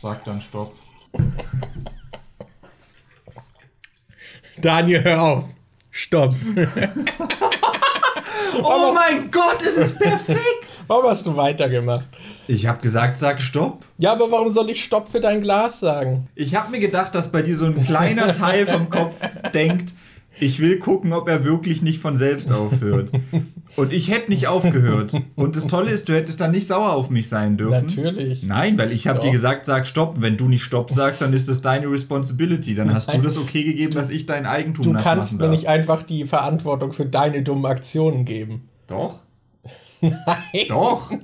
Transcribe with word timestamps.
Sag 0.00 0.24
dann 0.24 0.40
Stopp. 0.40 0.74
Daniel, 4.58 5.02
hör 5.02 5.22
auf. 5.22 5.44
Stopp. 5.90 6.34
Oh 8.60 8.92
mein 8.92 9.30
Gott, 9.30 9.62
es 9.64 9.76
ist 9.76 9.98
perfekt! 9.98 10.66
Warum 10.88 11.10
hast 11.10 11.26
du 11.26 11.36
weitergemacht? 11.36 12.06
Ich 12.48 12.66
habe 12.66 12.80
gesagt, 12.80 13.18
sag 13.18 13.40
Stopp. 13.40 13.84
Ja, 13.98 14.12
aber 14.12 14.30
warum 14.30 14.48
soll 14.48 14.70
ich 14.70 14.82
Stopp 14.82 15.06
für 15.06 15.20
dein 15.20 15.42
Glas 15.42 15.80
sagen? 15.80 16.28
Ich 16.34 16.54
habe 16.54 16.70
mir 16.70 16.80
gedacht, 16.80 17.14
dass 17.14 17.30
bei 17.30 17.42
dir 17.42 17.54
so 17.54 17.66
ein 17.66 17.84
kleiner 17.84 18.32
Teil 18.32 18.66
vom 18.66 18.88
Kopf 18.88 19.14
denkt, 19.54 19.92
ich 20.40 20.60
will 20.60 20.78
gucken, 20.78 21.12
ob 21.12 21.28
er 21.28 21.44
wirklich 21.44 21.82
nicht 21.82 22.00
von 22.00 22.16
selbst 22.16 22.52
aufhört. 22.52 23.10
Und 23.76 23.92
ich 23.92 24.10
hätte 24.10 24.30
nicht 24.30 24.46
aufgehört. 24.48 25.12
Und 25.36 25.56
das 25.56 25.66
Tolle 25.66 25.90
ist, 25.90 26.08
du 26.08 26.14
hättest 26.14 26.40
dann 26.40 26.50
nicht 26.50 26.66
sauer 26.66 26.92
auf 26.92 27.10
mich 27.10 27.28
sein 27.28 27.56
dürfen. 27.56 27.86
Natürlich. 27.86 28.42
Nein, 28.42 28.76
weil 28.78 28.92
ich 28.92 29.06
habe 29.08 29.20
dir 29.20 29.30
gesagt, 29.30 29.66
sag 29.66 29.86
Stopp. 29.86 30.16
Wenn 30.20 30.36
du 30.36 30.48
nicht 30.48 30.62
Stopp 30.64 30.90
sagst, 30.90 31.22
dann 31.22 31.32
ist 31.32 31.48
das 31.48 31.60
deine 31.60 31.90
Responsibility. 31.90 32.74
Dann 32.74 32.92
hast 32.92 33.08
du 33.08 33.12
Nein. 33.12 33.22
das 33.22 33.38
okay 33.38 33.62
gegeben, 33.64 33.92
dass 33.94 34.10
ich 34.10 34.26
dein 34.26 34.46
Eigentum 34.46 34.84
Du 34.84 34.92
kannst 34.94 35.32
mir 35.34 35.38
darf. 35.40 35.50
nicht 35.50 35.68
einfach 35.68 36.02
die 36.02 36.24
Verantwortung 36.24 36.92
für 36.92 37.06
deine 37.06 37.42
dummen 37.42 37.66
Aktionen 37.66 38.24
geben. 38.24 38.68
Doch, 38.86 39.20
Nein. 40.00 40.14
doch. 40.68 41.10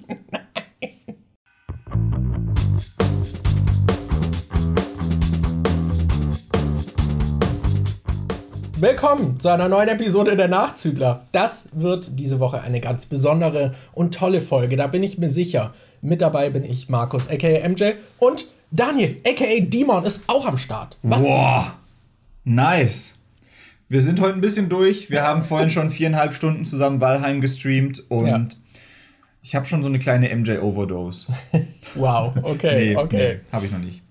Willkommen 8.76 9.38
zu 9.38 9.48
einer 9.50 9.68
neuen 9.68 9.88
Episode 9.88 10.36
der 10.36 10.48
Nachzügler. 10.48 11.26
Das 11.32 11.68
wird 11.72 12.18
diese 12.18 12.40
Woche 12.40 12.60
eine 12.60 12.80
ganz 12.80 13.06
besondere 13.06 13.72
und 13.92 14.14
tolle 14.14 14.40
Folge, 14.42 14.76
da 14.76 14.86
bin 14.88 15.02
ich 15.02 15.16
mir 15.18 15.28
sicher. 15.28 15.72
Mit 16.02 16.20
dabei 16.20 16.50
bin 16.50 16.64
ich, 16.64 16.88
Markus, 16.88 17.28
aka 17.28 17.68
MJ, 17.68 17.92
und 18.18 18.46
Daniel, 18.72 19.16
aka 19.26 19.60
Demon, 19.60 20.04
ist 20.04 20.24
auch 20.26 20.44
am 20.46 20.58
Start. 20.58 20.98
Was 21.02 21.22
Boah, 21.22 21.74
nice. 22.44 23.14
Wir 23.88 24.00
sind 24.00 24.20
heute 24.20 24.34
ein 24.34 24.40
bisschen 24.40 24.68
durch. 24.68 25.08
Wir 25.08 25.22
haben 25.22 25.42
vorhin 25.44 25.70
schon 25.70 25.90
viereinhalb 25.90 26.34
Stunden 26.34 26.64
zusammen 26.64 27.00
Valheim 27.00 27.40
gestreamt 27.40 28.02
und 28.10 28.26
Ja. 28.26 28.46
ich 29.42 29.54
habe 29.54 29.66
schon 29.66 29.82
so 29.82 29.88
eine 29.88 29.98
kleine 29.98 30.34
MJ-Overdose. 30.34 31.28
Wow, 31.94 32.32
okay, 32.42 32.96
okay. 32.96 33.16
nee 33.44 33.52
habe 33.52 33.66
ich 33.66 33.72
noch 33.72 33.78
nicht. 33.78 34.02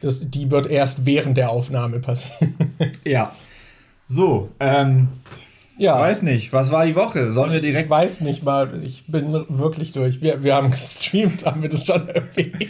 Das, 0.00 0.30
die 0.30 0.50
wird 0.50 0.66
erst 0.66 1.04
während 1.04 1.36
der 1.36 1.50
Aufnahme 1.50 2.00
passieren. 2.00 2.54
Ja. 3.04 3.32
So, 4.06 4.50
ähm, 4.58 5.08
ja, 5.80 5.98
weiß 5.98 6.22
nicht, 6.22 6.52
was 6.52 6.72
war 6.72 6.84
die 6.84 6.94
Woche? 6.94 7.32
Sollen 7.32 7.52
wir 7.52 7.56
ich 7.56 7.64
direkt. 7.64 7.88
weiß 7.88 8.20
nicht 8.20 8.42
mal, 8.42 8.70
ich 8.84 9.04
bin 9.06 9.32
wirklich 9.48 9.92
durch. 9.92 10.20
Wir, 10.20 10.42
wir 10.42 10.54
haben 10.54 10.70
gestreamt, 10.70 11.46
haben 11.46 11.62
wir 11.62 11.70
das 11.70 11.86
schon 11.86 12.06
erwähnt. 12.08 12.66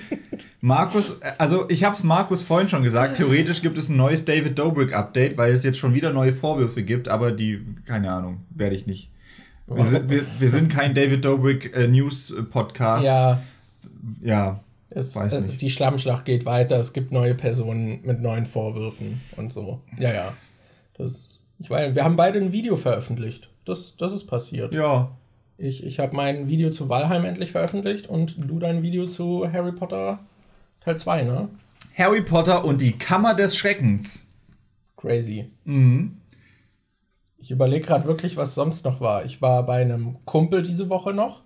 Markus, 0.61 1.21
also 1.39 1.69
ich 1.69 1.83
habe 1.83 1.95
es 1.95 2.05
Markus 2.05 2.43
vorhin 2.43 2.69
schon 2.69 2.85
gesagt, 2.85 3.17
theoretisch 3.17 3.63
gibt 3.63 3.79
es 3.79 3.89
ein 3.89 3.97
neues 3.97 4.25
David 4.25 4.59
Dobrik-Update, 4.59 5.37
weil 5.37 5.53
es 5.53 5.65
jetzt 5.65 5.79
schon 5.79 5.93
wieder 5.95 6.13
neue 6.13 6.33
Vorwürfe 6.33 6.85
gibt, 6.85 7.09
aber 7.09 7.33
die, 7.33 7.61
keine 7.85 8.13
Ahnung, 8.13 8.43
werde 8.51 8.77
ich 8.77 8.87
nicht. 8.87 9.11
Wir 9.67 9.85
sind, 9.85 10.11
wir, 10.11 10.23
wir 10.39 10.51
sind 10.51 10.71
kein 10.71 10.95
David 10.95 11.25
Dobrik 11.25 11.75
äh. 11.75 11.89
Ja, 13.05 13.43
ja. 14.23 14.61
Es, 14.91 15.15
äh, 15.17 15.43
die 15.43 15.71
Schlammschlacht 15.71 16.25
geht 16.25 16.45
weiter, 16.45 16.79
es 16.81 16.93
gibt 16.93 17.13
neue 17.13 17.35
Personen 17.35 18.01
mit 18.03 18.21
neuen 18.21 18.47
Vorwürfen 18.47 19.21
und 19.37 19.53
so. 19.53 19.81
Ja, 19.99 20.13
ja. 20.13 20.33
Das, 20.95 21.41
ich 21.59 21.71
weiß, 21.71 21.95
wir 21.95 22.05
haben 22.05 22.17
beide 22.17 22.39
ein 22.41 22.53
Video 22.53 22.77
veröffentlicht. 22.77 23.51
Das, 23.65 23.95
das 23.97 24.13
ist 24.13 24.27
passiert. 24.27 24.75
Ja. 24.75 25.13
Ich, 25.59 25.85
ich 25.85 25.99
habe 26.01 26.17
mein 26.17 26.49
Video 26.49 26.71
zu 26.71 26.89
Valheim 26.89 27.25
endlich 27.25 27.53
veröffentlicht 27.53 28.09
und 28.09 28.37
du 28.39 28.59
dein 28.59 28.83
Video 28.83 29.07
zu 29.07 29.47
Harry 29.53 29.73
Potter 29.73 30.19
Teil 30.81 30.97
2, 30.97 31.23
ne? 31.23 31.49
Harry 31.95 32.23
Potter 32.23 32.65
und 32.65 32.81
die 32.81 32.93
Kammer 32.93 33.35
des 33.35 33.55
Schreckens. 33.57 34.27
Crazy. 34.97 35.51
Mhm. 35.65 36.17
Ich 37.39 37.51
überlege 37.51 37.87
gerade 37.87 38.07
wirklich, 38.07 38.37
was 38.37 38.55
sonst 38.55 38.85
noch 38.85 39.01
war. 39.01 39.25
Ich 39.25 39.41
war 39.43 39.65
bei 39.67 39.83
einem 39.83 40.17
Kumpel 40.25 40.63
diese 40.63 40.89
Woche 40.89 41.13
noch. 41.13 41.43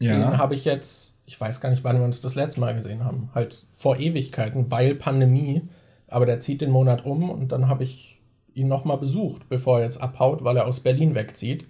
Den 0.00 0.20
Ja. 0.20 0.38
habe 0.38 0.54
ich 0.54 0.64
jetzt, 0.64 1.14
ich 1.28 1.38
weiß 1.38 1.60
gar 1.60 1.68
nicht, 1.68 1.84
wann 1.84 1.98
wir 1.98 2.06
uns 2.06 2.22
das 2.22 2.36
letzte 2.36 2.58
Mal 2.58 2.74
gesehen 2.74 3.04
haben. 3.04 3.28
Halt 3.34 3.66
vor 3.74 3.98
Ewigkeiten, 3.98 4.70
weil 4.70 4.94
Pandemie. 4.94 5.60
Aber 6.06 6.24
der 6.24 6.40
zieht 6.40 6.62
den 6.62 6.70
Monat 6.70 7.04
um 7.04 7.28
und 7.28 7.52
dann 7.52 7.68
habe 7.68 7.84
ich 7.84 8.18
ihn 8.54 8.66
nochmal 8.66 8.96
besucht, 8.96 9.46
bevor 9.50 9.78
er 9.78 9.84
jetzt 9.84 10.00
abhaut, 10.00 10.42
weil 10.42 10.56
er 10.56 10.66
aus 10.66 10.80
Berlin 10.80 11.14
wegzieht. 11.14 11.66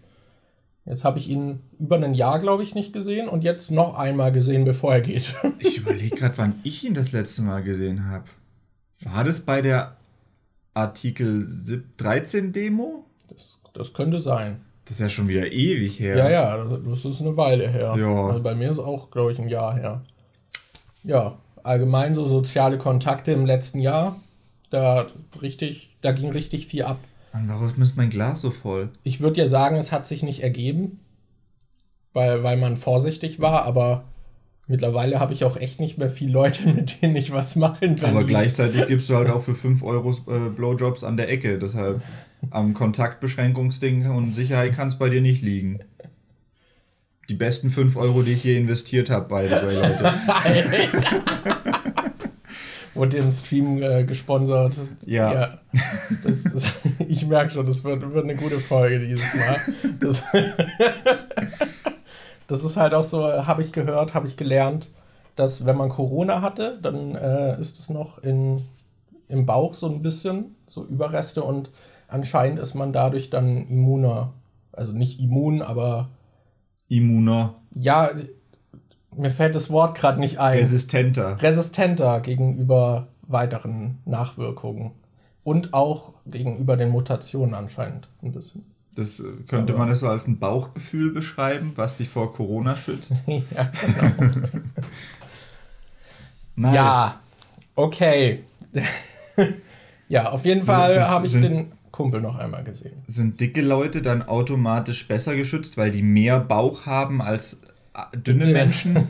Jetzt 0.84 1.02
habe 1.02 1.18
ich 1.18 1.28
ihn 1.28 1.58
über 1.76 1.96
ein 1.96 2.14
Jahr, 2.14 2.38
glaube 2.38 2.62
ich, 2.62 2.76
nicht 2.76 2.92
gesehen 2.92 3.28
und 3.28 3.42
jetzt 3.42 3.72
noch 3.72 3.98
einmal 3.98 4.30
gesehen, 4.30 4.64
bevor 4.64 4.94
er 4.94 5.00
geht. 5.00 5.34
Ich 5.58 5.78
überlege 5.78 6.14
gerade, 6.14 6.38
wann 6.38 6.60
ich 6.62 6.84
ihn 6.84 6.94
das 6.94 7.10
letzte 7.10 7.42
Mal 7.42 7.64
gesehen 7.64 8.08
habe. 8.08 8.26
War 9.00 9.24
das 9.24 9.40
bei 9.40 9.60
der 9.60 9.96
Artikel 10.72 11.48
13 11.96 12.52
Demo? 12.52 13.06
Das, 13.26 13.60
das 13.74 13.92
könnte 13.92 14.20
sein. 14.20 14.60
Das 14.88 14.92
ist 14.92 15.00
ja 15.00 15.08
schon 15.10 15.28
wieder 15.28 15.52
ewig 15.52 16.00
her. 16.00 16.16
Ja, 16.16 16.30
ja, 16.30 16.64
das 16.64 17.04
ist 17.04 17.20
eine 17.20 17.36
Weile 17.36 17.68
her. 17.68 17.94
Ja. 17.98 18.26
Also 18.28 18.42
bei 18.42 18.54
mir 18.54 18.70
ist 18.70 18.78
auch, 18.78 19.10
glaube 19.10 19.32
ich, 19.32 19.38
ein 19.38 19.48
Jahr 19.50 19.74
her. 19.74 20.00
Ja, 21.04 21.36
allgemein 21.62 22.14
so 22.14 22.26
soziale 22.26 22.78
Kontakte 22.78 23.32
im 23.32 23.44
letzten 23.44 23.80
Jahr, 23.80 24.16
da 24.70 25.06
richtig, 25.42 25.94
da 26.00 26.12
ging 26.12 26.30
richtig 26.30 26.68
viel 26.68 26.84
ab. 26.84 26.96
Mann, 27.34 27.50
warum 27.50 27.82
ist 27.82 27.98
mein 27.98 28.08
Glas 28.08 28.40
so 28.40 28.50
voll? 28.50 28.88
Ich 29.02 29.20
würde 29.20 29.42
ja 29.42 29.46
sagen, 29.46 29.76
es 29.76 29.92
hat 29.92 30.06
sich 30.06 30.22
nicht 30.22 30.42
ergeben, 30.42 31.00
weil, 32.14 32.42
weil 32.42 32.56
man 32.56 32.78
vorsichtig 32.78 33.40
war, 33.40 33.66
aber 33.66 34.04
mittlerweile 34.68 35.18
habe 35.18 35.32
ich 35.32 35.44
auch 35.44 35.56
echt 35.56 35.80
nicht 35.80 35.98
mehr 35.98 36.08
viele 36.08 36.32
Leute, 36.32 36.68
mit 36.68 37.02
denen 37.02 37.16
ich 37.16 37.32
was 37.32 37.56
mache. 37.56 37.84
in 37.84 38.02
Aber 38.04 38.24
gleichzeitig 38.24 38.86
gibst 38.86 39.10
du 39.10 39.16
halt 39.16 39.28
auch 39.28 39.42
für 39.42 39.54
5 39.54 39.82
Euro 39.82 40.12
äh, 40.28 40.50
Blowjobs 40.54 41.02
an 41.02 41.16
der 41.16 41.30
Ecke. 41.30 41.58
Deshalb 41.58 42.02
am 42.50 42.74
Kontaktbeschränkungsding 42.74 44.08
und 44.10 44.34
Sicherheit 44.34 44.74
kann 44.74 44.88
es 44.88 44.96
bei 44.96 45.08
dir 45.08 45.20
nicht 45.20 45.42
liegen. 45.42 45.80
Die 47.28 47.34
besten 47.34 47.70
5 47.70 47.96
Euro, 47.96 48.22
die 48.22 48.32
ich 48.32 48.44
je 48.44 48.56
investiert 48.56 49.10
habe, 49.10 49.26
beide 49.28 49.56
bei 49.56 49.74
Leute. 49.74 50.14
Wurde 52.94 53.18
im 53.18 53.30
Stream 53.30 53.82
äh, 53.82 54.04
gesponsert. 54.04 54.78
Ja. 55.04 55.58
das, 56.24 56.44
das, 56.44 56.64
ich 57.06 57.26
merke 57.26 57.52
schon, 57.52 57.66
das 57.66 57.84
wird, 57.84 58.14
wird 58.14 58.24
eine 58.24 58.34
gute 58.34 58.58
Folge 58.58 59.06
dieses 59.06 59.34
Mal. 59.34 59.56
Das, 60.00 60.22
das 62.48 62.64
ist 62.64 62.76
halt 62.76 62.94
auch 62.94 63.04
so, 63.04 63.46
habe 63.46 63.62
ich 63.62 63.72
gehört, 63.72 64.14
habe 64.14 64.26
ich 64.26 64.36
gelernt, 64.36 64.90
dass 65.36 65.64
wenn 65.64 65.76
man 65.76 65.90
Corona 65.90 66.40
hatte, 66.40 66.78
dann 66.82 67.14
äh, 67.14 67.58
ist 67.60 67.78
es 67.78 67.90
noch 67.90 68.18
in, 68.18 68.60
im 69.28 69.46
Bauch 69.46 69.74
so 69.74 69.86
ein 69.86 70.02
bisschen, 70.02 70.56
so 70.66 70.84
Überreste 70.84 71.44
und 71.44 71.70
anscheinend 72.08 72.58
ist 72.58 72.74
man 72.74 72.92
dadurch 72.92 73.30
dann 73.30 73.68
immuner. 73.68 74.32
Also 74.72 74.92
nicht 74.92 75.20
immun, 75.20 75.62
aber 75.62 76.08
Immuner, 76.88 77.54
ja, 77.74 78.10
mir 79.14 79.30
fällt 79.30 79.54
das 79.54 79.70
Wort 79.70 79.96
gerade 79.96 80.20
nicht 80.20 80.38
ein 80.38 80.58
resistenter. 80.58 81.40
resistenter 81.42 82.20
gegenüber 82.20 83.08
weiteren 83.22 83.98
Nachwirkungen. 84.04 84.92
Und 85.44 85.74
auch 85.74 86.14
gegenüber 86.26 86.76
den 86.76 86.90
Mutationen 86.90 87.54
anscheinend 87.54 88.08
ein 88.22 88.32
bisschen. 88.32 88.64
Das 88.98 89.20
äh, 89.20 89.24
könnte 89.46 89.74
man 89.74 89.88
das 89.88 90.00
so 90.00 90.08
als 90.08 90.26
ein 90.26 90.38
Bauchgefühl 90.38 91.12
beschreiben, 91.12 91.72
was 91.76 91.96
dich 91.96 92.08
vor 92.08 92.32
Corona 92.32 92.76
schützt. 92.76 93.12
ja, 93.26 93.70
Nice. 96.56 96.74
ja, 96.74 97.20
okay. 97.76 98.40
ja, 100.08 100.30
auf 100.30 100.44
jeden 100.44 100.60
So, 100.60 100.66
Fall 100.72 101.08
habe 101.08 101.26
ich 101.26 101.32
sind- 101.32 101.42
den 101.42 101.72
Kumpel 101.92 102.20
noch 102.20 102.36
einmal 102.36 102.64
gesehen. 102.64 103.02
Sind 103.06 103.40
dicke 103.40 103.62
Leute 103.62 104.02
dann 104.02 104.22
automatisch 104.22 105.06
besser 105.06 105.36
geschützt, 105.36 105.76
weil 105.76 105.90
die 105.90 106.02
mehr 106.02 106.40
Bauch 106.40 106.86
haben 106.86 107.22
als 107.22 107.60
äh, 107.94 108.16
dünne 108.16 108.40
Bitte. 108.40 108.52
Menschen? 108.52 109.08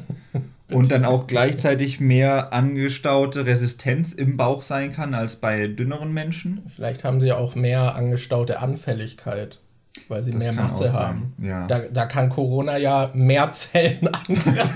Und 0.70 0.90
dann 0.92 1.06
auch 1.06 1.26
gleichzeitig 1.26 1.98
mehr 1.98 2.52
angestaute 2.52 3.46
Resistenz 3.46 4.12
im 4.12 4.36
Bauch 4.36 4.60
sein 4.60 4.92
kann 4.92 5.14
als 5.14 5.36
bei 5.36 5.66
dünneren 5.66 6.12
Menschen? 6.12 6.60
Vielleicht 6.76 7.04
haben 7.04 7.20
sie 7.22 7.32
auch 7.32 7.54
mehr 7.54 7.94
angestaute 7.94 8.60
Anfälligkeit, 8.60 9.60
weil 10.08 10.22
sie 10.22 10.30
Das 10.32 10.44
mehr 10.44 10.52
Masse 10.52 10.92
haben. 10.92 11.34
ja. 11.42 11.66
Da, 11.66 11.80
da 11.80 12.06
kann 12.06 12.28
Corona 12.28 12.76
ja 12.76 13.10
mehr 13.14 13.50
Zellen 13.50 14.06
angreifen. 14.28 14.70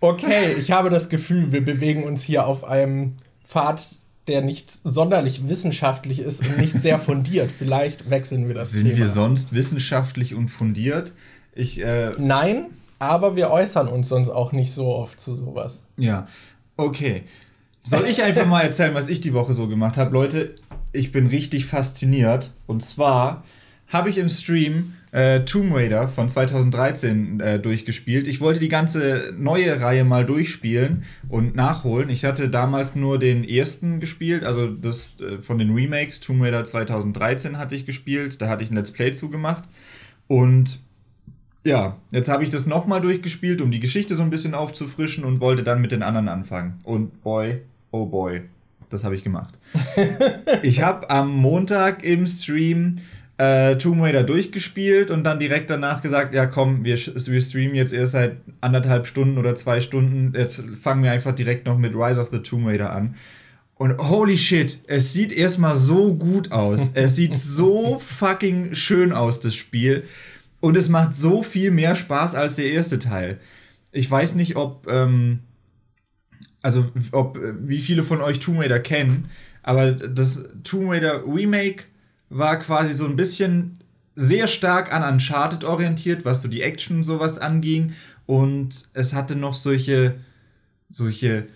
okay, 0.00 0.54
ich 0.58 0.70
habe 0.70 0.90
das 0.90 1.08
Gefühl, 1.08 1.52
wir 1.52 1.64
bewegen 1.64 2.04
uns 2.04 2.22
hier 2.22 2.46
auf 2.46 2.64
einem 2.64 3.14
Pfad, 3.44 3.96
der 4.26 4.42
nicht 4.42 4.70
sonderlich 4.84 5.48
wissenschaftlich 5.48 6.20
ist 6.20 6.40
und 6.46 6.58
nicht 6.58 6.78
sehr 6.80 6.98
fundiert. 6.98 7.50
Vielleicht 7.56 8.10
wechseln 8.10 8.48
wir 8.48 8.54
das 8.54 8.72
Sind 8.72 8.84
Thema. 8.86 8.96
wir 8.98 9.06
sonst 9.08 9.52
wissenschaftlich 9.52 10.34
und 10.34 10.48
fundiert? 10.48 11.12
Ich, 11.54 11.80
äh, 11.82 12.10
Nein, 12.18 12.66
aber 12.98 13.36
wir 13.36 13.50
äußern 13.50 13.88
uns 13.88 14.08
sonst 14.08 14.28
auch 14.28 14.52
nicht 14.52 14.72
so 14.72 14.88
oft 14.94 15.20
zu 15.20 15.34
sowas. 15.34 15.84
ja. 15.96 16.26
Okay. 16.78 17.22
Soll 17.84 18.04
ich 18.06 18.22
einfach 18.22 18.44
mal 18.46 18.60
erzählen, 18.62 18.92
was 18.94 19.08
ich 19.08 19.20
die 19.22 19.32
Woche 19.32 19.54
so 19.54 19.66
gemacht 19.68 19.96
habe? 19.96 20.12
Leute, 20.12 20.56
ich 20.96 21.12
bin 21.12 21.26
richtig 21.26 21.66
fasziniert. 21.66 22.52
Und 22.66 22.82
zwar 22.82 23.44
habe 23.88 24.10
ich 24.10 24.18
im 24.18 24.28
Stream 24.28 24.94
äh, 25.12 25.44
Tomb 25.44 25.74
Raider 25.74 26.08
von 26.08 26.28
2013 26.28 27.40
äh, 27.40 27.58
durchgespielt. 27.58 28.26
Ich 28.26 28.40
wollte 28.40 28.60
die 28.60 28.68
ganze 28.68 29.32
neue 29.38 29.80
Reihe 29.80 30.04
mal 30.04 30.26
durchspielen 30.26 31.04
und 31.28 31.54
nachholen. 31.54 32.10
Ich 32.10 32.24
hatte 32.24 32.48
damals 32.48 32.96
nur 32.96 33.18
den 33.18 33.44
ersten 33.44 34.00
gespielt, 34.00 34.44
also 34.44 34.66
das 34.66 35.08
äh, 35.20 35.38
von 35.38 35.58
den 35.58 35.72
Remakes. 35.72 36.20
Tomb 36.20 36.42
Raider 36.42 36.64
2013 36.64 37.58
hatte 37.58 37.76
ich 37.76 37.86
gespielt. 37.86 38.42
Da 38.42 38.48
hatte 38.48 38.64
ich 38.64 38.70
ein 38.70 38.76
Let's 38.76 38.92
Play 38.92 39.12
zugemacht. 39.12 39.64
Und 40.26 40.80
ja, 41.64 41.96
jetzt 42.10 42.28
habe 42.28 42.44
ich 42.44 42.50
das 42.50 42.66
nochmal 42.66 43.00
durchgespielt, 43.00 43.60
um 43.60 43.70
die 43.70 43.80
Geschichte 43.80 44.16
so 44.16 44.22
ein 44.22 44.30
bisschen 44.30 44.54
aufzufrischen 44.54 45.24
und 45.24 45.40
wollte 45.40 45.62
dann 45.62 45.80
mit 45.80 45.92
den 45.92 46.02
anderen 46.02 46.28
anfangen. 46.28 46.78
Und 46.84 47.22
boy, 47.22 47.62
oh 47.90 48.06
boy, 48.06 48.42
das 48.90 49.04
habe 49.04 49.14
ich 49.14 49.24
gemacht. 49.24 49.58
ich 50.62 50.82
habe 50.82 51.10
am 51.10 51.34
Montag 51.36 52.04
im 52.04 52.26
Stream 52.26 52.96
äh, 53.38 53.76
Tomb 53.76 54.02
Raider 54.02 54.22
durchgespielt 54.22 55.10
und 55.10 55.24
dann 55.24 55.38
direkt 55.38 55.70
danach 55.70 56.00
gesagt, 56.00 56.34
ja 56.34 56.46
komm, 56.46 56.84
wir, 56.84 56.96
wir 56.96 57.40
streamen 57.40 57.74
jetzt 57.74 57.92
erst 57.92 58.12
seit 58.12 58.36
anderthalb 58.60 59.06
Stunden 59.06 59.38
oder 59.38 59.54
zwei 59.54 59.80
Stunden, 59.80 60.32
jetzt 60.34 60.62
fangen 60.80 61.02
wir 61.02 61.12
einfach 61.12 61.34
direkt 61.34 61.66
noch 61.66 61.76
mit 61.76 61.94
Rise 61.94 62.20
of 62.20 62.30
the 62.30 62.38
Tomb 62.38 62.66
Raider 62.66 62.92
an. 62.92 63.14
Und 63.74 63.98
holy 63.98 64.38
shit, 64.38 64.78
es 64.86 65.12
sieht 65.12 65.32
erstmal 65.32 65.76
so 65.76 66.14
gut 66.14 66.50
aus. 66.50 66.92
es 66.94 67.16
sieht 67.16 67.34
so 67.34 67.98
fucking 67.98 68.74
schön 68.74 69.12
aus, 69.12 69.40
das 69.40 69.54
Spiel. 69.54 70.04
Und 70.60 70.76
es 70.76 70.88
macht 70.88 71.14
so 71.14 71.42
viel 71.42 71.70
mehr 71.70 71.94
Spaß 71.94 72.34
als 72.34 72.56
der 72.56 72.70
erste 72.70 72.98
Teil. 72.98 73.38
Ich 73.92 74.10
weiß 74.10 74.34
nicht, 74.34 74.56
ob, 74.56 74.86
ähm, 74.88 75.40
also 76.62 76.90
ob, 77.12 77.38
wie 77.60 77.78
viele 77.78 78.02
von 78.02 78.20
euch 78.20 78.38
Tomb 78.38 78.60
Raider 78.60 78.80
kennen, 78.80 79.28
aber 79.62 79.92
das 79.92 80.44
Tomb 80.64 80.90
Raider 80.90 81.24
Remake 81.26 81.84
war 82.28 82.58
quasi 82.58 82.92
so 82.92 83.06
ein 83.06 83.16
bisschen 83.16 83.78
sehr 84.14 84.46
stark 84.46 84.92
an 84.92 85.02
Uncharted 85.02 85.64
orientiert, 85.64 86.24
was 86.24 86.42
so 86.42 86.48
die 86.48 86.62
Action 86.62 86.98
und 86.98 87.04
sowas 87.04 87.38
anging. 87.38 87.92
Und 88.24 88.88
es 88.94 89.12
hatte 89.12 89.36
noch 89.36 89.54
solche, 89.54 90.16
solche 90.88 91.46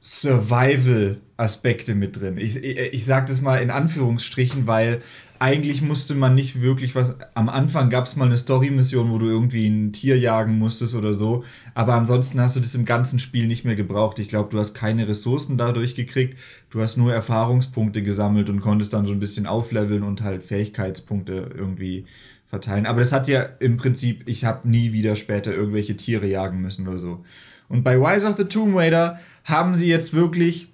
Survival-Aspekte 0.00 1.94
mit 1.94 2.18
drin. 2.20 2.38
Ich, 2.38 2.56
ich, 2.56 2.78
ich 2.78 3.04
sage 3.04 3.26
das 3.26 3.40
mal 3.40 3.62
in 3.62 3.70
Anführungsstrichen, 3.70 4.66
weil 4.66 5.02
eigentlich 5.40 5.82
musste 5.82 6.14
man 6.14 6.34
nicht 6.34 6.60
wirklich 6.60 6.94
was. 6.94 7.14
Am 7.34 7.48
Anfang 7.48 7.90
gab 7.90 8.06
es 8.06 8.16
mal 8.16 8.26
eine 8.26 8.36
Story-Mission, 8.36 9.10
wo 9.10 9.18
du 9.18 9.26
irgendwie 9.26 9.66
ein 9.66 9.92
Tier 9.92 10.18
jagen 10.18 10.58
musstest 10.58 10.94
oder 10.94 11.12
so. 11.12 11.44
Aber 11.74 11.94
ansonsten 11.94 12.40
hast 12.40 12.56
du 12.56 12.60
das 12.60 12.74
im 12.74 12.84
ganzen 12.84 13.18
Spiel 13.18 13.46
nicht 13.46 13.64
mehr 13.64 13.76
gebraucht. 13.76 14.18
Ich 14.18 14.28
glaube, 14.28 14.50
du 14.50 14.58
hast 14.58 14.74
keine 14.74 15.08
Ressourcen 15.08 15.56
dadurch 15.56 15.94
gekriegt. 15.94 16.38
Du 16.70 16.80
hast 16.80 16.96
nur 16.96 17.12
Erfahrungspunkte 17.12 18.02
gesammelt 18.02 18.50
und 18.50 18.60
konntest 18.60 18.92
dann 18.92 19.06
so 19.06 19.12
ein 19.12 19.20
bisschen 19.20 19.46
aufleveln 19.46 20.02
und 20.02 20.22
halt 20.22 20.42
Fähigkeitspunkte 20.42 21.50
irgendwie 21.56 22.04
verteilen. 22.46 22.86
Aber 22.86 23.00
das 23.00 23.12
hat 23.12 23.28
ja 23.28 23.42
im 23.42 23.76
Prinzip, 23.76 24.22
ich 24.26 24.44
habe 24.44 24.68
nie 24.68 24.92
wieder 24.92 25.16
später 25.16 25.54
irgendwelche 25.54 25.96
Tiere 25.96 26.26
jagen 26.26 26.60
müssen 26.60 26.88
oder 26.88 26.98
so. 26.98 27.24
Und 27.68 27.84
bei 27.84 27.96
Rise 27.96 28.26
of 28.26 28.36
the 28.36 28.44
Tomb 28.44 28.76
Raider 28.76 29.18
haben 29.44 29.74
sie 29.74 29.88
jetzt 29.88 30.14
wirklich 30.14 30.68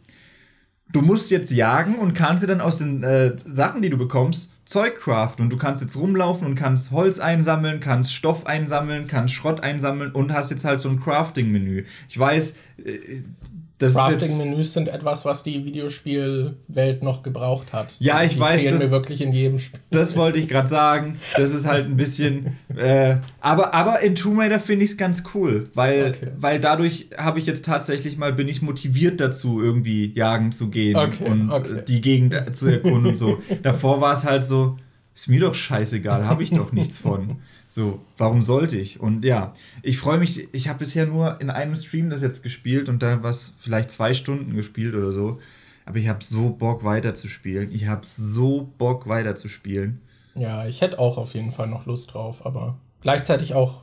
du 0.94 1.02
musst 1.02 1.30
jetzt 1.30 1.50
jagen 1.50 1.96
und 1.96 2.14
kannst 2.14 2.42
dir 2.42 2.46
dann 2.46 2.60
aus 2.60 2.78
den 2.78 3.02
äh, 3.02 3.36
Sachen, 3.46 3.82
die 3.82 3.90
du 3.90 3.98
bekommst, 3.98 4.53
Zeug 4.64 4.98
craften 4.98 5.44
und 5.44 5.50
du 5.50 5.56
kannst 5.56 5.82
jetzt 5.82 5.96
rumlaufen 5.96 6.46
und 6.46 6.54
kannst 6.54 6.90
Holz 6.90 7.18
einsammeln, 7.18 7.80
kannst 7.80 8.14
Stoff 8.14 8.46
einsammeln, 8.46 9.06
kannst 9.06 9.34
Schrott 9.34 9.62
einsammeln 9.62 10.12
und 10.12 10.32
hast 10.32 10.50
jetzt 10.50 10.64
halt 10.64 10.80
so 10.80 10.88
ein 10.88 11.00
Crafting-Menü. 11.00 11.84
Ich 12.08 12.18
weiß, 12.18 12.54
äh, 12.84 13.22
Crafting-Menüs 13.78 14.72
sind 14.72 14.88
etwas, 14.88 15.24
was 15.24 15.42
die 15.42 15.64
Videospielwelt 15.64 17.02
noch 17.02 17.22
gebraucht 17.22 17.72
hat. 17.72 17.92
Ja, 17.98 18.22
ich 18.22 18.34
die 18.34 18.40
weiß. 18.40 18.60
Fehlen 18.60 18.72
das, 18.72 18.82
mir 18.82 18.90
wirklich 18.90 19.20
in 19.20 19.32
jedem 19.32 19.58
Spiel. 19.58 19.80
Das 19.90 20.16
wollte 20.16 20.38
ich 20.38 20.48
gerade 20.48 20.68
sagen. 20.68 21.18
Das 21.36 21.52
ist 21.52 21.66
halt 21.66 21.86
ein 21.86 21.96
bisschen. 21.96 22.56
Äh, 22.76 23.16
aber, 23.40 23.74
aber 23.74 24.00
in 24.00 24.14
Tomb 24.14 24.38
Raider 24.38 24.60
finde 24.60 24.84
ich 24.84 24.92
es 24.92 24.96
ganz 24.96 25.24
cool, 25.34 25.70
weil, 25.74 26.14
okay. 26.14 26.28
weil 26.38 26.60
dadurch 26.60 27.08
habe 27.18 27.38
ich 27.38 27.46
jetzt 27.46 27.64
tatsächlich 27.64 28.16
mal, 28.16 28.32
bin 28.32 28.48
ich 28.48 28.62
motiviert 28.62 29.20
dazu, 29.20 29.60
irgendwie 29.60 30.12
jagen 30.14 30.52
zu 30.52 30.68
gehen 30.68 30.96
okay, 30.96 31.24
und 31.24 31.50
okay. 31.50 31.82
die 31.86 32.00
Gegend 32.00 32.34
zu 32.56 32.66
erkunden 32.66 33.06
und 33.06 33.18
so. 33.18 33.38
Davor 33.62 34.00
war 34.00 34.14
es 34.14 34.24
halt 34.24 34.44
so, 34.44 34.76
ist 35.14 35.28
mir 35.28 35.40
doch 35.40 35.54
scheißegal, 35.54 36.26
habe 36.26 36.42
ich 36.42 36.50
doch 36.50 36.72
nichts 36.72 36.98
von. 36.98 37.36
So, 37.74 37.98
warum 38.18 38.40
sollte 38.40 38.78
ich? 38.78 39.00
Und 39.00 39.24
ja, 39.24 39.52
ich 39.82 39.98
freue 39.98 40.18
mich, 40.18 40.46
ich 40.54 40.68
habe 40.68 40.78
bisher 40.78 41.06
nur 41.06 41.40
in 41.40 41.50
einem 41.50 41.74
Stream 41.74 42.08
das 42.08 42.22
jetzt 42.22 42.44
gespielt 42.44 42.88
und 42.88 43.02
da 43.02 43.24
was 43.24 43.52
vielleicht 43.58 43.90
zwei 43.90 44.14
Stunden 44.14 44.54
gespielt 44.54 44.94
oder 44.94 45.10
so. 45.10 45.40
Aber 45.84 45.96
ich 45.96 46.06
habe 46.06 46.22
so 46.22 46.50
Bock 46.50 46.84
weiter 46.84 47.14
zu 47.14 47.26
spielen. 47.26 47.72
Ich 47.72 47.88
habe 47.88 48.02
so 48.04 48.68
Bock 48.78 49.08
weiter 49.08 49.34
zu 49.34 49.48
spielen. 49.48 50.00
Ja, 50.36 50.66
ich 50.66 50.82
hätte 50.82 51.00
auch 51.00 51.18
auf 51.18 51.34
jeden 51.34 51.50
Fall 51.50 51.66
noch 51.66 51.84
Lust 51.84 52.14
drauf, 52.14 52.46
aber 52.46 52.76
gleichzeitig 53.00 53.54
auch, 53.54 53.82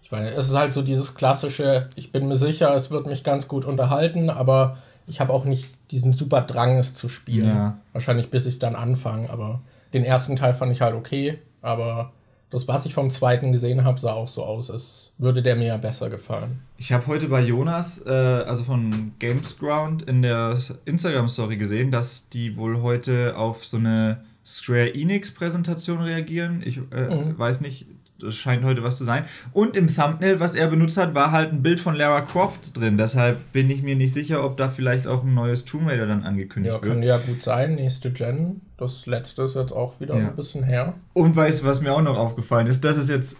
ich 0.00 0.12
meine, 0.12 0.30
es 0.30 0.48
ist 0.48 0.54
halt 0.54 0.72
so 0.72 0.82
dieses 0.82 1.16
klassische, 1.16 1.90
ich 1.96 2.12
bin 2.12 2.28
mir 2.28 2.36
sicher, 2.36 2.72
es 2.76 2.92
wird 2.92 3.08
mich 3.08 3.24
ganz 3.24 3.48
gut 3.48 3.64
unterhalten, 3.64 4.30
aber 4.30 4.78
ich 5.08 5.18
habe 5.18 5.32
auch 5.32 5.44
nicht 5.44 5.66
diesen 5.90 6.12
super 6.12 6.42
Drang, 6.42 6.78
es 6.78 6.94
zu 6.94 7.08
spielen. 7.08 7.48
Ja. 7.48 7.78
Wahrscheinlich 7.92 8.30
bis 8.30 8.46
ich 8.46 8.54
es 8.54 8.58
dann 8.60 8.76
anfange, 8.76 9.28
aber 9.28 9.60
den 9.92 10.04
ersten 10.04 10.36
Teil 10.36 10.54
fand 10.54 10.70
ich 10.70 10.82
halt 10.82 10.94
okay, 10.94 11.40
aber 11.62 12.12
das, 12.54 12.68
was 12.68 12.86
ich 12.86 12.94
vom 12.94 13.10
zweiten 13.10 13.52
gesehen 13.52 13.84
habe, 13.84 13.98
sah 13.98 14.12
auch 14.12 14.28
so 14.28 14.44
aus, 14.44 14.70
als 14.70 15.10
würde 15.18 15.42
der 15.42 15.56
mir 15.56 15.66
ja 15.66 15.76
besser 15.76 16.08
gefallen. 16.08 16.60
Ich 16.78 16.92
habe 16.92 17.06
heute 17.06 17.28
bei 17.28 17.40
Jonas, 17.40 18.04
äh, 18.06 18.10
also 18.10 18.64
von 18.64 19.12
Gamesground, 19.18 20.02
in 20.02 20.22
der 20.22 20.58
Instagram-Story 20.84 21.56
gesehen, 21.56 21.90
dass 21.90 22.28
die 22.28 22.56
wohl 22.56 22.80
heute 22.82 23.36
auf 23.36 23.64
so 23.64 23.76
eine 23.76 24.24
Square 24.46 24.94
Enix-Präsentation 24.94 26.00
reagieren. 26.02 26.62
Ich 26.64 26.78
äh, 26.92 27.14
mhm. 27.14 27.38
weiß 27.38 27.60
nicht, 27.60 27.86
das 28.20 28.36
scheint 28.36 28.64
heute 28.64 28.82
was 28.82 28.96
zu 28.96 29.04
sein. 29.04 29.24
Und 29.52 29.76
im 29.76 29.92
Thumbnail, 29.92 30.40
was 30.40 30.54
er 30.54 30.68
benutzt 30.68 30.96
hat, 30.96 31.14
war 31.14 31.32
halt 31.32 31.52
ein 31.52 31.62
Bild 31.62 31.80
von 31.80 31.94
Lara 31.94 32.20
Croft 32.20 32.78
drin. 32.78 32.96
Deshalb 32.96 33.52
bin 33.52 33.68
ich 33.70 33.82
mir 33.82 33.96
nicht 33.96 34.14
sicher, 34.14 34.44
ob 34.44 34.56
da 34.56 34.70
vielleicht 34.70 35.06
auch 35.06 35.24
ein 35.24 35.34
neues 35.34 35.64
Tomb 35.64 35.88
Raider 35.88 36.06
dann 36.06 36.22
angekündigt 36.22 36.74
ja, 36.74 36.80
wird. 36.80 36.84
Ja, 36.84 36.92
könnte 36.92 37.08
ja 37.08 37.18
gut 37.18 37.42
sein. 37.42 37.74
Nächste 37.74 38.10
Gen. 38.12 38.60
Das 38.76 39.06
letzte 39.06 39.42
ist 39.42 39.54
jetzt 39.54 39.72
auch 39.72 40.00
wieder 40.00 40.16
ja. 40.16 40.28
ein 40.28 40.36
bisschen 40.36 40.62
her. 40.62 40.94
Und 41.12 41.34
weißt 41.34 41.62
du, 41.62 41.66
was 41.66 41.80
mir 41.80 41.92
auch 41.92 42.02
noch 42.02 42.16
aufgefallen 42.16 42.66
ist? 42.66 42.84
Das 42.84 42.96
ist 42.96 43.08
jetzt. 43.08 43.38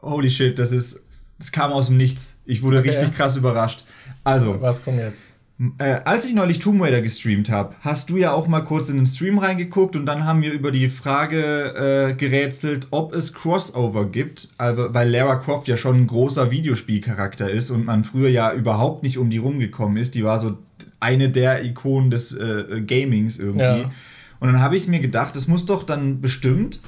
Holy 0.00 0.30
shit, 0.30 0.58
das 0.58 0.72
ist. 0.72 1.02
Das 1.38 1.52
kam 1.52 1.72
aus 1.72 1.86
dem 1.86 1.96
Nichts. 1.96 2.38
Ich 2.44 2.62
wurde 2.62 2.78
okay. 2.78 2.90
richtig 2.90 3.14
krass 3.14 3.36
überrascht. 3.36 3.84
Also. 4.24 4.60
Was 4.60 4.82
kommt 4.82 4.98
jetzt? 4.98 5.32
Äh, 5.78 6.00
als 6.04 6.24
ich 6.24 6.34
neulich 6.34 6.60
Tomb 6.60 6.80
Raider 6.80 7.02
gestreamt 7.02 7.50
habe, 7.50 7.74
hast 7.80 8.10
du 8.10 8.16
ja 8.16 8.32
auch 8.32 8.46
mal 8.46 8.60
kurz 8.60 8.90
in 8.90 8.96
den 8.96 9.06
Stream 9.06 9.38
reingeguckt 9.38 9.96
und 9.96 10.06
dann 10.06 10.24
haben 10.24 10.40
wir 10.40 10.52
über 10.52 10.70
die 10.70 10.88
Frage 10.88 12.10
äh, 12.10 12.14
gerätselt, 12.14 12.86
ob 12.92 13.12
es 13.12 13.34
Crossover 13.34 14.06
gibt, 14.06 14.48
also, 14.56 14.94
weil 14.94 15.10
Lara 15.10 15.34
Croft 15.34 15.66
ja 15.66 15.76
schon 15.76 15.96
ein 15.96 16.06
großer 16.06 16.52
Videospielcharakter 16.52 17.50
ist 17.50 17.70
und 17.70 17.86
man 17.86 18.04
früher 18.04 18.28
ja 18.28 18.52
überhaupt 18.52 19.02
nicht 19.02 19.18
um 19.18 19.30
die 19.30 19.38
rumgekommen 19.38 19.96
ist. 19.96 20.14
Die 20.14 20.22
war 20.22 20.38
so 20.38 20.58
eine 21.00 21.28
der 21.28 21.64
Ikonen 21.64 22.10
des 22.10 22.32
äh, 22.32 22.80
Gamings 22.86 23.40
irgendwie. 23.40 23.62
Ja. 23.64 23.90
Und 24.38 24.52
dann 24.52 24.60
habe 24.60 24.76
ich 24.76 24.86
mir 24.86 25.00
gedacht, 25.00 25.34
es 25.34 25.48
muss 25.48 25.66
doch 25.66 25.82
dann 25.82 26.20
bestimmt 26.20 26.78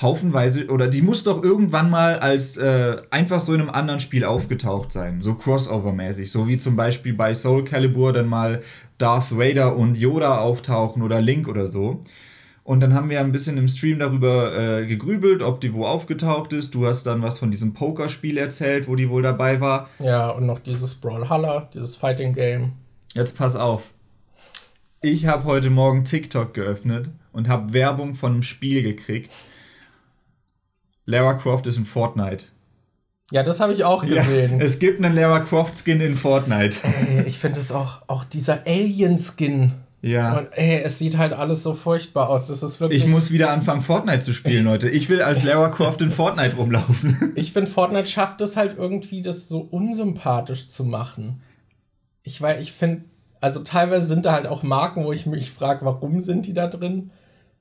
haufenweise, 0.00 0.68
oder 0.68 0.86
die 0.86 1.02
muss 1.02 1.24
doch 1.24 1.42
irgendwann 1.42 1.90
mal 1.90 2.18
als 2.18 2.56
äh, 2.56 2.96
einfach 3.10 3.40
so 3.40 3.52
in 3.52 3.60
einem 3.60 3.70
anderen 3.70 4.00
Spiel 4.00 4.24
aufgetaucht 4.24 4.92
sein, 4.92 5.22
so 5.22 5.32
Crossover-mäßig, 5.32 6.30
so 6.30 6.46
wie 6.46 6.58
zum 6.58 6.76
Beispiel 6.76 7.14
bei 7.14 7.34
Soul 7.34 7.64
Calibur 7.64 8.12
dann 8.12 8.28
mal 8.28 8.62
Darth 8.98 9.36
Vader 9.36 9.76
und 9.76 9.96
Yoda 9.96 10.38
auftauchen 10.38 11.02
oder 11.02 11.20
Link 11.20 11.48
oder 11.48 11.66
so. 11.66 12.00
Und 12.62 12.80
dann 12.80 12.92
haben 12.92 13.08
wir 13.08 13.20
ein 13.20 13.32
bisschen 13.32 13.56
im 13.56 13.66
Stream 13.66 13.98
darüber 13.98 14.54
äh, 14.54 14.86
gegrübelt, 14.86 15.42
ob 15.42 15.60
die 15.62 15.72
wo 15.72 15.86
aufgetaucht 15.86 16.52
ist. 16.52 16.74
Du 16.74 16.86
hast 16.86 17.04
dann 17.04 17.22
was 17.22 17.38
von 17.38 17.50
diesem 17.50 17.72
Pokerspiel 17.72 18.36
erzählt, 18.36 18.88
wo 18.88 18.94
die 18.94 19.08
wohl 19.08 19.22
dabei 19.22 19.60
war. 19.60 19.88
Ja, 19.98 20.28
und 20.28 20.44
noch 20.44 20.58
dieses 20.58 20.94
Brawlhalla, 20.94 21.70
dieses 21.72 21.96
Fighting 21.96 22.34
Game. 22.34 22.72
Jetzt 23.14 23.38
pass 23.38 23.56
auf. 23.56 23.94
Ich 25.00 25.26
habe 25.26 25.44
heute 25.44 25.70
Morgen 25.70 26.04
TikTok 26.04 26.52
geöffnet 26.52 27.08
und 27.32 27.48
habe 27.48 27.72
Werbung 27.72 28.14
von 28.14 28.32
einem 28.32 28.42
Spiel 28.42 28.82
gekriegt 28.82 29.30
Lara 31.08 31.32
Croft 31.32 31.66
ist 31.66 31.78
in 31.78 31.86
Fortnite. 31.86 32.44
Ja, 33.30 33.42
das 33.42 33.60
habe 33.60 33.72
ich 33.72 33.82
auch 33.82 34.04
gesehen. 34.04 34.58
Ja, 34.58 34.64
es 34.64 34.78
gibt 34.78 35.02
einen 35.02 35.14
Lara 35.14 35.40
Croft 35.40 35.82
Skin 35.82 36.02
in 36.02 36.16
Fortnite. 36.16 36.76
Ey, 36.82 37.22
ich 37.26 37.38
finde 37.38 37.60
es 37.60 37.72
auch, 37.72 38.02
auch 38.08 38.24
dieser 38.24 38.66
Alien 38.66 39.18
Skin. 39.18 39.72
Ja. 40.02 40.36
Und 40.36 40.48
ey, 40.52 40.82
es 40.82 40.98
sieht 40.98 41.16
halt 41.16 41.32
alles 41.32 41.62
so 41.62 41.72
furchtbar 41.72 42.28
aus. 42.28 42.48
Das 42.48 42.62
ist 42.62 42.78
wirklich. 42.78 43.02
Ich 43.02 43.08
muss 43.08 43.30
wieder 43.30 43.50
anfangen, 43.50 43.80
Fortnite 43.80 44.20
zu 44.20 44.34
spielen, 44.34 44.66
Leute. 44.66 44.90
Ich 44.90 45.08
will 45.08 45.22
als 45.22 45.42
Lara 45.44 45.70
Croft 45.70 46.02
in 46.02 46.10
Fortnite 46.10 46.56
rumlaufen. 46.56 47.32
Ich 47.36 47.54
finde, 47.54 47.70
Fortnite 47.70 48.06
schafft 48.06 48.42
es 48.42 48.58
halt 48.58 48.76
irgendwie, 48.76 49.22
das 49.22 49.48
so 49.48 49.60
unsympathisch 49.60 50.68
zu 50.68 50.84
machen. 50.84 51.40
Ich 52.22 52.42
weil 52.42 52.60
ich 52.60 52.72
finde, 52.72 53.04
also 53.40 53.60
teilweise 53.60 54.06
sind 54.06 54.26
da 54.26 54.32
halt 54.32 54.46
auch 54.46 54.62
Marken, 54.62 55.04
wo 55.04 55.12
ich 55.12 55.24
mich 55.24 55.52
frage, 55.52 55.86
warum 55.86 56.20
sind 56.20 56.44
die 56.44 56.54
da 56.54 56.66
drin? 56.66 57.12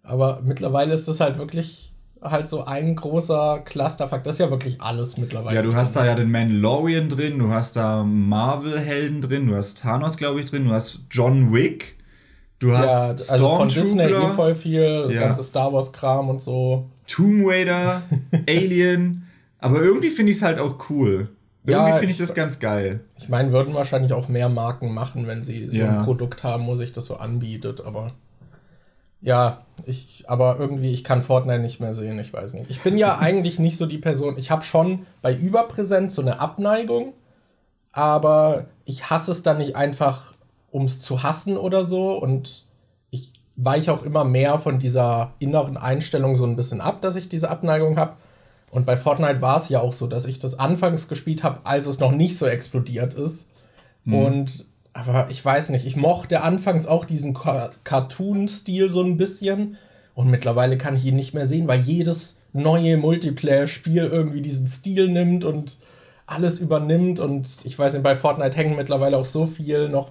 Aber 0.03 0.41
mittlerweile 0.43 0.93
ist 0.93 1.07
das 1.07 1.21
halt 1.21 1.37
wirklich 1.37 1.93
halt 2.21 2.47
so 2.47 2.65
ein 2.65 2.95
großer 2.95 3.61
Clusterfuck. 3.65 4.23
Das 4.23 4.35
ist 4.35 4.39
ja 4.39 4.49
wirklich 4.49 4.81
alles 4.81 5.17
mittlerweile. 5.17 5.55
Ja, 5.55 5.61
du 5.61 5.73
hast 5.75 5.95
da 5.95 6.05
ja 6.05 6.15
den 6.15 6.31
Mandalorian 6.31 7.09
drin, 7.09 7.39
du 7.39 7.49
hast 7.49 7.75
da 7.75 8.03
Marvel-Helden 8.03 9.21
drin, 9.21 9.47
du 9.47 9.55
hast 9.55 9.79
Thanos, 9.79 10.17
glaube 10.17 10.39
ich, 10.39 10.49
drin, 10.49 10.65
du 10.65 10.71
hast 10.71 10.99
John 11.11 11.53
Wick, 11.53 11.97
du 12.59 12.75
hast 12.75 13.29
ja, 13.29 13.33
also 13.33 13.49
von 13.57 13.69
Disney 13.69 14.03
eh 14.03 14.27
voll 14.35 14.55
viel, 14.55 15.09
ja. 15.11 15.19
ganze 15.19 15.43
Star 15.43 15.71
Wars-Kram 15.71 16.29
und 16.29 16.41
so. 16.41 16.89
Tomb 17.07 17.43
Raider, 17.45 18.01
Alien, 18.47 19.27
aber 19.59 19.81
irgendwie 19.81 20.09
finde 20.09 20.31
ich 20.31 20.37
es 20.37 20.43
halt 20.43 20.59
auch 20.59 20.89
cool. 20.89 21.29
Irgendwie 21.65 21.89
ja, 21.89 21.97
finde 21.97 22.11
ich 22.11 22.17
das 22.17 22.33
ganz 22.33 22.59
geil. 22.59 23.01
Ich 23.17 23.27
meine, 23.27 23.51
würden 23.51 23.73
wahrscheinlich 23.73 24.13
auch 24.13 24.29
mehr 24.29 24.47
Marken 24.47 24.93
machen, 24.93 25.27
wenn 25.27 25.43
sie 25.43 25.65
so 25.65 25.77
ja. 25.77 25.99
ein 25.99 26.05
Produkt 26.05 26.43
haben, 26.43 26.65
wo 26.65 26.75
sich 26.75 26.93
das 26.93 27.05
so 27.05 27.17
anbietet, 27.17 27.81
aber 27.85 28.13
ja, 29.27 29.65
ich, 29.85 30.23
aber 30.27 30.55
irgendwie, 30.57 30.93
ich 30.93 31.03
kann 31.03 31.21
Fortnite 31.21 31.59
nicht 31.59 31.81
mehr 31.81 31.93
sehen, 31.93 32.17
ich 32.17 32.31
weiß 32.31 32.53
nicht. 32.53 32.69
Ich 32.69 32.81
bin 32.81 32.97
ja 32.97 33.17
eigentlich 33.19 33.59
nicht 33.59 33.75
so 33.75 33.85
die 33.85 33.97
Person, 33.97 34.37
ich 34.37 34.51
habe 34.51 34.63
schon 34.63 35.05
bei 35.21 35.35
Überpräsenz 35.35 36.15
so 36.15 36.21
eine 36.21 36.39
Abneigung, 36.39 37.11
aber 37.91 38.67
ich 38.85 39.09
hasse 39.09 39.31
es 39.31 39.43
dann 39.43 39.57
nicht 39.57 39.75
einfach, 39.75 40.31
um 40.71 40.85
es 40.85 41.01
zu 41.01 41.23
hassen 41.23 41.57
oder 41.57 41.83
so 41.83 42.13
und 42.13 42.67
ich 43.09 43.33
weiche 43.57 43.91
auch 43.91 44.03
immer 44.03 44.23
mehr 44.23 44.59
von 44.59 44.79
dieser 44.79 45.33
inneren 45.39 45.75
Einstellung 45.75 46.37
so 46.37 46.45
ein 46.45 46.55
bisschen 46.55 46.79
ab, 46.79 47.01
dass 47.01 47.17
ich 47.17 47.27
diese 47.27 47.49
Abneigung 47.49 47.97
habe. 47.97 48.13
Und 48.71 48.85
bei 48.85 48.95
Fortnite 48.95 49.41
war 49.41 49.57
es 49.57 49.67
ja 49.67 49.81
auch 49.81 49.93
so, 49.93 50.07
dass 50.07 50.25
ich 50.25 50.39
das 50.39 50.57
anfangs 50.57 51.09
gespielt 51.09 51.43
habe, 51.43 51.59
als 51.65 51.85
es 51.85 51.99
noch 51.99 52.11
nicht 52.11 52.37
so 52.37 52.45
explodiert 52.45 53.13
ist. 53.13 53.49
Mhm. 54.05 54.13
Und 54.13 54.65
aber 54.97 55.29
ich 55.29 55.45
weiß 55.45 55.69
nicht, 55.69 55.85
ich 55.85 55.95
mochte 55.95 56.41
anfangs 56.41 56.87
auch 56.87 57.05
diesen 57.05 57.35
Ca 57.35 57.69
Cartoon-Stil 57.83 58.89
so 58.89 59.03
ein 59.03 59.15
bisschen. 59.15 59.77
Und 60.15 60.31
mittlerweile 60.31 60.75
kann 60.75 60.95
ich 60.95 61.05
ihn 61.05 61.15
nicht 61.15 61.35
mehr 61.35 61.45
sehen, 61.45 61.67
weil 61.67 61.79
jedes 61.79 62.37
neue 62.51 62.97
Multiplayer-Spiel 62.97 64.05
irgendwie 64.05 64.41
diesen 64.41 64.65
Stil 64.65 65.09
nimmt 65.09 65.45
und 65.45 65.77
alles 66.25 66.57
übernimmt. 66.57 67.19
Und 67.19 67.47
ich 67.63 67.77
weiß 67.77 67.93
nicht, 67.93 68.01
bei 68.01 68.15
Fortnite 68.15 68.57
hängen 68.57 68.75
mittlerweile 68.75 69.17
auch 69.17 69.25
so 69.25 69.45
viel 69.45 69.87
noch 69.87 70.09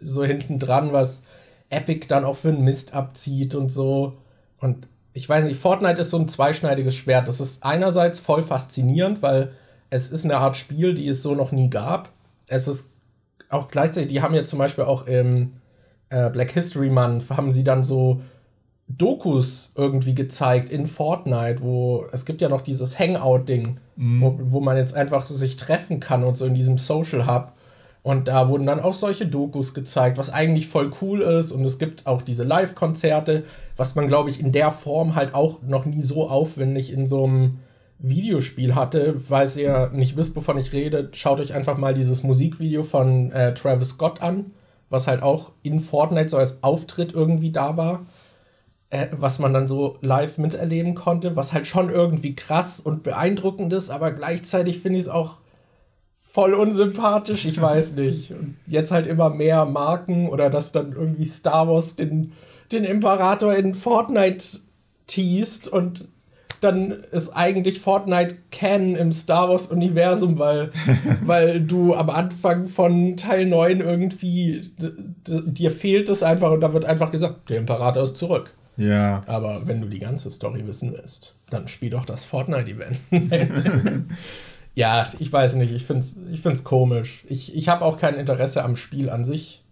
so 0.00 0.22
hinten 0.22 0.60
dran, 0.60 0.92
was 0.92 1.24
Epic 1.68 2.06
dann 2.06 2.24
auch 2.24 2.36
für 2.36 2.50
einen 2.50 2.62
Mist 2.62 2.94
abzieht 2.94 3.56
und 3.56 3.70
so. 3.70 4.18
Und 4.60 4.86
ich 5.14 5.28
weiß 5.28 5.44
nicht, 5.44 5.60
Fortnite 5.60 6.00
ist 6.00 6.10
so 6.10 6.18
ein 6.18 6.28
zweischneidiges 6.28 6.94
Schwert. 6.94 7.26
Das 7.26 7.40
ist 7.40 7.64
einerseits 7.64 8.20
voll 8.20 8.44
faszinierend, 8.44 9.20
weil 9.20 9.50
es 9.90 10.10
ist 10.10 10.24
eine 10.24 10.36
Art 10.36 10.56
Spiel, 10.56 10.94
die 10.94 11.08
es 11.08 11.22
so 11.22 11.34
noch 11.34 11.50
nie 11.50 11.70
gab. 11.70 12.10
Es 12.46 12.68
ist 12.68 12.91
auch 13.52 13.68
gleichzeitig, 13.68 14.08
die 14.08 14.22
haben 14.22 14.34
ja 14.34 14.44
zum 14.44 14.58
Beispiel 14.58 14.84
auch 14.84 15.06
im 15.06 15.52
äh, 16.10 16.30
Black 16.30 16.52
History 16.52 16.90
Month, 16.90 17.30
haben 17.30 17.52
sie 17.52 17.64
dann 17.64 17.84
so 17.84 18.20
Dokus 18.88 19.72
irgendwie 19.74 20.14
gezeigt 20.14 20.70
in 20.70 20.86
Fortnite, 20.86 21.62
wo 21.62 22.06
es 22.12 22.24
gibt 22.24 22.40
ja 22.40 22.48
noch 22.48 22.60
dieses 22.60 22.98
Hangout-Ding, 22.98 23.78
mhm. 23.96 24.20
wo, 24.20 24.38
wo 24.42 24.60
man 24.60 24.76
jetzt 24.76 24.94
einfach 24.94 25.24
so 25.24 25.34
sich 25.34 25.56
treffen 25.56 26.00
kann 26.00 26.24
und 26.24 26.36
so 26.36 26.44
in 26.46 26.54
diesem 26.54 26.78
Social 26.78 27.26
Hub. 27.26 27.52
Und 28.02 28.26
da 28.26 28.48
wurden 28.48 28.66
dann 28.66 28.80
auch 28.80 28.94
solche 28.94 29.26
Dokus 29.26 29.74
gezeigt, 29.74 30.18
was 30.18 30.30
eigentlich 30.30 30.66
voll 30.66 30.90
cool 31.00 31.20
ist. 31.20 31.52
Und 31.52 31.64
es 31.64 31.78
gibt 31.78 32.06
auch 32.06 32.20
diese 32.20 32.42
Live-Konzerte, 32.42 33.44
was 33.76 33.94
man, 33.94 34.08
glaube 34.08 34.28
ich, 34.28 34.40
in 34.40 34.50
der 34.50 34.72
Form 34.72 35.14
halt 35.14 35.34
auch 35.36 35.62
noch 35.62 35.84
nie 35.84 36.02
so 36.02 36.28
aufwendig 36.28 36.92
in 36.92 37.06
so 37.06 37.24
einem 37.24 37.58
Videospiel 38.02 38.74
hatte. 38.74 39.18
Falls 39.18 39.56
ihr 39.56 39.90
nicht 39.92 40.16
wisst, 40.16 40.36
wovon 40.36 40.58
ich 40.58 40.72
rede, 40.72 41.08
schaut 41.12 41.40
euch 41.40 41.54
einfach 41.54 41.78
mal 41.78 41.94
dieses 41.94 42.22
Musikvideo 42.22 42.82
von 42.82 43.32
äh, 43.32 43.54
Travis 43.54 43.90
Scott 43.90 44.20
an, 44.20 44.52
was 44.90 45.06
halt 45.06 45.22
auch 45.22 45.52
in 45.62 45.80
Fortnite 45.80 46.28
so 46.28 46.36
als 46.36 46.62
Auftritt 46.62 47.12
irgendwie 47.12 47.52
da 47.52 47.76
war. 47.76 48.04
Äh, 48.92 49.08
was 49.12 49.38
man 49.38 49.54
dann 49.54 49.66
so 49.66 49.96
live 50.02 50.36
miterleben 50.36 50.94
konnte, 50.94 51.34
was 51.34 51.54
halt 51.54 51.66
schon 51.66 51.88
irgendwie 51.88 52.34
krass 52.34 52.78
und 52.78 53.02
beeindruckend 53.02 53.72
ist, 53.72 53.88
aber 53.88 54.12
gleichzeitig 54.12 54.80
finde 54.80 54.98
ich 54.98 55.04
es 55.04 55.08
auch 55.08 55.38
voll 56.18 56.52
unsympathisch, 56.52 57.46
ich 57.46 57.58
weiß 57.58 57.94
nicht. 57.96 58.32
Und 58.32 58.56
jetzt 58.66 58.90
halt 58.90 59.06
immer 59.06 59.30
mehr 59.30 59.64
Marken 59.64 60.28
oder 60.28 60.50
dass 60.50 60.72
dann 60.72 60.92
irgendwie 60.92 61.24
Star 61.24 61.68
Wars 61.68 61.96
den, 61.96 62.32
den 62.70 62.84
Imperator 62.84 63.54
in 63.54 63.74
Fortnite 63.74 64.60
teast 65.06 65.68
und 65.68 66.08
dann 66.62 66.90
ist 66.90 67.30
eigentlich 67.30 67.80
Fortnite 67.80 68.36
Canon 68.50 68.96
im 68.96 69.12
Star 69.12 69.48
Wars 69.48 69.66
Universum, 69.66 70.38
weil, 70.38 70.70
weil 71.24 71.60
du 71.60 71.94
am 71.94 72.10
Anfang 72.10 72.68
von 72.68 73.16
Teil 73.16 73.46
9 73.46 73.80
irgendwie 73.80 74.72
dir 75.26 75.70
fehlt 75.70 76.08
es 76.08 76.22
einfach 76.22 76.50
und 76.50 76.60
da 76.60 76.72
wird 76.72 76.84
einfach 76.84 77.10
gesagt, 77.10 77.50
der 77.50 77.58
Imperator 77.58 78.04
ist 78.04 78.16
zurück. 78.16 78.54
Ja. 78.76 79.22
Aber 79.26 79.66
wenn 79.66 79.80
du 79.80 79.88
die 79.88 79.98
ganze 79.98 80.30
Story 80.30 80.66
wissen 80.66 80.92
willst, 80.92 81.34
dann 81.50 81.68
spiel 81.68 81.90
doch 81.90 82.06
das 82.06 82.24
Fortnite-Event. 82.24 82.98
Ja, 84.74 85.06
ich 85.18 85.30
weiß 85.32 85.56
nicht, 85.56 85.72
ich 85.72 85.84
finde 85.84 86.00
es 86.00 86.16
ich 86.30 86.40
find's 86.40 86.64
komisch. 86.64 87.24
Ich, 87.28 87.54
ich 87.54 87.68
habe 87.68 87.84
auch 87.84 87.98
kein 87.98 88.14
Interesse 88.14 88.64
am 88.64 88.76
Spiel 88.76 89.10
an 89.10 89.24
sich. 89.24 89.64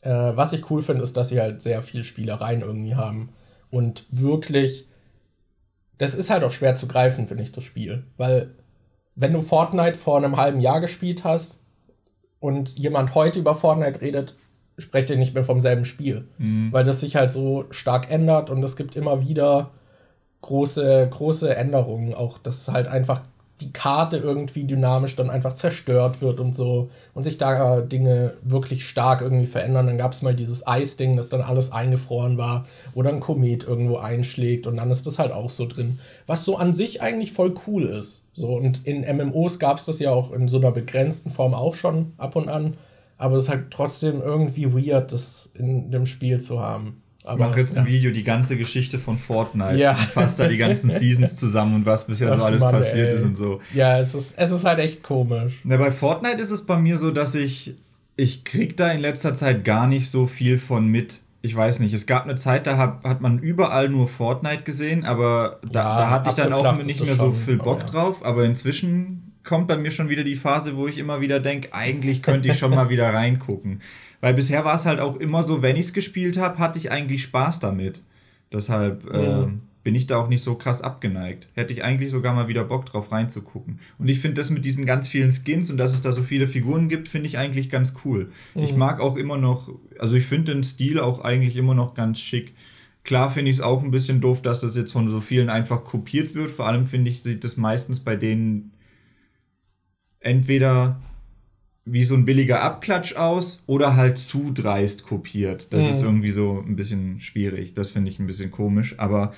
Äh, 0.00 0.10
was 0.10 0.52
ich 0.52 0.70
cool 0.70 0.82
finde, 0.82 1.02
ist, 1.02 1.16
dass 1.16 1.28
sie 1.28 1.40
halt 1.40 1.62
sehr 1.62 1.82
viel 1.82 2.02
Spielereien 2.02 2.62
irgendwie 2.62 2.96
haben. 2.96 3.28
Und 3.70 4.06
wirklich, 4.10 4.87
das 5.98 6.14
ist 6.14 6.30
halt 6.30 6.44
auch 6.44 6.50
schwer 6.50 6.74
zu 6.74 6.88
greifen, 6.88 7.26
finde 7.26 7.42
ich, 7.42 7.52
das 7.52 7.64
Spiel. 7.64 8.04
Weil, 8.16 8.50
wenn 9.14 9.32
du 9.32 9.42
Fortnite 9.42 9.98
vor 9.98 10.16
einem 10.16 10.36
halben 10.36 10.60
Jahr 10.60 10.80
gespielt 10.80 11.24
hast 11.24 11.60
und 12.40 12.78
jemand 12.78 13.14
heute 13.14 13.40
über 13.40 13.54
Fortnite 13.54 14.00
redet, 14.00 14.36
sprecht 14.78 15.10
ihr 15.10 15.16
nicht 15.16 15.34
mehr 15.34 15.44
vom 15.44 15.60
selben 15.60 15.84
Spiel. 15.84 16.28
Mhm. 16.38 16.72
Weil 16.72 16.84
das 16.84 17.00
sich 17.00 17.16
halt 17.16 17.32
so 17.32 17.64
stark 17.70 18.10
ändert 18.10 18.48
und 18.48 18.62
es 18.62 18.76
gibt 18.76 18.94
immer 18.94 19.20
wieder 19.20 19.72
große, 20.42 21.08
große 21.10 21.54
Änderungen. 21.54 22.14
Auch, 22.14 22.38
dass 22.38 22.68
halt 22.68 22.86
einfach 22.86 23.22
die 23.60 23.72
Karte 23.72 24.18
irgendwie 24.18 24.64
dynamisch 24.64 25.16
dann 25.16 25.30
einfach 25.30 25.54
zerstört 25.54 26.22
wird 26.22 26.38
und 26.38 26.54
so 26.54 26.90
und 27.14 27.24
sich 27.24 27.38
da 27.38 27.80
Dinge 27.80 28.34
wirklich 28.42 28.86
stark 28.86 29.20
irgendwie 29.20 29.46
verändern. 29.46 29.86
Dann 29.86 29.98
gab 29.98 30.12
es 30.12 30.22
mal 30.22 30.34
dieses 30.34 30.66
Eisding, 30.66 31.16
dass 31.16 31.28
dann 31.28 31.42
alles 31.42 31.72
eingefroren 31.72 32.38
war 32.38 32.66
oder 32.94 33.10
ein 33.10 33.20
Komet 33.20 33.64
irgendwo 33.64 33.96
einschlägt 33.96 34.66
und 34.66 34.76
dann 34.76 34.90
ist 34.90 35.06
das 35.06 35.18
halt 35.18 35.32
auch 35.32 35.50
so 35.50 35.66
drin. 35.66 35.98
Was 36.26 36.44
so 36.44 36.56
an 36.56 36.74
sich 36.74 37.02
eigentlich 37.02 37.32
voll 37.32 37.54
cool 37.66 37.84
ist. 37.84 38.24
So 38.32 38.48
und 38.48 38.86
in 38.86 39.00
MMOs 39.00 39.58
gab 39.58 39.78
es 39.78 39.86
das 39.86 39.98
ja 39.98 40.12
auch 40.12 40.30
in 40.32 40.46
so 40.46 40.58
einer 40.58 40.70
begrenzten 40.70 41.30
Form 41.30 41.54
auch 41.54 41.74
schon 41.74 42.12
ab 42.16 42.36
und 42.36 42.48
an. 42.48 42.76
Aber 43.16 43.36
es 43.36 43.44
ist 43.44 43.48
halt 43.48 43.72
trotzdem 43.72 44.20
irgendwie 44.20 44.72
weird, 44.72 45.12
das 45.12 45.50
in 45.54 45.90
dem 45.90 46.06
Spiel 46.06 46.40
zu 46.40 46.60
haben. 46.60 47.02
Aber, 47.28 47.44
ich 47.44 47.50
mache 47.50 47.60
jetzt 47.60 47.76
ein 47.76 47.84
Video, 47.84 48.10
die 48.10 48.24
ganze 48.24 48.56
Geschichte 48.56 48.98
von 48.98 49.18
Fortnite. 49.18 49.78
Ja. 49.78 49.90
Und 49.90 49.98
fasse 49.98 50.44
da 50.44 50.48
die 50.48 50.56
ganzen 50.56 50.88
Seasons 50.90 51.36
zusammen 51.36 51.74
und 51.74 51.86
was 51.86 52.06
bisher 52.06 52.32
Ach, 52.32 52.36
so 52.36 52.42
alles 52.42 52.60
Mann, 52.62 52.72
passiert 52.72 53.10
ey. 53.10 53.16
ist 53.16 53.22
und 53.22 53.36
so. 53.36 53.60
Ja, 53.74 53.98
es 53.98 54.14
ist, 54.14 54.34
es 54.38 54.50
ist 54.50 54.64
halt 54.64 54.78
echt 54.78 55.02
komisch. 55.02 55.60
Na, 55.64 55.76
bei 55.76 55.90
Fortnite 55.90 56.40
ist 56.40 56.50
es 56.50 56.64
bei 56.64 56.78
mir 56.78 56.96
so, 56.96 57.10
dass 57.10 57.34
ich, 57.34 57.74
ich 58.16 58.44
krieg 58.44 58.78
da 58.78 58.90
in 58.90 59.00
letzter 59.00 59.34
Zeit 59.34 59.62
gar 59.62 59.86
nicht 59.86 60.10
so 60.10 60.26
viel 60.26 60.58
von 60.58 60.88
mit. 60.88 61.20
Ich 61.42 61.54
weiß 61.54 61.80
nicht, 61.80 61.92
es 61.92 62.06
gab 62.06 62.24
eine 62.24 62.36
Zeit, 62.36 62.66
da 62.66 62.78
hat, 62.78 63.04
hat 63.04 63.20
man 63.20 63.38
überall 63.40 63.90
nur 63.90 64.08
Fortnite 64.08 64.62
gesehen, 64.62 65.04
aber 65.04 65.60
da, 65.70 65.82
ja, 65.82 65.98
da 65.98 66.10
hatte 66.10 66.30
ich 66.30 66.34
dann 66.34 66.52
auch 66.54 66.78
nicht 66.78 67.04
mehr 67.04 67.14
so 67.14 67.32
viel 67.32 67.58
Bock 67.58 67.80
aber 67.80 67.80
ja. 67.80 67.86
drauf. 67.86 68.24
Aber 68.24 68.44
inzwischen 68.44 69.34
kommt 69.44 69.68
bei 69.68 69.76
mir 69.76 69.90
schon 69.90 70.08
wieder 70.08 70.24
die 70.24 70.34
Phase, 70.34 70.76
wo 70.78 70.88
ich 70.88 70.96
immer 70.96 71.20
wieder 71.20 71.40
denke, 71.40 71.74
eigentlich 71.74 72.22
könnte 72.22 72.48
ich 72.48 72.58
schon 72.58 72.70
mal 72.70 72.88
wieder 72.90 73.12
reingucken. 73.12 73.80
Weil 74.20 74.34
bisher 74.34 74.64
war 74.64 74.74
es 74.74 74.86
halt 74.86 75.00
auch 75.00 75.16
immer 75.16 75.42
so, 75.42 75.62
wenn 75.62 75.76
ich 75.76 75.86
es 75.86 75.92
gespielt 75.92 76.38
habe, 76.38 76.58
hatte 76.58 76.78
ich 76.78 76.90
eigentlich 76.90 77.22
Spaß 77.22 77.60
damit. 77.60 78.02
Deshalb 78.52 79.04
ja. 79.12 79.44
äh, 79.44 79.48
bin 79.84 79.94
ich 79.94 80.06
da 80.06 80.18
auch 80.18 80.28
nicht 80.28 80.42
so 80.42 80.54
krass 80.54 80.82
abgeneigt. 80.82 81.48
Hätte 81.54 81.72
ich 81.72 81.84
eigentlich 81.84 82.10
sogar 82.10 82.34
mal 82.34 82.48
wieder 82.48 82.64
Bock 82.64 82.86
drauf 82.86 83.12
reinzugucken. 83.12 83.78
Und 83.98 84.08
ich 84.08 84.20
finde 84.20 84.40
das 84.40 84.50
mit 84.50 84.64
diesen 84.64 84.86
ganz 84.86 85.08
vielen 85.08 85.30
Skins 85.30 85.70
und 85.70 85.78
dass 85.78 85.94
es 85.94 86.00
da 86.00 86.12
so 86.12 86.22
viele 86.22 86.48
Figuren 86.48 86.88
gibt, 86.88 87.08
finde 87.08 87.28
ich 87.28 87.38
eigentlich 87.38 87.70
ganz 87.70 87.94
cool. 88.04 88.30
Mhm. 88.54 88.62
Ich 88.62 88.74
mag 88.74 89.00
auch 89.00 89.16
immer 89.16 89.38
noch, 89.38 89.70
also 89.98 90.16
ich 90.16 90.24
finde 90.24 90.52
den 90.52 90.64
Stil 90.64 91.00
auch 91.00 91.20
eigentlich 91.20 91.56
immer 91.56 91.74
noch 91.74 91.94
ganz 91.94 92.20
schick. 92.20 92.54
Klar 93.04 93.30
finde 93.30 93.50
ich 93.50 93.58
es 93.58 93.62
auch 93.62 93.82
ein 93.82 93.90
bisschen 93.90 94.20
doof, 94.20 94.42
dass 94.42 94.60
das 94.60 94.76
jetzt 94.76 94.92
von 94.92 95.10
so 95.10 95.20
vielen 95.20 95.48
einfach 95.48 95.84
kopiert 95.84 96.34
wird. 96.34 96.50
Vor 96.50 96.66
allem 96.66 96.84
finde 96.84 97.10
ich, 97.10 97.22
sieht 97.22 97.44
das 97.44 97.56
meistens 97.56 98.00
bei 98.00 98.16
denen 98.16 98.72
entweder 100.20 101.00
wie 101.90 102.04
so 102.04 102.14
ein 102.14 102.24
billiger 102.24 102.62
Abklatsch 102.62 103.16
aus 103.16 103.62
oder 103.66 103.96
halt 103.96 104.18
zu 104.18 104.50
dreist 104.52 105.04
kopiert. 105.04 105.72
Das 105.72 105.84
mhm. 105.84 105.90
ist 105.90 106.02
irgendwie 106.02 106.30
so 106.30 106.62
ein 106.66 106.76
bisschen 106.76 107.20
schwierig. 107.20 107.74
Das 107.74 107.90
finde 107.90 108.10
ich 108.10 108.18
ein 108.18 108.26
bisschen 108.26 108.50
komisch. 108.50 108.94
Aber 108.98 109.32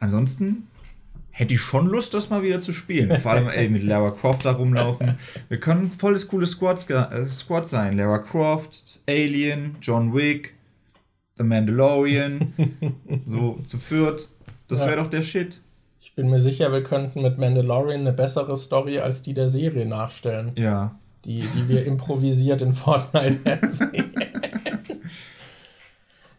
ansonsten 0.00 0.66
hätte 1.30 1.54
ich 1.54 1.60
schon 1.60 1.86
Lust, 1.86 2.14
das 2.14 2.30
mal 2.30 2.42
wieder 2.42 2.60
zu 2.60 2.72
spielen. 2.72 3.20
Vor 3.20 3.32
allem 3.32 3.48
ey, 3.48 3.68
mit 3.68 3.82
Lara 3.82 4.10
Croft 4.10 4.44
da 4.44 4.52
rumlaufen. 4.52 5.16
Wir 5.48 5.58
können 5.58 5.90
volles 5.90 6.28
cooles 6.28 6.52
Squad, 6.52 6.88
äh, 6.90 7.28
Squad 7.28 7.68
sein. 7.68 7.96
Lara 7.96 8.18
Croft, 8.18 9.00
Alien, 9.08 9.76
John 9.80 10.14
Wick, 10.14 10.54
The 11.36 11.44
Mandalorian. 11.44 12.52
so 13.26 13.58
zu 13.64 13.78
viert. 13.78 14.28
Das 14.68 14.80
ja. 14.80 14.88
wäre 14.88 14.96
doch 15.02 15.08
der 15.08 15.22
Shit. 15.22 15.60
Ich 16.00 16.14
bin 16.14 16.28
mir 16.28 16.40
sicher, 16.40 16.72
wir 16.72 16.82
könnten 16.82 17.22
mit 17.22 17.38
Mandalorian 17.38 18.00
eine 18.00 18.12
bessere 18.12 18.56
Story 18.56 18.98
als 18.98 19.22
die 19.22 19.34
der 19.34 19.48
Serie 19.48 19.86
nachstellen. 19.86 20.50
Ja, 20.56 20.96
die, 21.24 21.42
die 21.54 21.68
wir 21.68 21.84
improvisiert 21.84 22.62
in 22.62 22.72
Fortnite 22.72 23.60
sehen. 23.68 24.12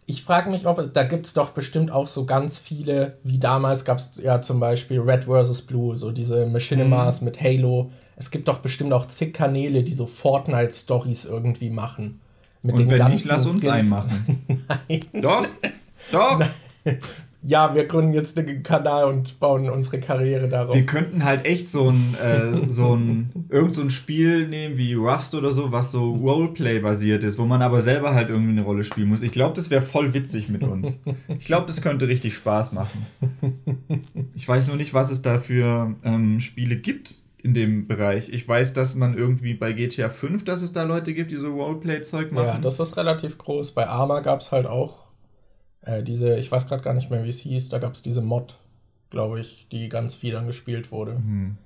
ich 0.06 0.24
frage 0.24 0.50
mich, 0.50 0.66
ob 0.66 0.94
da 0.94 1.04
gibt 1.04 1.26
es 1.26 1.34
doch 1.34 1.52
bestimmt 1.52 1.92
auch 1.92 2.08
so 2.08 2.26
ganz 2.26 2.58
viele, 2.58 3.18
wie 3.24 3.40
damals 3.40 3.86
gab 3.86 4.00
es 4.00 4.20
ja 4.22 4.42
zum 4.42 4.60
Beispiel 4.60 5.00
Red 5.00 5.26
vs. 5.26 5.62
Blue, 5.64 5.96
so 5.96 6.12
diese 6.12 6.46
Machinimas 6.46 7.22
mhm. 7.22 7.26
mit 7.26 7.42
Halo. 7.42 7.92
Es 8.16 8.30
gibt 8.30 8.48
doch 8.48 8.60
bestimmt 8.60 8.94
auch 8.94 9.08
zig 9.08 9.34
Kanäle, 9.34 9.84
die 9.84 9.94
so 9.94 10.06
Fortnite-Stories 10.06 11.26
irgendwie 11.26 11.70
machen. 11.70 12.20
Mit 12.62 12.74
Und 12.74 12.82
den 12.82 12.90
wenn 12.92 12.98
ganzen 12.98 13.14
nicht, 13.16 13.26
lass 13.26 13.46
uns 13.46 13.62
Skins. 13.62 13.74
einen 13.74 13.90
machen. 13.90 14.46
Nein. 14.90 15.02
Doch, 15.22 15.48
doch. 16.12 16.42
Ja, 17.46 17.76
wir 17.76 17.86
gründen 17.86 18.14
jetzt 18.14 18.38
einen 18.38 18.64
Kanal 18.64 19.06
und 19.06 19.40
bauen 19.40 19.70
unsere 19.70 20.00
Karriere 20.00 20.48
darauf. 20.48 20.74
Wir 20.74 20.86
könnten 20.86 21.24
halt 21.24 21.46
echt 21.46 21.68
so 21.68 21.90
ein, 21.90 22.16
äh, 22.24 22.68
so 22.70 22.96
ein, 22.96 23.48
irgend 23.50 23.74
so 23.74 23.82
ein 23.82 23.90
Spiel 23.90 24.48
nehmen 24.48 24.78
wie 24.78 24.94
Rust 24.94 25.36
oder 25.36 25.52
so, 25.52 25.72
was 25.72 25.92
so 25.92 26.14
Roleplay-basiert 26.14 27.24
ist, 27.24 27.38
wo 27.38 27.46
man 27.46 27.62
aber 27.62 27.82
selber 27.82 28.14
halt 28.14 28.30
irgendwie 28.30 28.52
eine 28.52 28.64
Rolle 28.64 28.84
spielen 28.84 29.10
muss. 29.10 29.24
Ich 29.24 29.32
glaube, 29.32 29.56
das 29.56 29.70
wäre 29.70 29.82
voll 29.82 30.14
witzig 30.14 30.50
mit 30.50 30.64
uns. 30.64 31.04
Ich 31.28 31.46
glaube, 31.46 31.68
das 31.68 31.82
könnte 31.82 32.08
richtig 32.08 32.36
Spaß 32.36 32.74
machen. 32.74 33.08
Ich 34.36 34.48
weiß 34.48 34.70
nur 34.70 34.78
nicht, 34.78 34.94
was 34.94 35.12
es 35.12 35.22
da 35.22 35.38
für 35.38 35.96
ähm, 36.04 36.40
Spiele 36.40 36.78
gibt 36.78 37.22
in 37.44 37.54
dem 37.54 37.88
Bereich. 37.88 38.30
Ich 38.30 38.48
weiß, 38.48 38.72
dass 38.74 38.96
man 38.96 39.18
irgendwie 39.18 39.54
bei 39.54 39.74
GTA 39.74 40.10
5, 40.10 40.46
dass 40.46 40.62
es 40.62 40.72
da 40.72 40.84
Leute 40.84 41.14
gibt, 41.14 41.32
die 41.32 41.36
so 41.36 41.54
Roleplay-Zeug 41.54 42.32
machen. 42.32 42.48
Ja, 42.48 42.58
das 42.58 42.80
ist 42.80 42.96
relativ 42.96 43.38
groß. 43.38 43.72
Bei 43.72 43.88
Arma 43.88 44.22
gab 44.22 44.40
es 44.40 44.54
halt 44.54 44.66
auch 44.66 45.03
äh, 45.86 46.04
diese, 46.04 46.36
ich 46.38 46.52
weiß 46.52 46.68
gerade 46.68 46.84
gar 46.84 46.94
nicht 46.94 47.10
mehr, 47.10 47.24
wie 47.24 47.30
es 47.30 47.40
hieß, 47.40 47.70
da 47.70 47.80
gab 47.80 47.94
es 47.94 48.02
diese 48.02 48.22
Mod, 48.22 48.56
glaube 49.10 49.40
ich, 49.40 49.68
die 49.72 49.90
ganz 49.90 50.16
viel 50.16 50.34
dann 50.34 50.48
gespielt 50.48 50.92
wurde. 50.92 51.14
Mhm. 51.14 51.58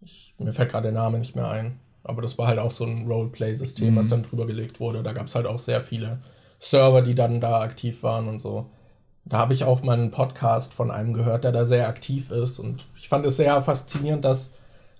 Ich, 0.00 0.34
mir 0.38 0.52
fällt 0.52 0.70
gerade 0.70 0.90
der 0.90 1.00
Name 1.00 1.18
nicht 1.18 1.36
mehr 1.36 1.48
ein. 1.48 1.78
Aber 2.04 2.20
das 2.20 2.36
war 2.36 2.48
halt 2.48 2.58
auch 2.58 2.72
so 2.72 2.84
ein 2.84 3.06
Roleplay-System, 3.06 3.94
mhm. 3.94 3.98
was 3.98 4.08
dann 4.08 4.24
drüber 4.24 4.46
gelegt 4.46 4.80
wurde. 4.80 5.02
Da 5.02 5.12
gab 5.12 5.26
es 5.26 5.34
halt 5.34 5.46
auch 5.46 5.60
sehr 5.60 5.80
viele 5.80 6.20
Server, 6.58 7.02
die 7.02 7.14
dann 7.14 7.40
da 7.40 7.60
aktiv 7.60 8.02
waren 8.02 8.28
und 8.28 8.40
so. 8.40 8.70
Da 9.24 9.38
habe 9.38 9.54
ich 9.54 9.62
auch 9.62 9.82
mal 9.82 9.92
einen 9.92 10.10
Podcast 10.10 10.74
von 10.74 10.90
einem 10.90 11.12
gehört, 11.12 11.44
der 11.44 11.52
da 11.52 11.64
sehr 11.64 11.88
aktiv 11.88 12.32
ist. 12.32 12.58
Und 12.58 12.86
ich 12.96 13.08
fand 13.08 13.24
es 13.24 13.36
sehr 13.36 13.62
faszinierend, 13.62 14.24
dass 14.24 14.54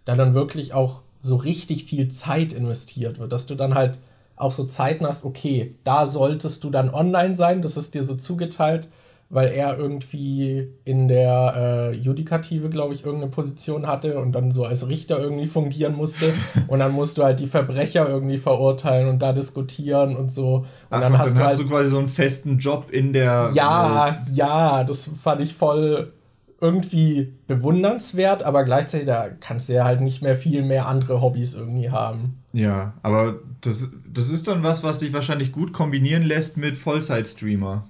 da 0.04 0.14
dann 0.14 0.34
wirklich 0.34 0.74
auch 0.74 1.02
so 1.20 1.36
richtig 1.36 1.84
viel 1.84 2.08
Zeit 2.08 2.52
investiert 2.52 3.18
wird, 3.18 3.32
dass 3.32 3.46
du 3.46 3.56
dann 3.56 3.74
halt 3.74 3.98
auch 4.42 4.52
so 4.52 4.64
Zeiten 4.64 5.06
hast, 5.06 5.24
okay, 5.24 5.76
da 5.84 6.06
solltest 6.06 6.64
du 6.64 6.70
dann 6.70 6.92
online 6.92 7.34
sein, 7.34 7.62
das 7.62 7.76
ist 7.76 7.94
dir 7.94 8.02
so 8.02 8.16
zugeteilt, 8.16 8.88
weil 9.32 9.48
er 9.48 9.78
irgendwie 9.78 10.68
in 10.84 11.08
der 11.08 11.54
äh, 11.56 11.96
Judikative, 11.96 12.68
glaube 12.68 12.92
ich, 12.92 13.06
irgendeine 13.06 13.30
Position 13.30 13.86
hatte 13.86 14.18
und 14.18 14.32
dann 14.32 14.52
so 14.52 14.64
als 14.64 14.86
Richter 14.88 15.18
irgendwie 15.18 15.46
fungieren 15.46 15.96
musste. 15.96 16.34
und 16.68 16.80
dann 16.80 16.92
musst 16.92 17.16
du 17.16 17.24
halt 17.24 17.40
die 17.40 17.46
Verbrecher 17.46 18.06
irgendwie 18.06 18.36
verurteilen 18.36 19.08
und 19.08 19.20
da 19.20 19.32
diskutieren 19.32 20.16
und 20.16 20.30
so. 20.30 20.56
Und 20.56 20.66
Ach, 20.90 21.00
dann, 21.00 21.18
hast, 21.18 21.28
dann 21.28 21.36
du 21.36 21.44
hast 21.44 21.50
halt, 21.52 21.60
du 21.60 21.68
quasi 21.68 21.88
so 21.88 21.98
einen 21.98 22.08
festen 22.08 22.58
Job 22.58 22.90
in 22.90 23.14
der. 23.14 23.50
Ja, 23.54 24.04
Welt. 24.04 24.36
ja, 24.36 24.84
das 24.84 25.08
fand 25.22 25.40
ich 25.40 25.54
voll 25.54 26.12
irgendwie 26.60 27.34
bewundernswert, 27.48 28.44
aber 28.44 28.64
gleichzeitig 28.64 29.06
da 29.06 29.28
kannst 29.28 29.68
du 29.68 29.72
ja 29.72 29.84
halt 29.84 30.00
nicht 30.00 30.22
mehr 30.22 30.36
viel 30.36 30.62
mehr 30.62 30.86
andere 30.86 31.20
Hobbys 31.20 31.54
irgendwie 31.54 31.90
haben. 31.90 32.42
Ja, 32.52 32.92
aber 33.02 33.40
das, 33.62 33.88
das 34.12 34.30
ist 34.30 34.48
dann 34.48 34.62
was, 34.62 34.82
was 34.82 34.98
dich 34.98 35.12
wahrscheinlich 35.12 35.52
gut 35.52 35.72
kombinieren 35.72 36.22
lässt 36.22 36.56
mit 36.56 36.76
Vollzeitstreamer. 36.76 37.88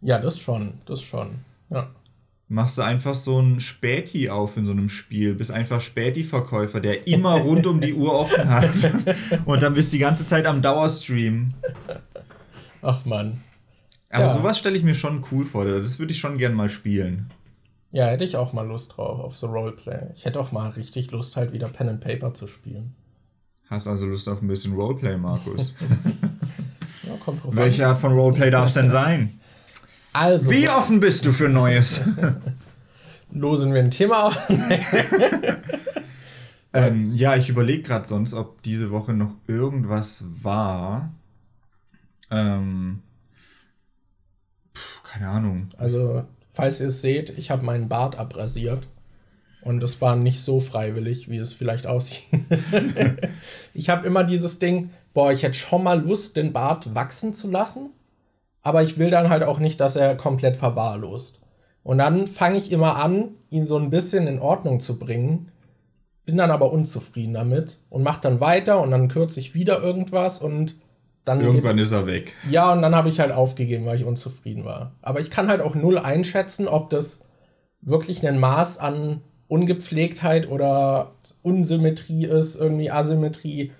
Ja, 0.00 0.18
das 0.18 0.38
schon, 0.38 0.74
das 0.86 1.02
schon, 1.02 1.30
ja. 1.70 1.88
Machst 2.48 2.76
du 2.76 2.82
einfach 2.82 3.14
so 3.14 3.40
ein 3.40 3.58
Späti 3.58 4.28
auf 4.28 4.58
in 4.58 4.66
so 4.66 4.72
einem 4.72 4.90
Spiel, 4.90 5.34
bist 5.34 5.50
einfach 5.50 5.80
Späti-Verkäufer, 5.80 6.80
der 6.80 7.06
immer 7.06 7.38
rund 7.38 7.66
um 7.66 7.80
die 7.80 7.94
Uhr 7.94 8.12
offen 8.12 8.50
hat. 8.50 8.68
Und 9.46 9.62
dann 9.62 9.72
bist 9.72 9.92
du 9.92 9.96
die 9.96 10.00
ganze 10.00 10.26
Zeit 10.26 10.44
am 10.44 10.60
Dauerstream. 10.60 11.54
Ach 12.82 13.04
man. 13.06 13.40
Aber 14.10 14.26
ja. 14.26 14.32
sowas 14.34 14.58
stelle 14.58 14.76
ich 14.76 14.84
mir 14.84 14.94
schon 14.94 15.24
cool 15.32 15.46
vor. 15.46 15.64
Das 15.64 15.98
würde 15.98 16.12
ich 16.12 16.20
schon 16.20 16.36
gern 16.36 16.52
mal 16.52 16.68
spielen. 16.68 17.30
Ja, 17.90 18.06
hätte 18.06 18.24
ich 18.24 18.36
auch 18.36 18.52
mal 18.52 18.66
Lust 18.66 18.96
drauf, 18.96 19.20
auf 19.20 19.36
so 19.36 19.46
Roleplay. 19.46 20.10
Ich 20.14 20.26
hätte 20.26 20.38
auch 20.38 20.52
mal 20.52 20.68
richtig 20.70 21.12
Lust, 21.12 21.36
halt 21.36 21.52
wieder 21.52 21.68
Pen 21.68 21.88
and 21.88 22.00
Paper 22.00 22.34
zu 22.34 22.46
spielen. 22.46 22.94
Hast 23.70 23.86
also 23.86 24.06
Lust 24.06 24.28
auf 24.28 24.42
ein 24.42 24.48
bisschen 24.48 24.74
Roleplay, 24.74 25.16
Markus? 25.16 25.74
ja, 27.02 27.16
kommt 27.24 27.42
drauf 27.42 27.56
Welche 27.56 27.84
an. 27.84 27.90
Art 27.90 27.98
von 27.98 28.12
Roleplay 28.12 28.50
darf 28.50 28.68
es 28.68 28.74
denn 28.74 28.88
sein? 28.88 29.38
Also. 30.12 30.50
Wie 30.50 30.68
offen 30.68 31.00
bist 31.00 31.26
du 31.26 31.32
für 31.32 31.48
Neues? 31.48 32.02
Losen 33.32 33.74
wir 33.74 33.80
ein 33.80 33.90
Thema 33.90 34.28
auf? 34.28 34.38
ähm, 36.72 37.14
ja, 37.14 37.34
ich 37.36 37.48
überlege 37.48 37.82
gerade 37.82 38.06
sonst, 38.06 38.32
ob 38.34 38.62
diese 38.62 38.90
Woche 38.90 39.12
noch 39.12 39.34
irgendwas 39.48 40.24
war. 40.42 41.12
Ähm, 42.30 43.02
keine 45.02 45.28
Ahnung. 45.28 45.70
Also 45.76 46.24
Falls 46.54 46.78
ihr 46.78 46.86
es 46.86 47.00
seht, 47.00 47.30
ich 47.30 47.50
habe 47.50 47.64
meinen 47.64 47.88
Bart 47.88 48.16
abrasiert. 48.16 48.86
Und 49.64 49.80
das 49.80 50.00
war 50.00 50.14
nicht 50.16 50.40
so 50.40 50.60
freiwillig, 50.60 51.30
wie 51.30 51.38
es 51.38 51.54
vielleicht 51.54 51.86
aussieht. 51.86 52.24
ich 53.74 53.88
habe 53.88 54.06
immer 54.06 54.22
dieses 54.22 54.58
Ding, 54.58 54.90
boah, 55.14 55.32
ich 55.32 55.42
hätte 55.42 55.56
schon 55.56 55.82
mal 55.82 56.00
Lust, 56.00 56.36
den 56.36 56.52
Bart 56.52 56.94
wachsen 56.94 57.32
zu 57.32 57.50
lassen. 57.50 57.90
Aber 58.62 58.82
ich 58.82 58.98
will 58.98 59.10
dann 59.10 59.30
halt 59.30 59.42
auch 59.42 59.58
nicht, 59.58 59.80
dass 59.80 59.96
er 59.96 60.16
komplett 60.16 60.56
verwahrlost. 60.56 61.40
Und 61.82 61.98
dann 61.98 62.26
fange 62.26 62.58
ich 62.58 62.72
immer 62.72 62.96
an, 62.96 63.36
ihn 63.50 63.66
so 63.66 63.78
ein 63.78 63.90
bisschen 63.90 64.26
in 64.26 64.38
Ordnung 64.38 64.80
zu 64.80 64.98
bringen. 64.98 65.50
Bin 66.24 66.38
dann 66.38 66.50
aber 66.50 66.72
unzufrieden 66.72 67.34
damit 67.34 67.78
und 67.90 68.02
mache 68.02 68.22
dann 68.22 68.40
weiter 68.40 68.80
und 68.80 68.90
dann 68.90 69.08
kürze 69.08 69.40
ich 69.40 69.54
wieder 69.54 69.82
irgendwas 69.82 70.38
und 70.38 70.76
dann 71.26 71.40
Irgendwann 71.40 71.78
ist 71.78 71.92
er 71.92 72.06
weg. 72.06 72.34
Ja, 72.50 72.72
und 72.72 72.82
dann 72.82 72.94
habe 72.94 73.08
ich 73.08 73.20
halt 73.20 73.32
aufgegeben, 73.32 73.86
weil 73.86 73.96
ich 73.96 74.04
unzufrieden 74.04 74.64
war. 74.64 74.92
Aber 75.00 75.20
ich 75.20 75.30
kann 75.30 75.48
halt 75.48 75.62
auch 75.62 75.74
null 75.74 75.98
einschätzen, 75.98 76.68
ob 76.68 76.90
das 76.90 77.24
wirklich 77.80 78.26
ein 78.26 78.38
Maß 78.38 78.78
an 78.78 79.22
Ungepflegtheit 79.54 80.48
oder 80.48 81.12
Unsymmetrie 81.42 82.26
ist, 82.26 82.56
irgendwie 82.56 82.90
Asymmetrie, 82.90 83.70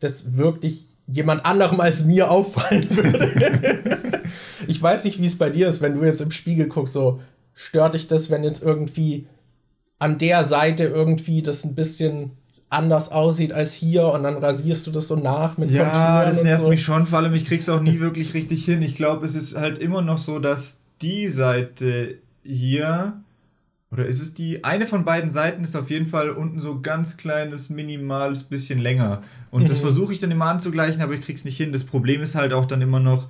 das 0.00 0.36
wirklich 0.36 0.86
jemand 1.06 1.44
anderem 1.44 1.80
als 1.80 2.04
mir 2.04 2.30
auffallen 2.30 2.88
würde. 2.90 4.22
ich 4.66 4.80
weiß 4.82 5.04
nicht, 5.04 5.20
wie 5.20 5.26
es 5.26 5.36
bei 5.36 5.50
dir 5.50 5.68
ist, 5.68 5.82
wenn 5.82 5.94
du 5.94 6.04
jetzt 6.04 6.22
im 6.22 6.30
Spiegel 6.30 6.68
guckst, 6.68 6.94
so 6.94 7.20
stört 7.52 7.94
dich 7.94 8.06
das, 8.06 8.30
wenn 8.30 8.44
jetzt 8.44 8.62
irgendwie 8.62 9.26
an 9.98 10.16
der 10.16 10.44
Seite 10.44 10.84
irgendwie 10.84 11.42
das 11.42 11.64
ein 11.64 11.74
bisschen 11.74 12.30
anders 12.70 13.10
aussieht 13.10 13.52
als 13.52 13.74
hier 13.74 14.06
und 14.06 14.22
dann 14.22 14.36
rasierst 14.38 14.86
du 14.86 14.90
das 14.92 15.08
so 15.08 15.16
nach 15.16 15.58
mit 15.58 15.70
Ja, 15.70 15.84
Konturen 15.90 16.36
das 16.36 16.42
nervt 16.42 16.62
so. 16.62 16.68
mich 16.68 16.82
schon, 16.82 17.06
vor 17.06 17.18
allem 17.18 17.34
ich 17.34 17.44
krieg's 17.44 17.68
auch 17.68 17.82
nie 17.82 18.00
wirklich 18.00 18.32
richtig 18.32 18.64
hin. 18.64 18.80
Ich 18.80 18.94
glaube, 18.94 19.26
es 19.26 19.34
ist 19.34 19.56
halt 19.56 19.78
immer 19.78 20.00
noch 20.00 20.18
so, 20.18 20.38
dass 20.38 20.78
die 21.02 21.28
Seite 21.28 22.18
hier 22.44 23.20
oder 23.92 24.06
ist 24.06 24.20
es 24.20 24.34
die 24.34 24.62
eine 24.64 24.86
von 24.86 25.04
beiden 25.04 25.30
Seiten 25.30 25.64
ist 25.64 25.76
auf 25.76 25.90
jeden 25.90 26.06
Fall 26.06 26.30
unten 26.30 26.60
so 26.60 26.80
ganz 26.80 27.16
kleines 27.16 27.70
minimales 27.70 28.44
bisschen 28.44 28.78
länger 28.78 29.22
und 29.50 29.64
mhm. 29.64 29.66
das 29.66 29.80
versuche 29.80 30.12
ich 30.12 30.20
dann 30.20 30.30
immer 30.30 30.46
anzugleichen, 30.46 31.02
aber 31.02 31.14
ich 31.14 31.22
krieg's 31.22 31.44
nicht 31.44 31.56
hin. 31.56 31.72
Das 31.72 31.84
Problem 31.84 32.22
ist 32.22 32.34
halt 32.34 32.52
auch 32.52 32.66
dann 32.66 32.82
immer 32.82 33.00
noch 33.00 33.28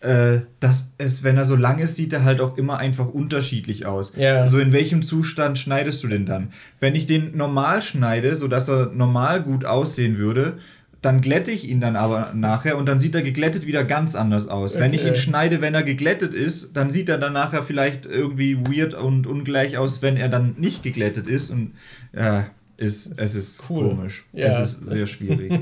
äh, 0.00 0.42
dass 0.60 0.92
es, 0.98 1.24
wenn 1.24 1.36
er 1.36 1.44
so 1.44 1.56
lang 1.56 1.80
ist, 1.80 1.96
sieht 1.96 2.12
er 2.12 2.22
halt 2.22 2.40
auch 2.40 2.56
immer 2.56 2.78
einfach 2.78 3.08
unterschiedlich 3.08 3.84
aus. 3.84 4.12
Ja. 4.16 4.42
Also 4.42 4.60
in 4.60 4.72
welchem 4.72 5.02
Zustand 5.02 5.58
schneidest 5.58 6.04
du 6.04 6.08
den 6.08 6.24
dann? 6.24 6.52
Wenn 6.78 6.94
ich 6.94 7.06
den 7.06 7.36
normal 7.36 7.82
schneide, 7.82 8.36
sodass 8.36 8.68
er 8.68 8.92
normal 8.94 9.42
gut 9.42 9.64
aussehen 9.64 10.18
würde, 10.18 10.58
dann 11.00 11.20
glätte 11.20 11.52
ich 11.52 11.68
ihn 11.68 11.80
dann 11.80 11.94
aber 11.94 12.32
nachher 12.34 12.76
und 12.76 12.86
dann 12.86 12.98
sieht 12.98 13.14
er 13.14 13.22
geglättet 13.22 13.66
wieder 13.66 13.84
ganz 13.84 14.14
anders 14.14 14.48
aus. 14.48 14.74
Okay. 14.74 14.84
Wenn 14.84 14.94
ich 14.94 15.06
ihn 15.06 15.14
schneide, 15.14 15.60
wenn 15.60 15.74
er 15.74 15.84
geglättet 15.84 16.34
ist, 16.34 16.76
dann 16.76 16.90
sieht 16.90 17.08
er 17.08 17.18
dann 17.18 17.32
nachher 17.32 17.62
vielleicht 17.62 18.04
irgendwie 18.04 18.58
weird 18.58 18.94
und 18.94 19.26
ungleich 19.26 19.78
aus, 19.78 20.02
wenn 20.02 20.16
er 20.16 20.28
dann 20.28 20.56
nicht 20.58 20.82
geglättet 20.82 21.28
ist 21.28 21.50
und 21.50 21.74
ja, 22.12 22.46
ist, 22.76 23.20
es 23.20 23.34
ist 23.34 23.62
cool. 23.70 23.90
komisch. 23.90 24.26
Ja. 24.32 24.48
Es 24.48 24.60
ist 24.60 24.86
sehr 24.86 25.06
schwierig. 25.06 25.60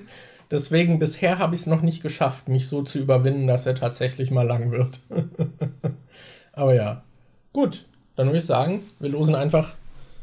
Deswegen 0.50 0.98
bisher 0.98 1.38
habe 1.38 1.54
ich 1.54 1.62
es 1.62 1.66
noch 1.66 1.82
nicht 1.82 2.02
geschafft, 2.02 2.48
mich 2.48 2.68
so 2.68 2.82
zu 2.82 2.98
überwinden, 2.98 3.46
dass 3.46 3.66
er 3.66 3.74
tatsächlich 3.74 4.30
mal 4.30 4.46
lang 4.46 4.70
wird. 4.70 5.00
Aber 6.52 6.74
ja. 6.74 7.04
Gut, 7.52 7.84
dann 8.16 8.28
würde 8.28 8.38
ich 8.38 8.46
sagen, 8.46 8.80
wir 8.98 9.10
losen 9.10 9.34
einfach. 9.34 9.74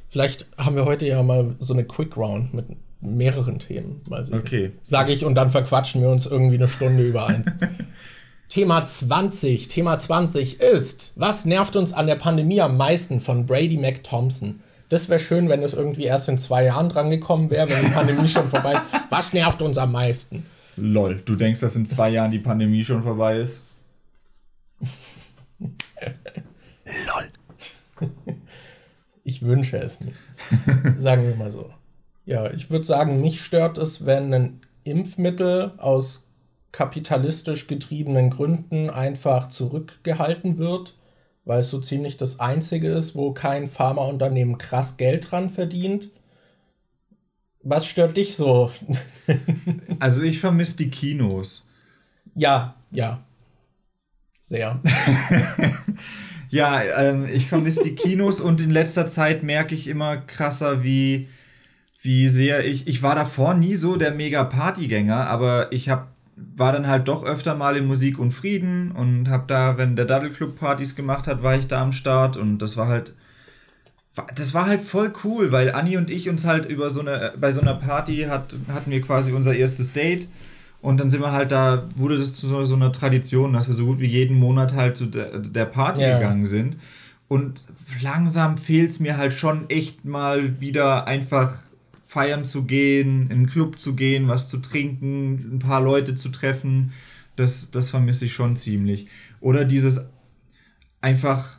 Vielleicht 0.10 0.48
haben 0.58 0.76
wir 0.76 0.86
heute 0.86 1.06
ja 1.06 1.22
mal 1.22 1.56
so 1.60 1.74
eine 1.74 1.84
Quick 1.84 2.18
Round 2.18 2.54
mit 2.54 2.66
mehreren 3.06 3.60
Themen. 3.60 4.02
Mal 4.10 4.24
sehen. 4.24 4.40
Okay. 4.40 4.72
Sage 4.84 5.14
ich 5.14 5.26
und 5.26 5.36
dann 5.36 5.52
verquatschen 5.52 6.02
wir 6.02 6.10
uns 6.10 6.26
irgendwie 6.26 6.56
eine 6.56 6.68
Stunde 6.68 7.04
über 7.04 7.28
eins. 7.28 7.48
Thema 8.50 8.86
20. 8.86 9.68
Thema 9.68 9.98
20 9.98 10.62
ist, 10.62 11.14
was 11.16 11.46
nervt 11.46 11.76
uns 11.76 11.94
an 11.94 12.08
der 12.08 12.16
Pandemie 12.16 12.62
am 12.62 12.78
meisten 12.78 13.20
von 13.22 13.46
Brady 13.46 13.78
McThompson? 13.78 14.62
Das 14.90 15.10
wäre 15.10 15.20
schön, 15.20 15.50
wenn 15.50 15.64
es 15.64 15.74
irgendwie 15.74 16.04
erst 16.04 16.30
in 16.30 16.38
zwei 16.38 16.66
Jahren 16.66 16.90
drangekommen 16.90 17.50
wäre, 17.50 17.70
wenn 17.70 17.84
die 17.84 17.92
Pandemie 17.92 18.30
schon 18.30 18.48
vorbei 18.50 18.74
ist. 18.74 18.82
Was 19.10 19.34
nervt 19.34 19.62
uns 19.62 19.78
am 19.78 19.92
meisten? 19.92 20.46
Lol, 20.78 21.22
du 21.26 21.36
denkst, 21.36 21.62
dass 21.62 21.76
in 21.76 21.86
zwei 21.86 22.10
Jahren 22.10 22.32
die 22.32 22.40
Pandemie 22.40 22.84
schon 22.84 23.02
vorbei 23.02 23.40
ist? 23.40 23.64
Lol. 26.86 27.30
Ich 29.24 29.42
wünsche 29.42 29.78
es 29.80 30.00
mir. 30.02 30.14
Sagen 30.98 31.28
wir 31.28 31.36
mal 31.36 31.50
so. 31.50 31.74
Ja, 32.26 32.52
ich 32.52 32.70
würde 32.70 32.86
sagen, 32.86 33.22
mich 33.22 33.42
stört 33.42 33.78
es, 33.78 34.06
wenn 34.06 34.34
ein 34.34 34.62
Impfmittel 34.84 35.74
aus 35.78 36.28
kapitalistisch 36.72 37.68
getriebenen 37.68 38.30
Gründen 38.30 38.90
einfach 38.90 39.50
zurückgehalten 39.50 40.58
wird 40.58 40.96
weil 41.46 41.60
es 41.60 41.70
so 41.70 41.80
ziemlich 41.80 42.18
das 42.18 42.40
einzige 42.40 42.90
ist, 42.90 43.16
wo 43.16 43.32
kein 43.32 43.68
Pharmaunternehmen 43.68 44.58
krass 44.58 44.98
Geld 44.98 45.32
dran 45.32 45.50
verdient. 45.50 46.10
Was 47.62 47.86
stört 47.86 48.18
dich 48.18 48.36
so? 48.36 48.72
also 50.00 50.24
ich 50.24 50.40
vermisse 50.40 50.78
die 50.78 50.90
Kinos. 50.90 51.68
Ja, 52.34 52.76
ja. 52.92 53.24
Sehr. 54.42 54.82
Ja, 56.52 56.82
ähm, 56.84 57.26
ich 57.26 57.48
vermisse 57.48 57.82
die 57.82 57.96
Kinos 57.96 58.40
und 58.40 58.62
in 58.62 58.70
letzter 58.70 59.08
Zeit 59.08 59.44
merke 59.44 59.76
ich 59.76 59.88
immer 59.88 60.16
krasser, 60.16 60.84
wie, 60.84 61.28
wie 62.06 62.30
sehr 62.30 62.66
ich. 62.66 62.88
Ich 62.88 63.04
war 63.04 63.16
davor 63.16 63.54
nie 63.54 63.76
so 63.76 63.96
der 63.96 64.12
mega 64.12 64.44
Partygänger, 64.44 65.28
aber 65.28 65.72
ich 65.72 65.90
hab, 65.90 66.10
war 66.56 66.72
dann 66.72 66.88
halt 66.88 67.08
doch 67.08 67.26
öfter 67.26 67.56
mal 67.56 67.76
in 67.76 67.86
Musik 67.86 68.20
und 68.20 68.32
Frieden 68.32 68.92
und 68.92 69.30
hab 69.30 69.48
da, 69.48 69.78
wenn 69.78 69.96
der 69.96 70.06
Daddle 70.06 70.30
Club 70.30 70.58
Partys 70.60 70.96
gemacht 70.96 71.28
hat, 71.28 71.44
war 71.44 71.56
ich 71.56 71.68
da 71.68 71.82
am 71.82 71.92
Start 71.92 72.38
und 72.38 72.60
das 72.60 72.78
war 72.78 72.88
halt. 72.88 73.14
Das 74.36 74.54
war 74.54 74.68
halt 74.68 74.82
voll 74.82 75.12
cool, 75.26 75.52
weil 75.52 75.74
Anni 75.74 75.98
und 75.98 76.10
ich 76.10 76.30
uns 76.30 76.46
halt 76.46 76.70
über 76.70 76.90
so 76.90 77.02
eine, 77.02 77.34
bei 77.38 77.52
so 77.52 77.60
einer 77.60 77.74
Party 77.74 78.28
hat, 78.30 78.56
hatten 78.70 78.90
wir 78.90 79.02
quasi 79.02 79.34
unser 79.34 79.54
erstes 79.54 79.92
Date 79.92 80.30
und 80.82 81.02
dann 81.02 81.10
sind 81.10 81.20
wir 81.22 81.34
halt 81.34 81.52
da, 81.52 81.84
wurde 81.96 82.16
das 82.16 82.34
zu 82.34 82.48
so, 82.48 82.64
so 82.64 82.76
einer 82.76 82.94
Tradition, 82.94 83.52
dass 83.52 83.68
wir 83.68 83.74
so 83.74 83.88
gut 83.88 84.00
wie 84.00 84.06
jeden 84.06 84.38
Monat 84.38 84.74
halt 84.74 84.96
zu 84.96 85.08
der, 85.08 85.40
der 85.40 85.66
Party 85.66 86.02
ja. 86.02 86.18
gegangen 86.18 86.46
sind. 86.46 86.78
Und 87.28 87.66
langsam 88.02 88.58
fehlt 88.58 88.92
es 88.92 89.00
mir 89.00 89.18
halt 89.18 89.34
schon 89.34 89.70
echt 89.70 90.06
mal 90.06 90.62
wieder 90.62 91.08
einfach 91.08 91.56
feiern 92.16 92.46
zu 92.46 92.64
gehen, 92.64 93.26
in 93.26 93.32
einen 93.32 93.46
Club 93.46 93.78
zu 93.78 93.94
gehen, 93.94 94.30
was 94.30 94.48
zu 94.48 94.60
trinken, 94.60 95.56
ein 95.56 95.60
paar 95.60 95.82
Leute 95.82 96.16
zu 96.16 96.30
treffen. 96.30 96.94
Das, 97.36 97.72
das 97.72 97.90
vermisse 97.90 98.24
ich 98.24 98.34
schon 98.34 98.56
ziemlich. 98.56 99.08
Oder 99.42 99.66
dieses 99.66 100.08
einfach 101.02 101.58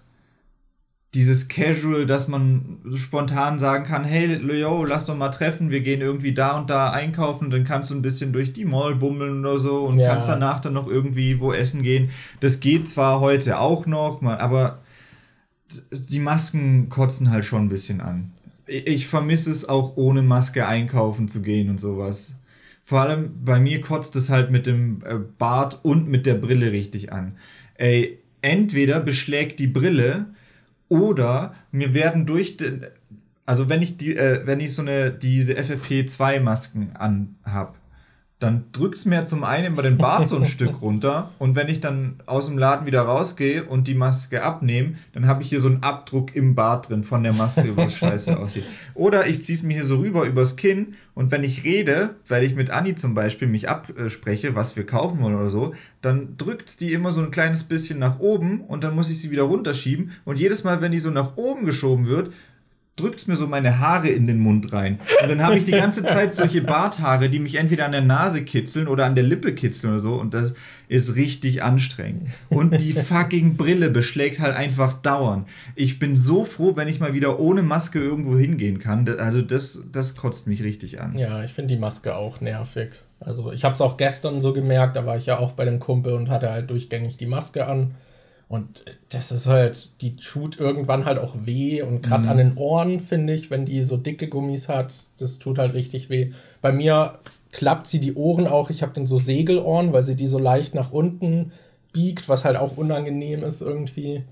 dieses 1.13 1.49
Casual, 1.49 2.07
dass 2.07 2.27
man 2.27 2.79
spontan 2.95 3.59
sagen 3.59 3.85
kann, 3.85 4.05
hey, 4.05 4.37
yo, 4.59 4.85
lass 4.87 5.05
doch 5.05 5.17
mal 5.17 5.29
treffen, 5.29 5.71
wir 5.71 5.81
gehen 5.81 6.01
irgendwie 6.01 6.33
da 6.33 6.59
und 6.59 6.71
da 6.71 6.91
einkaufen, 6.91 7.51
dann 7.51 7.65
kannst 7.65 7.91
du 7.91 7.95
ein 7.95 8.03
bisschen 8.03 8.33
durch 8.33 8.55
die 8.55 8.65
Mall 8.65 8.95
bummeln 8.95 9.41
oder 9.41 9.59
so 9.59 9.85
und 9.85 9.99
ja. 9.99 10.13
kannst 10.13 10.29
danach 10.29 10.61
dann 10.61 10.73
noch 10.73 10.89
irgendwie 10.89 11.39
wo 11.39 11.53
essen 11.53 11.83
gehen. 11.83 12.11
Das 12.41 12.61
geht 12.61 12.89
zwar 12.89 13.21
heute 13.21 13.59
auch 13.59 13.87
noch, 13.87 14.23
aber 14.23 14.81
die 15.91 16.21
Masken 16.21 16.89
kotzen 16.89 17.31
halt 17.31 17.45
schon 17.45 17.67
ein 17.67 17.69
bisschen 17.71 18.01
an. 18.01 18.33
Ich 18.67 19.07
vermisse 19.07 19.51
es 19.51 19.69
auch 19.69 19.97
ohne 19.97 20.23
Maske 20.23 20.67
einkaufen 20.67 21.29
zu 21.29 21.41
gehen 21.43 21.71
und 21.71 21.79
sowas. 21.79 22.35
Vor 22.85 23.01
allem 23.01 23.45
bei 23.45 23.59
mir 23.59 23.81
kotzt 23.81 24.15
es 24.17 24.31
halt 24.31 24.51
mit 24.51 24.67
dem 24.67 25.03
äh, 25.05 25.19
Bart 25.39 25.81
und 25.83 26.09
mit 26.09 26.25
der 26.25 26.35
Brille 26.35 26.73
richtig 26.73 27.13
an. 27.13 27.37
Ey, 27.75 28.21
entweder 28.43 29.01
beschlägt 29.01 29.59
die 29.59 29.67
Brille 29.67 30.27
oder 30.89 31.55
mir 31.73 31.95
werden 31.95 32.27
durch 32.27 32.57
den, 32.57 32.87
also 33.45 33.69
wenn 33.69 33.83
ich 33.83 33.97
die, 33.97 34.17
äh, 34.17 34.47
wenn 34.47 34.61
ich 34.61 34.75
so 34.75 34.83
eine 34.83 35.11
diese 35.11 35.55
FFP2 35.55 36.41
Masken 36.41 36.91
anhab, 36.95 37.77
dann 38.39 38.65
drückt 38.73 38.99
es 38.99 39.07
mir 39.07 39.25
zum 39.25 39.45
einen 39.45 39.73
über 39.73 39.83
den 39.83 39.97
Bart 39.97 40.29
so 40.29 40.37
ein 40.37 40.45
Stück 40.47 40.83
runter 40.83 41.31
und 41.39 41.57
wenn 41.57 41.69
ich 41.69 41.81
dann 41.81 42.17
aus 42.27 42.47
dem 42.47 42.59
Laden 42.59 42.85
wieder 42.85 43.03
rausgehe 43.03 43.65
und 43.65 43.89
die 43.89 43.95
Maske 43.95 44.43
abnehme, 44.43 44.97
dann 45.15 45.27
habe 45.27 45.43
ich 45.43 45.49
hier 45.49 45.61
so 45.61 45.69
einen 45.69 45.83
Abdruck 45.83 46.37
im 46.37 46.55
Bart 46.55 46.91
drin 46.91 47.03
von 47.03 47.23
der 47.23 47.33
Maske, 47.33 47.77
was 47.77 47.95
scheiße 47.97 48.39
aussieht. 48.39 48.65
Oder 48.95 49.27
ich 49.27 49.43
ziehe 49.43 49.57
es 49.57 49.63
mir 49.63 49.75
hier 49.75 49.85
so 49.85 49.97
rüber 49.97 50.25
übers 50.25 50.57
Kinn 50.57 50.97
und 51.15 51.33
wenn 51.33 51.45
ich 51.45 51.65
rede, 51.65 52.17
weil 52.29 52.45
ich 52.45 52.55
mit 52.55 52.69
Anni 52.69 52.95
zum 52.95 53.15
Beispiel 53.15 53.49
mich 53.49 53.71
abspreche, 53.71 54.55
was 54.55 54.77
wir 54.77 54.85
kaufen 54.85 55.23
wollen 55.23 55.37
oder 55.37 55.49
so, 55.49 55.73
dann 56.03 56.37
drückt 56.37 56.81
die 56.81 56.93
immer 56.93 57.13
so 57.13 57.23
ein 57.23 57.31
kleines 57.31 57.65
bisschen 57.65 57.99
nach 57.99 58.19
oben 58.19 58.61
und 58.61 58.85
dann 58.85 58.95
muss 58.95 59.09
ich 59.09 59.19
sie 59.21 59.31
wieder 59.31 59.45
runterschieben 59.45 60.11
und 60.27 60.39
jedes 60.39 60.63
Mal, 60.63 60.83
wenn 60.83 60.93
die 60.93 60.99
so 60.99 61.11
nach 61.11 61.37
oben 61.37 61.65
geschoben 61.65 62.07
wird, 62.07 62.33
drückt 62.97 63.21
es 63.21 63.27
mir 63.27 63.37
so 63.37 63.47
meine 63.47 63.79
Haare 63.79 64.09
in 64.09 64.27
den 64.27 64.39
Mund 64.39 64.73
rein. 64.73 64.99
Und 65.23 65.31
dann 65.31 65.43
habe 65.43 65.59
ich 65.59 65.65
die 65.65 65.73
ganze 65.73 66.03
Zeit 66.03 66.33
solche 66.33 66.63
Barthaare, 66.63 67.29
die 67.29 67.39
mich 67.39 67.57
entweder 67.57 67.85
an 67.85 67.93
der 67.93 68.01
Nase 68.01 68.43
kitzeln 68.43 68.89
oder 68.89 69.05
an 69.05 69.15
der 69.15 69.25
Lippe 69.25 69.55
kitzeln 69.55 69.93
oder 69.93 70.03
so. 70.03 70.15
Und 70.15 70.33
das 70.33 70.55
ist 70.89 71.15
richtig 71.15 71.63
anstrengend. 71.63 72.29
Und 72.49 72.81
die 72.81 72.95
fucking 72.95 73.57
Brille 73.57 73.91
beschlägt 73.91 74.41
halt 74.41 74.57
einfach 74.57 74.95
dauernd. 74.95 75.47
Ich 75.75 75.99
bin 75.99 76.17
so 76.17 76.47
froh, 76.47 76.75
wenn 76.77 76.89
ich 76.89 76.99
mal 76.99 77.13
wieder 77.13 77.39
ohne 77.39 77.63
Maske 77.63 77.99
irgendwo 77.99 78.39
hingehen 78.39 78.79
kann. 78.79 79.07
Also 79.19 79.43
das, 79.43 79.81
das 79.93 80.17
kotzt 80.17 80.47
mich 80.47 80.63
richtig 80.63 81.01
an. 81.01 81.19
Ja, 81.19 81.45
ich 81.45 81.53
finde 81.53 81.75
die 81.75 81.81
Maske 81.81 82.17
auch 82.17 82.41
nervig. 82.41 82.93
Also 83.21 83.53
ich 83.53 83.65
habe 83.65 83.75
es 83.75 83.81
auch 83.81 83.97
gestern 83.97 84.41
so 84.41 84.53
gemerkt, 84.53 84.97
da 84.97 85.07
war 85.07 85.17
ich 85.17 85.27
ja 85.27 85.39
auch 85.39 85.53
bei 85.53 85.65
dem 85.65 85.81
Kumpel 85.81 86.15
und 86.15 86.29
hatte 86.29 86.51
halt 86.51 86.71
durchgängig 86.71 87.17
die 87.17 87.27
Maske 87.27 87.67
an. 87.67 87.95
Und 88.49 88.85
das 89.09 89.33
ist 89.33 89.47
halt, 89.47 90.01
die 90.03 90.15
tut 90.15 90.61
irgendwann 90.61 91.05
halt 91.05 91.19
auch 91.19 91.35
weh. 91.43 91.83
Und 91.83 92.03
gerade 92.03 92.25
mhm. 92.25 92.31
an 92.31 92.37
den 92.37 92.57
Ohren, 92.57 93.01
finde 93.01 93.35
ich, 93.35 93.51
wenn 93.51 93.67
die 93.67 93.83
so 93.83 93.97
dicke 93.97 94.29
Gummis 94.29 94.69
hat, 94.69 94.95
das 95.19 95.39
tut 95.39 95.59
halt 95.59 95.75
richtig 95.75 96.11
weh. 96.11 96.33
Bei 96.63 96.71
mir 96.71 97.19
klappt 97.51 97.89
sie 97.89 97.99
die 97.99 98.15
Ohren 98.15 98.47
auch. 98.47 98.71
Ich 98.71 98.83
habe 98.83 98.93
dann 98.95 99.07
so 99.07 99.19
Segelohren, 99.19 99.93
weil 99.93 100.05
sie 100.05 100.15
die 100.15 100.29
so 100.29 100.39
leicht 100.39 100.75
nach 100.75 100.93
unten 100.93 101.53
biegt, 101.93 102.29
was 102.29 102.45
halt 102.45 102.57
auch 102.57 102.77
unangenehm 102.77 103.43
ist 103.43 103.63
irgendwie. 103.63 104.23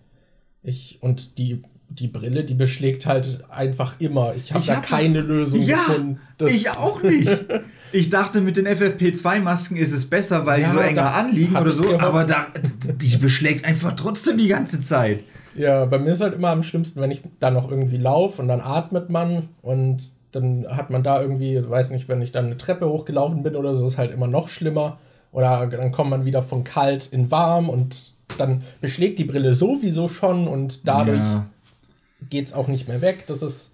Ich, 0.63 0.99
und 1.01 1.39
die, 1.39 1.63
die 1.89 2.09
Brille, 2.09 2.45
die 2.45 2.55
beschlägt 2.55 3.07
halt 3.07 3.45
einfach 3.51 4.01
immer. 4.01 4.35
Ich 4.37 4.53
habe 4.53 4.65
da 4.65 4.77
keine 4.77 5.23
Lösung 5.23 5.61
ja, 5.61 5.77
gefunden. 5.77 6.21
ich 6.47 6.71
auch 6.71 7.03
nicht. 7.03 7.29
Ich 7.95 8.11
dachte, 8.11 8.41
mit 8.41 8.57
den 8.57 8.67
FFP2-Masken 8.67 9.77
ist 9.77 9.93
es 9.93 10.11
besser, 10.11 10.45
weil 10.47 10.63
ja, 10.63 10.67
die 10.67 10.73
so 10.75 10.81
enger 10.81 11.15
anliegen 11.15 11.57
oder 11.57 11.73
so, 11.73 11.97
aber 11.97 12.25
da, 12.25 12.47
die 12.93 13.17
beschlägt 13.19 13.65
einfach 13.65 13.93
trotzdem 13.93 14.37
die 14.37 14.49
ganze 14.49 14.81
Zeit. 14.81 15.23
Ja, 15.55 15.85
bei 15.85 16.01
mir 16.01 16.11
ist 16.11 16.21
halt 16.21 16.35
immer 16.35 16.49
am 16.49 16.65
schlimmsten, 16.65 17.01
wenn 17.01 17.13
ich 17.13 17.23
da 17.39 17.53
noch 17.53 17.71
irgendwie 17.71 17.99
laufe 17.99 18.43
und 18.43 18.49
dann 18.49 18.61
atmet 18.61 19.11
man 19.11 19.49
und 19.63 20.13
dann 20.33 20.67
hat 20.69 20.91
man 20.91 21.05
da 21.05 21.23
irgendwie, 21.23 21.63
weiß 21.71 21.91
nicht, 21.91 22.09
wenn 22.09 22.21
ich 22.21 22.33
dann 22.33 22.47
eine 22.47 22.57
Treppe 22.57 22.89
hochgelaufen 22.89 23.45
bin 23.45 23.55
oder 23.55 23.77
so, 23.77 23.87
ist 23.87 23.97
halt 23.97 24.11
immer 24.11 24.27
noch 24.27 24.49
schlimmer. 24.49 24.99
Oder 25.31 25.67
dann 25.69 25.93
kommt 25.93 26.11
man 26.11 26.25
wieder 26.25 26.43
von 26.43 26.65
kalt 26.65 27.09
in 27.13 27.31
warm 27.31 27.69
und 27.69 28.15
dann 28.39 28.63
beschlägt 28.81 29.21
die 29.21 29.25
Brille 29.25 29.55
sowieso 29.55 30.09
schon 30.09 30.49
und 30.49 30.89
dadurch 30.89 31.19
ja. 31.19 31.47
geht 32.29 32.47
es 32.47 32.53
auch 32.53 32.67
nicht 32.67 32.89
mehr 32.89 33.01
weg. 33.03 33.29
Das 33.29 33.43
ist, 33.43 33.73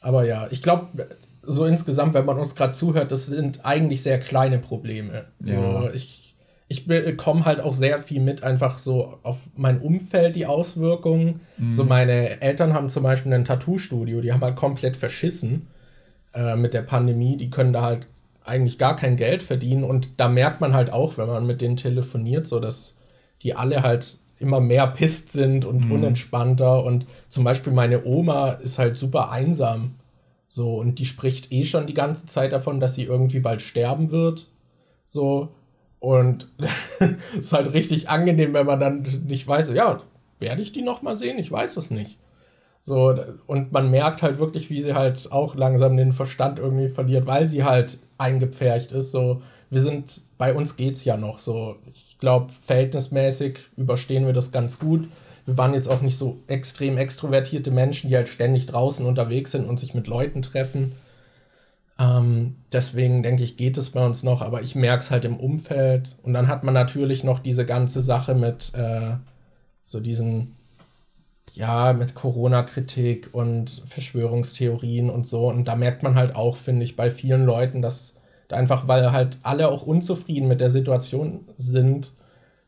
aber 0.00 0.24
ja, 0.24 0.46
ich 0.50 0.62
glaube, 0.62 1.08
so 1.48 1.64
insgesamt, 1.64 2.14
wenn 2.14 2.26
man 2.26 2.38
uns 2.38 2.54
gerade 2.54 2.74
zuhört, 2.74 3.10
das 3.10 3.26
sind 3.26 3.64
eigentlich 3.64 4.02
sehr 4.02 4.20
kleine 4.20 4.58
Probleme. 4.58 5.24
So, 5.40 5.54
ja. 5.54 5.90
ich, 5.94 6.34
ich 6.68 6.86
bekomme 6.86 7.46
halt 7.46 7.60
auch 7.60 7.72
sehr 7.72 8.00
viel 8.00 8.20
mit, 8.20 8.42
einfach 8.42 8.78
so 8.78 9.18
auf 9.22 9.48
mein 9.56 9.80
Umfeld 9.80 10.36
die 10.36 10.44
Auswirkungen. 10.44 11.40
Mhm. 11.56 11.72
So, 11.72 11.84
meine 11.84 12.42
Eltern 12.42 12.74
haben 12.74 12.90
zum 12.90 13.02
Beispiel 13.02 13.32
ein 13.32 13.46
Tattoo-Studio, 13.46 14.20
die 14.20 14.32
haben 14.32 14.42
halt 14.42 14.56
komplett 14.56 14.98
verschissen 14.98 15.68
äh, 16.34 16.54
mit 16.54 16.74
der 16.74 16.82
Pandemie. 16.82 17.38
Die 17.38 17.48
können 17.48 17.72
da 17.72 17.80
halt 17.82 18.06
eigentlich 18.44 18.76
gar 18.76 18.96
kein 18.96 19.16
Geld 19.16 19.42
verdienen. 19.42 19.84
Und 19.84 20.20
da 20.20 20.28
merkt 20.28 20.60
man 20.60 20.74
halt 20.74 20.92
auch, 20.92 21.16
wenn 21.16 21.28
man 21.28 21.46
mit 21.46 21.62
denen 21.62 21.78
telefoniert, 21.78 22.46
so 22.46 22.60
dass 22.60 22.96
die 23.42 23.54
alle 23.54 23.82
halt 23.82 24.18
immer 24.38 24.60
mehr 24.60 24.86
pisst 24.86 25.32
sind 25.32 25.64
und 25.64 25.86
mhm. 25.86 25.92
unentspannter. 25.92 26.84
Und 26.84 27.06
zum 27.30 27.42
Beispiel 27.42 27.72
meine 27.72 28.04
Oma 28.04 28.50
ist 28.50 28.78
halt 28.78 28.98
super 28.98 29.30
einsam 29.30 29.94
so, 30.48 30.76
und 30.76 30.98
die 30.98 31.04
spricht 31.04 31.52
eh 31.52 31.64
schon 31.64 31.86
die 31.86 31.94
ganze 31.94 32.26
Zeit 32.26 32.52
davon, 32.52 32.80
dass 32.80 32.94
sie 32.94 33.04
irgendwie 33.04 33.40
bald 33.40 33.60
sterben 33.60 34.10
wird. 34.10 34.48
So, 35.06 35.50
und 36.00 36.48
es 36.58 37.10
ist 37.38 37.52
halt 37.52 37.72
richtig 37.74 38.08
angenehm, 38.08 38.54
wenn 38.54 38.66
man 38.66 38.80
dann 38.80 39.06
nicht 39.26 39.46
weiß, 39.46 39.70
ja, 39.74 39.98
werde 40.38 40.62
ich 40.62 40.72
die 40.72 40.82
nochmal 40.82 41.16
sehen? 41.16 41.38
Ich 41.38 41.52
weiß 41.52 41.76
es 41.76 41.90
nicht. 41.90 42.18
So, 42.80 43.14
und 43.46 43.72
man 43.72 43.90
merkt 43.90 44.22
halt 44.22 44.38
wirklich, 44.38 44.70
wie 44.70 44.80
sie 44.80 44.94
halt 44.94 45.30
auch 45.32 45.56
langsam 45.56 45.96
den 45.96 46.12
Verstand 46.12 46.58
irgendwie 46.58 46.88
verliert, 46.88 47.26
weil 47.26 47.46
sie 47.46 47.64
halt 47.64 47.98
eingepfercht 48.16 48.92
ist. 48.92 49.10
So, 49.10 49.42
wir 49.68 49.82
sind, 49.82 50.22
bei 50.38 50.54
uns 50.54 50.76
geht's 50.76 51.04
ja 51.04 51.16
noch 51.16 51.40
so. 51.40 51.76
Ich 51.92 52.16
glaube, 52.18 52.52
verhältnismäßig 52.60 53.58
überstehen 53.76 54.24
wir 54.24 54.32
das 54.32 54.52
ganz 54.52 54.78
gut 54.78 55.08
wir 55.48 55.56
waren 55.56 55.72
jetzt 55.72 55.88
auch 55.88 56.02
nicht 56.02 56.18
so 56.18 56.40
extrem 56.46 56.98
extrovertierte 56.98 57.70
Menschen, 57.70 58.10
die 58.10 58.16
halt 58.16 58.28
ständig 58.28 58.66
draußen 58.66 59.06
unterwegs 59.06 59.52
sind 59.52 59.64
und 59.64 59.80
sich 59.80 59.94
mit 59.94 60.06
Leuten 60.06 60.42
treffen. 60.42 60.92
Ähm, 61.98 62.56
deswegen 62.70 63.22
denke 63.22 63.42
ich, 63.42 63.56
geht 63.56 63.78
es 63.78 63.88
bei 63.88 64.04
uns 64.04 64.22
noch, 64.22 64.42
aber 64.42 64.60
ich 64.60 64.74
merke 64.74 65.02
es 65.02 65.10
halt 65.10 65.24
im 65.24 65.38
Umfeld. 65.38 66.16
Und 66.22 66.34
dann 66.34 66.48
hat 66.48 66.64
man 66.64 66.74
natürlich 66.74 67.24
noch 67.24 67.38
diese 67.38 67.64
ganze 67.64 68.02
Sache 68.02 68.34
mit 68.34 68.74
äh, 68.74 69.14
so 69.84 70.00
diesen, 70.00 70.54
ja, 71.54 71.94
mit 71.94 72.14
Corona-Kritik 72.14 73.30
und 73.32 73.82
Verschwörungstheorien 73.86 75.08
und 75.08 75.24
so. 75.24 75.48
Und 75.48 75.64
da 75.64 75.76
merkt 75.76 76.02
man 76.02 76.14
halt 76.14 76.36
auch, 76.36 76.58
finde 76.58 76.84
ich, 76.84 76.94
bei 76.94 77.10
vielen 77.10 77.46
Leuten, 77.46 77.80
dass 77.80 78.16
einfach, 78.50 78.86
weil 78.86 79.12
halt 79.12 79.38
alle 79.44 79.68
auch 79.68 79.82
unzufrieden 79.82 80.46
mit 80.46 80.60
der 80.60 80.68
Situation 80.68 81.48
sind, 81.56 82.12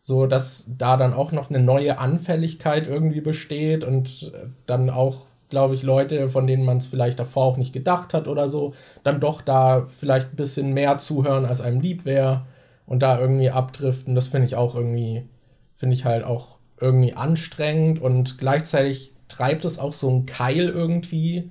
so 0.01 0.27
dass 0.27 0.67
da 0.79 0.97
dann 0.97 1.13
auch 1.13 1.33
noch 1.33 1.51
eine 1.51 1.61
neue 1.61 1.99
Anfälligkeit 1.99 2.87
irgendwie 2.87 3.21
besteht 3.21 3.85
und 3.85 4.33
dann 4.67 4.89
auch, 4.89 5.27
glaube 5.51 5.75
ich, 5.75 5.83
Leute, 5.83 6.29
von 6.29 6.47
denen 6.47 6.65
man 6.65 6.79
es 6.79 6.87
vielleicht 6.87 7.19
davor 7.19 7.45
auch 7.45 7.57
nicht 7.59 7.73
gedacht 7.73 8.15
hat 8.15 8.27
oder 8.27 8.49
so, 8.49 8.75
dann 9.05 9.21
doch 9.21 9.43
da 9.43 9.87
vielleicht 9.89 10.33
ein 10.33 10.37
bisschen 10.37 10.73
mehr 10.73 10.99
zuhören, 10.99 11.45
als 11.45 11.61
einem 11.61 11.81
lieb 11.81 12.05
wäre 12.05 12.47
und 12.87 13.03
da 13.03 13.21
irgendwie 13.21 13.51
abdriften. 13.51 14.15
Das 14.15 14.29
finde 14.29 14.47
ich 14.47 14.57
auch 14.57 14.75
irgendwie, 14.75 15.29
finde 15.75 15.95
ich 15.95 16.05
halt 16.05 16.25
auch 16.25 16.59
irgendwie 16.81 17.15
anstrengend 17.15 18.01
und 18.01 18.39
gleichzeitig 18.39 19.13
treibt 19.29 19.65
es 19.65 19.79
auch 19.79 19.93
so 19.93 20.09
einen 20.09 20.27
Keil 20.27 20.69
irgendwie 20.69 21.51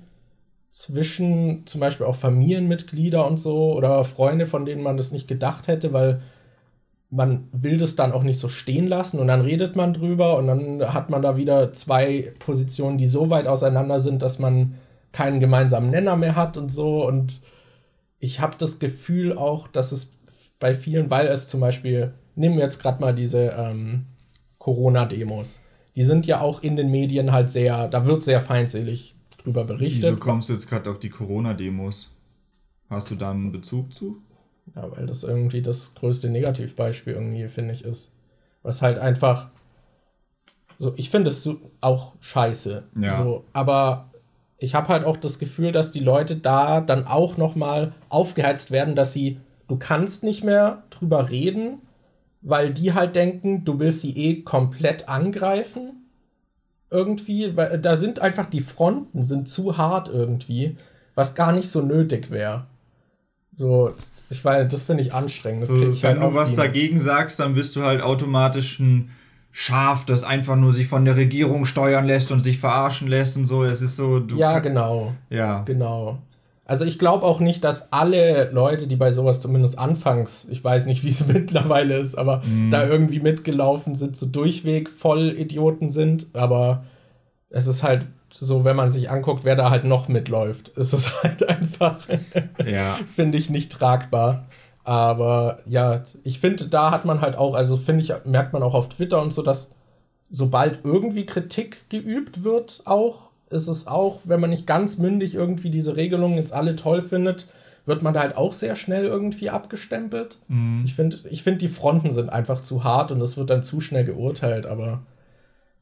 zwischen 0.70 1.66
zum 1.66 1.80
Beispiel 1.80 2.06
auch 2.06 2.14
Familienmitglieder 2.14 3.26
und 3.26 3.38
so 3.38 3.74
oder 3.74 4.04
Freunde, 4.04 4.46
von 4.46 4.64
denen 4.64 4.82
man 4.82 4.96
das 4.96 5.12
nicht 5.12 5.28
gedacht 5.28 5.68
hätte, 5.68 5.92
weil 5.92 6.20
man 7.10 7.48
will 7.52 7.76
das 7.76 7.96
dann 7.96 8.12
auch 8.12 8.22
nicht 8.22 8.38
so 8.38 8.48
stehen 8.48 8.86
lassen 8.86 9.18
und 9.18 9.26
dann 9.26 9.40
redet 9.40 9.74
man 9.74 9.92
drüber 9.92 10.38
und 10.38 10.46
dann 10.46 10.94
hat 10.94 11.10
man 11.10 11.22
da 11.22 11.36
wieder 11.36 11.72
zwei 11.72 12.32
Positionen, 12.38 12.98
die 12.98 13.06
so 13.06 13.30
weit 13.30 13.48
auseinander 13.48 13.98
sind, 13.98 14.22
dass 14.22 14.38
man 14.38 14.74
keinen 15.12 15.40
gemeinsamen 15.40 15.90
Nenner 15.90 16.16
mehr 16.16 16.36
hat 16.36 16.56
und 16.56 16.70
so. 16.70 17.04
Und 17.04 17.40
ich 18.20 18.40
habe 18.40 18.56
das 18.58 18.78
Gefühl 18.78 19.36
auch, 19.36 19.66
dass 19.66 19.90
es 19.90 20.12
bei 20.60 20.72
vielen, 20.72 21.10
weil 21.10 21.26
es 21.26 21.48
zum 21.48 21.60
Beispiel, 21.60 22.14
nehmen 22.36 22.56
wir 22.56 22.62
jetzt 22.62 22.80
gerade 22.80 23.00
mal 23.00 23.14
diese 23.14 23.54
ähm, 23.58 24.06
Corona-Demos, 24.58 25.60
die 25.96 26.04
sind 26.04 26.26
ja 26.26 26.40
auch 26.40 26.62
in 26.62 26.76
den 26.76 26.90
Medien 26.92 27.32
halt 27.32 27.50
sehr, 27.50 27.88
da 27.88 28.06
wird 28.06 28.22
sehr 28.22 28.40
feindselig 28.40 29.16
drüber 29.38 29.64
berichtet. 29.64 30.04
Wieso 30.04 30.16
kommst 30.16 30.48
du 30.48 30.52
jetzt 30.52 30.68
gerade 30.68 30.88
auf 30.90 31.00
die 31.00 31.10
Corona-Demos? 31.10 32.14
Hast 32.88 33.10
du 33.10 33.16
da 33.16 33.32
einen 33.32 33.50
Bezug 33.50 33.92
zu? 33.94 34.22
Ja, 34.76 34.90
weil 34.96 35.06
das 35.06 35.22
irgendwie 35.22 35.62
das 35.62 35.94
größte 35.94 36.28
Negativbeispiel 36.30 37.14
irgendwie, 37.14 37.48
finde 37.48 37.74
ich, 37.74 37.84
ist. 37.84 38.12
Was 38.62 38.82
halt 38.82 38.98
einfach. 38.98 39.50
So, 40.78 40.94
ich 40.96 41.10
finde 41.10 41.30
es 41.30 41.42
so 41.42 41.60
auch 41.80 42.14
scheiße. 42.20 42.84
Ja. 42.98 43.22
So, 43.22 43.44
aber 43.52 44.10
ich 44.58 44.74
habe 44.74 44.88
halt 44.88 45.04
auch 45.04 45.16
das 45.16 45.38
Gefühl, 45.38 45.72
dass 45.72 45.92
die 45.92 46.00
Leute 46.00 46.36
da 46.36 46.80
dann 46.80 47.06
auch 47.06 47.36
nochmal 47.36 47.92
aufgeheizt 48.08 48.70
werden, 48.70 48.94
dass 48.94 49.12
sie, 49.12 49.40
du 49.68 49.76
kannst 49.76 50.22
nicht 50.22 50.44
mehr 50.44 50.84
drüber 50.90 51.30
reden, 51.30 51.80
weil 52.42 52.72
die 52.72 52.94
halt 52.94 53.16
denken, 53.16 53.64
du 53.64 53.78
willst 53.78 54.00
sie 54.00 54.16
eh 54.16 54.42
komplett 54.42 55.08
angreifen. 55.08 56.06
Irgendwie, 56.90 57.56
weil 57.56 57.78
da 57.78 57.96
sind 57.96 58.18
einfach 58.18 58.46
die 58.46 58.60
Fronten 58.60 59.22
sind 59.22 59.48
zu 59.48 59.76
hart 59.76 60.08
irgendwie, 60.08 60.76
was 61.14 61.34
gar 61.34 61.52
nicht 61.52 61.70
so 61.70 61.82
nötig 61.82 62.30
wäre. 62.30 62.66
So, 63.52 63.94
ich 64.30 64.44
weiß, 64.44 64.68
das 64.68 64.82
finde 64.82 65.02
ich 65.02 65.12
anstrengend. 65.12 65.66
So, 65.66 65.76
ich 65.76 66.02
wenn 66.02 66.20
halt 66.20 66.32
du 66.32 66.34
was 66.34 66.54
dagegen 66.54 66.98
sagst, 66.98 67.40
dann 67.40 67.54
bist 67.54 67.74
du 67.74 67.82
halt 67.82 68.00
automatisch 68.00 68.78
ein 68.78 69.10
Schaf, 69.50 70.06
das 70.06 70.22
einfach 70.22 70.54
nur 70.54 70.72
sich 70.72 70.86
von 70.86 71.04
der 71.04 71.16
Regierung 71.16 71.64
steuern 71.64 72.06
lässt 72.06 72.30
und 72.30 72.40
sich 72.40 72.58
verarschen 72.58 73.08
lässt 73.08 73.36
und 73.36 73.46
so. 73.46 73.64
Es 73.64 73.82
ist 73.82 73.96
so. 73.96 74.22
ja, 74.36 74.60
genau. 74.60 75.12
Ja. 75.28 75.62
Genau. 75.62 76.18
Also 76.64 76.84
ich 76.84 77.00
glaube 77.00 77.26
auch 77.26 77.40
nicht, 77.40 77.64
dass 77.64 77.92
alle 77.92 78.48
Leute, 78.52 78.86
die 78.86 78.94
bei 78.94 79.10
sowas 79.10 79.40
zumindest 79.40 79.76
anfangs, 79.76 80.46
ich 80.48 80.62
weiß 80.62 80.86
nicht, 80.86 81.02
wie 81.02 81.08
es 81.08 81.26
mittlerweile 81.26 81.96
ist, 81.96 82.14
aber 82.14 82.44
mm. 82.46 82.70
da 82.70 82.86
irgendwie 82.86 83.18
mitgelaufen 83.18 83.96
sind, 83.96 84.16
so 84.16 84.26
durchweg 84.26 84.88
voll 84.88 85.34
Idioten 85.36 85.90
sind. 85.90 86.28
Aber 86.32 86.84
es 87.48 87.66
ist 87.66 87.82
halt 87.82 88.06
so, 88.32 88.64
wenn 88.64 88.76
man 88.76 88.90
sich 88.90 89.10
anguckt, 89.10 89.44
wer 89.44 89.56
da 89.56 89.70
halt 89.70 89.84
noch 89.84 90.08
mitläuft, 90.08 90.68
ist 90.68 90.92
es 90.92 91.10
halt 91.22 91.48
einfach, 91.48 92.06
ja. 92.64 92.98
finde 93.14 93.38
ich, 93.38 93.50
nicht 93.50 93.72
tragbar. 93.72 94.46
Aber 94.84 95.58
ja, 95.66 96.02
ich 96.24 96.40
finde, 96.40 96.66
da 96.68 96.90
hat 96.90 97.04
man 97.04 97.20
halt 97.20 97.36
auch, 97.36 97.54
also 97.54 97.76
finde 97.76 98.02
ich, 98.02 98.12
merkt 98.24 98.52
man 98.52 98.62
auch 98.62 98.74
auf 98.74 98.88
Twitter 98.88 99.20
und 99.20 99.32
so, 99.32 99.42
dass 99.42 99.70
sobald 100.30 100.80
irgendwie 100.84 101.26
Kritik 101.26 101.88
geübt 101.90 102.44
wird, 102.44 102.82
auch, 102.84 103.30
ist 103.50 103.68
es 103.68 103.86
auch, 103.86 104.20
wenn 104.24 104.40
man 104.40 104.50
nicht 104.50 104.66
ganz 104.66 104.96
mündig 104.96 105.34
irgendwie 105.34 105.70
diese 105.70 105.96
Regelungen 105.96 106.36
jetzt 106.36 106.52
alle 106.52 106.76
toll 106.76 107.02
findet, 107.02 107.48
wird 107.86 108.02
man 108.02 108.14
da 108.14 108.20
halt 108.20 108.36
auch 108.36 108.52
sehr 108.52 108.76
schnell 108.76 109.04
irgendwie 109.04 109.50
abgestempelt. 109.50 110.38
Mhm. 110.48 110.82
Ich 110.84 110.94
finde, 110.94 111.16
ich 111.28 111.42
find, 111.42 111.60
die 111.60 111.68
Fronten 111.68 112.12
sind 112.12 112.30
einfach 112.30 112.60
zu 112.60 112.84
hart 112.84 113.10
und 113.10 113.20
es 113.20 113.36
wird 113.36 113.50
dann 113.50 113.62
zu 113.62 113.80
schnell 113.80 114.04
geurteilt, 114.04 114.66
aber 114.66 115.02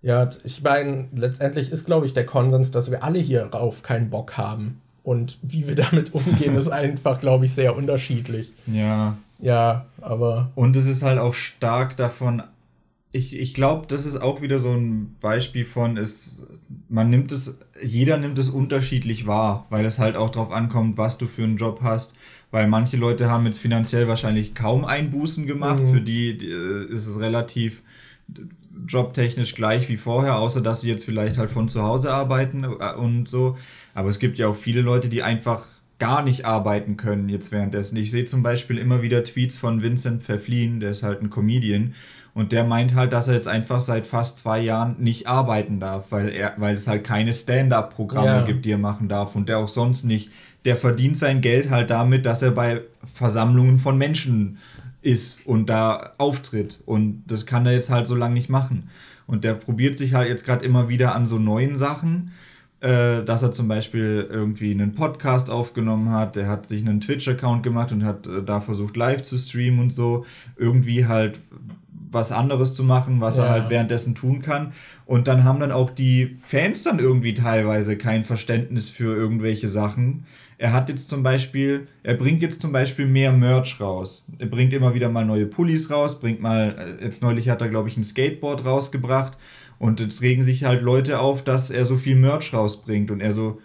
ja, 0.02 0.28
ich 0.44 0.62
meine, 0.62 1.08
letztendlich 1.14 1.72
ist, 1.72 1.84
glaube 1.84 2.06
ich, 2.06 2.14
der 2.14 2.26
Konsens, 2.26 2.70
dass 2.70 2.90
wir 2.90 3.02
alle 3.02 3.18
hierauf 3.18 3.82
keinen 3.82 4.10
Bock 4.10 4.36
haben. 4.36 4.80
Und 5.02 5.38
wie 5.42 5.66
wir 5.66 5.74
damit 5.74 6.14
umgehen, 6.14 6.56
ist 6.56 6.68
einfach, 6.68 7.20
glaube 7.20 7.46
ich, 7.46 7.52
sehr 7.52 7.76
unterschiedlich. 7.76 8.52
Ja. 8.66 9.16
Ja, 9.40 9.86
aber. 10.00 10.50
Und 10.54 10.76
es 10.76 10.86
ist 10.86 11.02
halt 11.02 11.18
auch 11.18 11.34
stark 11.34 11.96
davon. 11.96 12.42
Ich, 13.10 13.38
ich 13.38 13.54
glaube, 13.54 13.86
das 13.86 14.04
ist 14.04 14.20
auch 14.20 14.42
wieder 14.42 14.58
so 14.58 14.70
ein 14.70 15.16
Beispiel 15.20 15.64
von, 15.64 15.96
ist, 15.96 16.42
man 16.88 17.08
nimmt 17.08 17.32
es, 17.32 17.58
jeder 17.82 18.18
nimmt 18.18 18.38
es 18.38 18.50
unterschiedlich 18.50 19.26
wahr, 19.26 19.66
weil 19.70 19.86
es 19.86 19.98
halt 19.98 20.16
auch 20.16 20.30
darauf 20.30 20.50
ankommt, 20.50 20.98
was 20.98 21.16
du 21.16 21.26
für 21.26 21.44
einen 21.44 21.56
Job 21.56 21.80
hast. 21.82 22.14
Weil 22.50 22.66
manche 22.66 22.96
Leute 22.96 23.30
haben 23.30 23.46
jetzt 23.46 23.58
finanziell 23.58 24.08
wahrscheinlich 24.08 24.54
kaum 24.54 24.84
Einbußen 24.84 25.46
gemacht, 25.46 25.82
mhm. 25.82 25.92
für 25.92 26.00
die, 26.00 26.36
die 26.36 26.50
äh, 26.50 26.92
ist 26.92 27.06
es 27.06 27.18
relativ 27.18 27.82
jobtechnisch 28.86 29.54
gleich 29.54 29.88
wie 29.88 29.96
vorher, 29.96 30.36
außer 30.36 30.60
dass 30.60 30.82
sie 30.82 30.90
jetzt 30.90 31.04
vielleicht 31.04 31.38
halt 31.38 31.50
von 31.50 31.68
zu 31.68 31.82
Hause 31.82 32.12
arbeiten 32.12 32.64
äh, 32.64 32.94
und 32.94 33.28
so. 33.28 33.56
Aber 33.94 34.08
es 34.08 34.18
gibt 34.18 34.38
ja 34.38 34.48
auch 34.48 34.56
viele 34.56 34.80
Leute, 34.80 35.08
die 35.08 35.22
einfach 35.22 35.66
gar 35.98 36.22
nicht 36.22 36.44
arbeiten 36.44 36.96
können 36.96 37.28
jetzt 37.28 37.50
währenddessen. 37.50 37.96
Ich 37.96 38.10
sehe 38.10 38.24
zum 38.24 38.42
Beispiel 38.42 38.78
immer 38.78 39.02
wieder 39.02 39.24
Tweets 39.24 39.56
von 39.56 39.82
Vincent 39.82 40.22
Pfefflin, 40.22 40.78
der 40.78 40.90
ist 40.90 41.02
halt 41.02 41.22
ein 41.22 41.30
Comedian, 41.30 41.94
und 42.34 42.52
der 42.52 42.62
meint 42.62 42.94
halt, 42.94 43.12
dass 43.12 43.26
er 43.26 43.34
jetzt 43.34 43.48
einfach 43.48 43.80
seit 43.80 44.06
fast 44.06 44.38
zwei 44.38 44.60
Jahren 44.60 44.94
nicht 45.00 45.26
arbeiten 45.26 45.80
darf, 45.80 46.12
weil 46.12 46.28
er, 46.28 46.54
weil 46.56 46.76
es 46.76 46.86
halt 46.86 47.02
keine 47.02 47.32
Stand-up-Programme 47.32 48.28
ja. 48.28 48.42
gibt, 48.42 48.64
die 48.64 48.70
er 48.70 48.78
machen 48.78 49.08
darf 49.08 49.34
und 49.34 49.48
der 49.48 49.58
auch 49.58 49.66
sonst 49.66 50.04
nicht. 50.04 50.30
Der 50.64 50.76
verdient 50.76 51.16
sein 51.16 51.40
Geld 51.40 51.68
halt 51.68 51.90
damit, 51.90 52.26
dass 52.26 52.42
er 52.42 52.52
bei 52.52 52.82
Versammlungen 53.12 53.78
von 53.78 53.98
Menschen 53.98 54.58
ist 55.08 55.46
und 55.46 55.70
da 55.70 56.12
auftritt. 56.18 56.82
Und 56.84 57.24
das 57.26 57.46
kann 57.46 57.64
er 57.66 57.72
jetzt 57.72 57.90
halt 57.90 58.06
so 58.06 58.14
lange 58.14 58.34
nicht 58.34 58.50
machen. 58.50 58.90
Und 59.26 59.42
der 59.42 59.54
probiert 59.54 59.96
sich 59.96 60.14
halt 60.14 60.28
jetzt 60.28 60.44
gerade 60.44 60.64
immer 60.64 60.88
wieder 60.88 61.14
an 61.14 61.26
so 61.26 61.38
neuen 61.38 61.76
Sachen, 61.76 62.32
äh, 62.80 63.24
dass 63.24 63.42
er 63.42 63.52
zum 63.52 63.68
Beispiel 63.68 64.28
irgendwie 64.30 64.70
einen 64.70 64.94
Podcast 64.94 65.50
aufgenommen 65.50 66.10
hat, 66.10 66.36
der 66.36 66.46
hat 66.46 66.66
sich 66.66 66.82
einen 66.82 67.00
Twitch-Account 67.00 67.62
gemacht 67.62 67.90
und 67.90 68.04
hat 68.04 68.26
äh, 68.26 68.42
da 68.42 68.60
versucht 68.60 68.96
live 68.96 69.22
zu 69.22 69.38
streamen 69.38 69.80
und 69.80 69.92
so. 69.92 70.24
Irgendwie 70.56 71.06
halt 71.06 71.40
was 72.10 72.32
anderes 72.32 72.72
zu 72.72 72.84
machen, 72.84 73.20
was 73.20 73.36
ja. 73.36 73.44
er 73.44 73.50
halt 73.50 73.70
währenddessen 73.70 74.14
tun 74.14 74.40
kann. 74.40 74.72
Und 75.06 75.28
dann 75.28 75.44
haben 75.44 75.60
dann 75.60 75.72
auch 75.72 75.90
die 75.90 76.36
Fans 76.40 76.82
dann 76.82 76.98
irgendwie 76.98 77.34
teilweise 77.34 77.96
kein 77.96 78.24
Verständnis 78.24 78.88
für 78.88 79.14
irgendwelche 79.14 79.68
Sachen 79.68 80.24
er 80.58 80.72
hat 80.72 80.88
jetzt 80.88 81.08
zum 81.08 81.22
Beispiel, 81.22 81.86
er 82.02 82.14
bringt 82.14 82.42
jetzt 82.42 82.60
zum 82.60 82.72
Beispiel 82.72 83.06
mehr 83.06 83.32
Merch 83.32 83.80
raus. 83.80 84.26
Er 84.38 84.46
bringt 84.46 84.72
immer 84.72 84.92
wieder 84.92 85.08
mal 85.08 85.24
neue 85.24 85.46
Pullis 85.46 85.88
raus, 85.88 86.18
bringt 86.18 86.40
mal, 86.40 86.98
äh, 87.00 87.04
jetzt 87.04 87.22
neulich 87.22 87.48
hat 87.48 87.62
er, 87.62 87.68
glaube 87.68 87.88
ich, 87.88 87.96
ein 87.96 88.02
Skateboard 88.02 88.64
rausgebracht. 88.64 89.38
Und 89.78 90.00
jetzt 90.00 90.20
regen 90.20 90.42
sich 90.42 90.64
halt 90.64 90.82
Leute 90.82 91.20
auf, 91.20 91.44
dass 91.44 91.70
er 91.70 91.84
so 91.84 91.96
viel 91.96 92.16
Merch 92.16 92.52
rausbringt. 92.52 93.12
Und 93.12 93.20
er 93.20 93.32
so, 93.32 93.60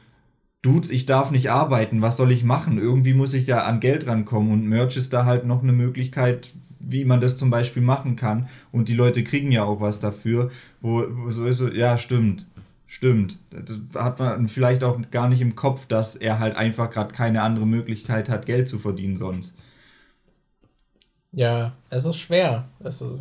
Dudes, 0.64 0.92
ich 0.92 1.06
darf 1.06 1.30
nicht 1.30 1.52
arbeiten, 1.52 2.02
was 2.02 2.16
soll 2.16 2.32
ich 2.32 2.46
machen? 2.46 2.78
Irgendwie 2.78 3.14
muss 3.14 3.34
ich 3.34 3.48
ja 3.48 3.66
an 3.66 3.82
Geld 3.82 4.08
rankommen. 4.08 4.52
Und 4.52 4.66
Merch 4.66 4.96
ist 4.96 5.12
da 5.14 5.26
halt 5.26 5.46
noch 5.46 5.62
eine 5.62 5.74
Möglichkeit, 5.74 6.52
wie 6.80 7.04
man 7.04 7.20
das 7.20 7.38
zum 7.38 7.50
Beispiel 7.50 7.84
machen 7.84 8.16
kann. 8.16 8.48
Und 8.72 8.88
die 8.88 8.96
Leute 8.96 9.26
kriegen 9.26 9.52
ja 9.52 9.66
auch 9.66 9.82
was 9.82 10.00
dafür. 10.00 10.52
Wo, 10.80 11.04
wo 11.10 11.30
so 11.30 11.46
ist 11.46 11.58
so, 11.58 11.68
ja, 11.70 11.98
stimmt. 11.98 12.46
Stimmt. 12.88 13.40
Das 13.50 13.78
hat 13.96 14.20
man 14.20 14.48
vielleicht 14.48 14.86
auch 14.86 14.98
gar 15.12 15.28
nicht 15.28 15.42
im 15.42 15.56
Kopf, 15.56 15.86
dass 15.86 16.16
er 16.16 16.40
halt 16.40 16.56
einfach 16.56 16.90
gerade 16.90 17.14
keine 17.14 17.42
andere 17.42 17.68
Möglichkeit 17.68 18.30
hat, 18.30 18.46
Geld 18.46 18.70
zu 18.70 18.80
verdienen 18.80 19.18
sonst. 19.18 19.58
Ja, 21.34 21.74
es 21.90 22.06
ist 22.06 22.18
schwer. 22.18 22.70
Es 22.80 23.02
ist, 23.02 23.20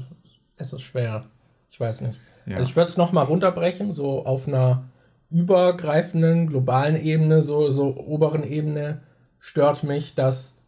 es 0.59 0.73
ist 0.73 0.83
schwer. 0.83 1.25
Ich 1.71 1.81
weiß 1.81 2.03
nicht. 2.03 2.21
Ja. 2.47 2.59
Also 2.59 2.69
ich 2.69 2.77
würde 2.77 2.91
es 2.91 2.97
nochmal 2.97 3.25
runterbrechen, 3.25 3.93
so 3.93 4.25
auf 4.25 4.47
einer 4.47 4.85
übergreifenden, 5.33 6.47
globalen 6.47 7.01
Ebene, 7.03 7.43
so, 7.43 7.71
so 7.71 7.97
oberen 7.97 8.45
Ebene, 8.45 9.01
stört 9.39 9.83
mich, 9.83 10.15
dass 10.15 10.59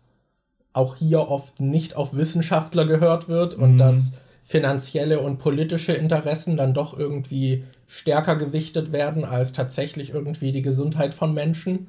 auch 0.72 0.96
hier 0.96 1.28
oft 1.28 1.60
nicht 1.60 1.96
auf 1.96 2.16
Wissenschaftler 2.16 2.84
gehört 2.84 3.28
wird 3.28 3.54
und 3.54 3.74
mhm. 3.74 3.78
dass 3.78 4.12
finanzielle 4.42 5.20
und 5.20 5.38
politische 5.38 5.92
Interessen 5.92 6.56
dann 6.56 6.74
doch 6.74 6.98
irgendwie 6.98 7.64
stärker 7.86 8.36
gewichtet 8.36 8.92
werden 8.92 9.24
als 9.24 9.52
tatsächlich 9.52 10.10
irgendwie 10.10 10.52
die 10.52 10.62
Gesundheit 10.62 11.14
von 11.14 11.32
Menschen. 11.32 11.86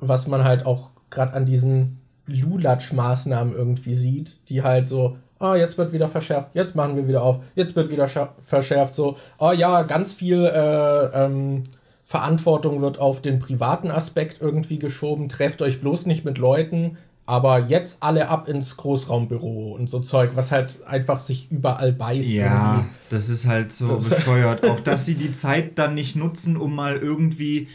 Was 0.00 0.26
man 0.26 0.44
halt 0.44 0.66
auch 0.66 0.90
gerade 1.10 1.32
an 1.32 1.46
diesen 1.46 2.00
Lulatsch-Maßnahmen 2.26 3.54
irgendwie 3.54 3.94
sieht, 3.94 4.48
die 4.50 4.62
halt 4.62 4.88
so, 4.88 5.16
ah, 5.38 5.56
jetzt 5.56 5.78
wird 5.78 5.92
wieder 5.92 6.08
verschärft, 6.08 6.48
jetzt 6.54 6.74
machen 6.74 6.96
wir 6.96 7.08
wieder 7.08 7.22
auf, 7.22 7.40
jetzt 7.54 7.76
wird 7.76 7.90
wieder 7.90 8.08
verschärft, 8.40 8.94
so, 8.94 9.16
oh 9.38 9.52
ja, 9.52 9.82
ganz 9.82 10.12
viel 10.12 10.44
äh, 10.44 11.24
ähm, 11.24 11.64
Verantwortung 12.04 12.80
wird 12.80 12.98
auf 12.98 13.20
den 13.20 13.38
privaten 13.38 13.90
Aspekt 13.90 14.40
irgendwie 14.40 14.78
geschoben, 14.78 15.28
trefft 15.28 15.62
euch 15.62 15.80
bloß 15.80 16.06
nicht 16.06 16.24
mit 16.24 16.38
Leuten, 16.38 16.96
aber 17.28 17.58
jetzt 17.58 17.98
alle 18.00 18.28
ab 18.30 18.48
ins 18.48 18.78
Großraumbüro 18.78 19.74
und 19.74 19.90
so 19.90 20.00
Zeug, 20.00 20.30
was 20.34 20.50
halt 20.50 20.78
einfach 20.86 21.20
sich 21.20 21.52
überall 21.52 21.92
beißt. 21.92 22.30
Ja, 22.30 22.76
irgendwie. 22.76 22.88
das 23.10 23.28
ist 23.28 23.46
halt 23.46 23.70
so 23.70 23.86
das 23.86 24.08
bescheuert. 24.08 24.66
Auch 24.66 24.80
dass 24.80 25.04
sie 25.04 25.14
die 25.14 25.32
Zeit 25.32 25.78
dann 25.78 25.92
nicht 25.92 26.16
nutzen, 26.16 26.56
um 26.56 26.74
mal 26.74 26.96
irgendwie, 26.96 27.68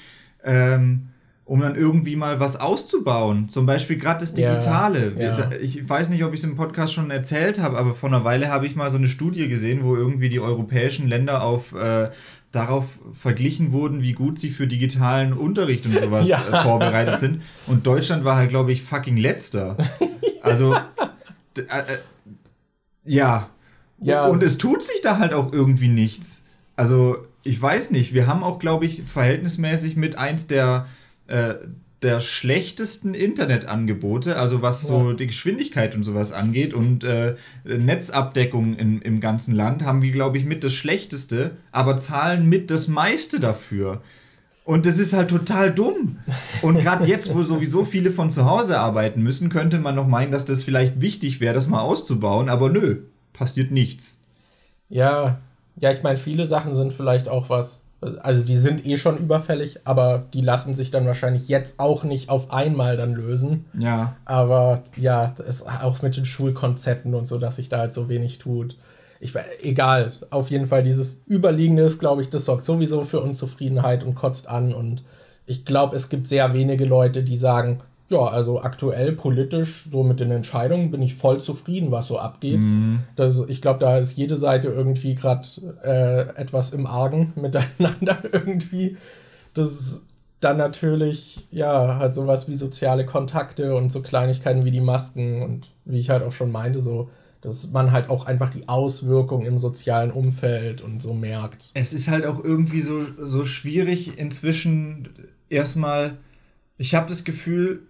ähm, 0.44 1.10
um 1.46 1.60
dann 1.60 1.76
irgendwie 1.76 2.16
mal 2.16 2.40
was 2.40 2.60
auszubauen. 2.60 3.50
Zum 3.50 3.66
Beispiel 3.66 3.98
gerade 3.98 4.22
das 4.22 4.34
Digitale. 4.34 5.14
Ja, 5.18 5.38
ja. 5.38 5.52
Ich 5.62 5.88
weiß 5.88 6.10
nicht, 6.10 6.24
ob 6.24 6.34
ich 6.34 6.40
es 6.40 6.46
im 6.46 6.56
Podcast 6.56 6.94
schon 6.94 7.12
erzählt 7.12 7.60
habe, 7.60 7.78
aber 7.78 7.96
vor 7.96 8.10
einer 8.10 8.24
Weile 8.24 8.50
habe 8.50 8.66
ich 8.66 8.76
mal 8.76 8.90
so 8.90 8.98
eine 8.98 9.08
Studie 9.08 9.48
gesehen, 9.50 9.84
wo 9.84 9.96
irgendwie 9.96 10.30
die 10.30 10.40
europäischen 10.40 11.08
Länder 11.08 11.44
auf 11.44 11.74
äh, 11.74 12.10
darauf 12.54 13.00
verglichen 13.12 13.72
wurden, 13.72 14.04
wie 14.04 14.14
gut 14.14 14.40
sie 14.40 14.52
für 14.52 14.68
digitalen 14.68 15.34
Unterricht 15.34 15.86
und 15.86 15.98
sowas 16.00 16.28
ja. 16.30 16.42
Äh, 16.52 16.64
vorbereitet 16.64 17.20
sind. 17.20 17.42
Und 17.68 17.86
Deutschland 17.86 18.24
war 18.24 18.38
halt, 18.38 18.50
glaube 18.50 18.72
ich, 18.72 18.82
fucking 18.82 19.18
letzter. 19.18 19.76
Also, 20.44 20.76
äh, 21.56 21.62
äh, 21.62 21.84
Ja. 23.06 23.50
ja. 24.00 24.28
Und 24.28 24.44
es 24.44 24.58
tut 24.58 24.84
sich 24.84 25.00
da 25.02 25.18
halt 25.18 25.34
auch 25.34 25.54
irgendwie 25.54 25.88
nichts. 25.88 26.44
Also, 26.76 27.16
ich 27.44 27.62
weiß 27.62 27.92
nicht. 27.92 28.14
Wir 28.14 28.28
haben 28.28 28.44
auch, 28.44 28.60
glaube 28.60 28.86
ich, 28.86 29.04
verhältnismäßig 29.04 29.96
mit 29.96 30.18
eins 30.18 30.48
der, 30.48 30.88
äh, 31.28 31.56
der 32.04 32.20
schlechtesten 32.20 33.14
Internetangebote, 33.14 34.36
also 34.36 34.62
was 34.62 34.82
so 34.82 35.12
ja. 35.12 35.16
die 35.16 35.28
Geschwindigkeit 35.28 35.96
und 35.96 36.04
sowas 36.04 36.34
angeht 36.34 36.74
und 36.74 37.04
äh, 37.06 37.36
Netzabdeckung 37.64 38.76
in, 38.76 39.02
im 39.02 39.22
ganzen 39.22 39.56
Land, 39.56 39.84
haben 39.84 40.02
wir, 40.02 40.12
glaube 40.12 40.38
ich, 40.38 40.46
mit 40.46 40.64
das 40.64 40.74
schlechteste, 40.74 41.52
aber 41.72 41.98
zahlen 41.98 42.48
mit 42.50 42.70
das 42.70 42.90
meiste 42.90 43.40
dafür. 43.40 44.02
Und 44.66 44.86
das 44.86 45.00
ist 45.00 45.14
halt 45.14 45.30
total 45.30 45.74
dumm. 45.74 46.20
Und 46.62 46.80
gerade 46.80 47.06
jetzt, 47.06 47.34
wo 47.34 47.44
sowieso 47.44 47.84
viele 47.84 48.12
von 48.12 48.32
zu 48.32 48.46
Hause 48.46 48.80
arbeiten 48.80 49.22
müssen, 49.22 49.50
könnte 49.50 49.80
man 49.80 49.96
noch 49.96 50.08
meinen, 50.08 50.32
dass 50.32 50.46
das 50.46 50.64
vielleicht 50.64 51.02
wichtig 51.02 51.42
wäre, 51.42 51.54
das 51.54 51.68
mal 51.68 51.82
auszubauen, 51.82 52.50
aber 52.50 52.70
nö, 52.70 53.04
passiert 53.34 53.72
nichts. 53.72 54.22
Ja, 54.90 55.40
ja, 55.78 55.92
ich 55.92 56.04
meine, 56.04 56.18
viele 56.18 56.46
Sachen 56.46 56.76
sind 56.76 56.94
vielleicht 56.94 57.28
auch 57.28 57.50
was, 57.50 57.83
also 58.22 58.44
die 58.44 58.58
sind 58.58 58.86
eh 58.86 58.98
schon 58.98 59.18
überfällig, 59.18 59.80
aber 59.86 60.26
die 60.34 60.42
lassen 60.42 60.74
sich 60.74 60.92
dann 60.92 61.06
wahrscheinlich 61.06 61.48
jetzt 61.48 61.80
auch 61.80 62.04
nicht 62.04 62.30
auf 62.30 62.52
einmal 62.52 62.98
dann 62.98 63.14
lösen. 63.14 63.66
Ja. 63.78 64.16
Aber 64.26 64.84
ja, 64.96 65.32
das 65.36 65.48
ist 65.48 65.68
auch 65.68 66.02
mit 66.02 66.18
den 66.18 66.26
Schulkonzepten 66.26 67.14
und 67.14 67.26
so, 67.26 67.38
dass 67.38 67.58
sich 67.58 67.70
da 67.70 67.80
halt 67.80 67.94
so 67.94 68.10
wenig 68.10 68.40
tut 68.40 68.76
ich 69.24 69.34
egal, 69.62 70.12
auf 70.32 70.52
jeden 70.52 70.68
Fall 70.68 70.84
dieses 70.84 71.22
Überliegende 71.30 71.84
ist, 71.84 72.00
glaube 72.00 72.22
ich, 72.22 72.30
das 72.30 72.44
sorgt 72.44 72.66
sowieso 72.66 73.06
für 73.06 73.22
Unzufriedenheit 73.22 74.04
und 74.04 74.16
kotzt 74.16 74.50
an. 74.50 74.74
Und 74.74 75.02
ich 75.46 75.64
glaube, 75.64 75.96
es 75.96 76.10
gibt 76.10 76.28
sehr 76.28 76.54
wenige 76.54 76.84
Leute, 76.84 77.24
die 77.24 77.38
sagen, 77.38 77.80
ja, 78.14 78.26
also 78.26 78.62
aktuell 78.62 79.12
politisch, 79.14 79.86
so 79.92 80.04
mit 80.04 80.20
den 80.20 80.32
Entscheidungen 80.32 80.92
bin 80.92 81.02
ich 81.02 81.16
voll 81.16 81.42
zufrieden, 81.42 81.92
was 81.92 82.08
so 82.08 82.20
abgeht. 82.20 82.60
Mhm. 82.60 83.00
Das, 83.16 83.44
ich 83.48 83.62
glaube, 83.62 83.80
da 83.80 83.98
ist 83.98 84.16
jede 84.16 84.38
Seite 84.38 84.70
irgendwie 84.70 85.16
gerade 85.16 85.48
äh, 85.84 86.40
etwas 86.40 86.70
im 86.72 86.86
Argen 86.86 87.34
miteinander 87.42 88.18
irgendwie. 88.32 88.98
Das 89.54 89.72
ist 89.72 90.06
dann 90.40 90.58
natürlich, 90.58 91.48
ja, 91.52 91.98
halt 91.98 92.14
sowas 92.14 92.48
wie 92.48 92.56
soziale 92.56 93.06
Kontakte 93.06 93.76
und 93.76 93.92
so 93.92 94.02
Kleinigkeiten 94.02 94.66
wie 94.66 94.72
die 94.72 94.82
Masken 94.82 95.42
und 95.42 95.70
wie 95.86 96.00
ich 96.00 96.10
halt 96.10 96.24
auch 96.24 96.32
schon 96.32 96.52
meinte, 96.52 96.82
so 96.82 97.10
dass 97.42 97.70
man 97.72 97.92
halt 97.92 98.10
auch 98.10 98.26
einfach 98.26 98.50
die 98.50 98.70
Auswirkungen 98.70 99.46
im 99.46 99.60
sozialen 99.60 100.12
Umfeld 100.12 100.82
und 100.82 101.02
so 101.02 101.14
merkt. 101.14 101.72
Es 101.74 101.92
ist 101.92 102.08
halt 102.08 102.26
auch 102.26 102.42
irgendwie 102.42 102.80
so, 102.80 103.02
so 103.20 103.44
schwierig 103.44 104.18
inzwischen 104.18 105.10
erstmal, 105.50 106.16
ich 106.78 106.96
habe 106.96 107.10
das 107.10 107.26
Gefühl, 107.26 107.82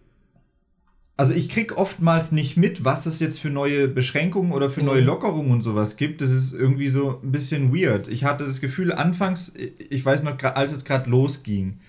also 1.15 1.34
ich 1.34 1.49
krieg 1.49 1.78
oftmals 1.78 2.32
nicht 2.32 2.58
mit, 2.58 2.86
was 2.86 3.06
es 3.06 3.19
jetzt 3.19 3.39
für 3.39 3.52
neue 3.52 3.88
Beschränkungen 3.88 4.52
oder 4.52 4.69
für 4.69 4.82
neue 4.82 5.02
mhm. 5.02 5.08
Lockerungen 5.08 5.52
und 5.52 5.62
sowas 5.62 5.95
gibt. 5.95 6.21
Das 6.21 6.32
ist 6.32 6.54
irgendwie 6.54 6.88
so 6.88 7.19
ein 7.21 7.32
bisschen 7.32 7.76
weird. 7.76 8.08
Ich 8.08 8.23
hatte 8.23 8.45
das 8.45 8.62
Gefühl, 8.62 8.91
anfangs, 8.91 9.54
ich 9.89 10.04
weiß 10.04 10.23
noch, 10.23 10.41
als 10.41 10.76
es 10.76 10.86
gerade 10.86 11.10
losging, 11.10 11.80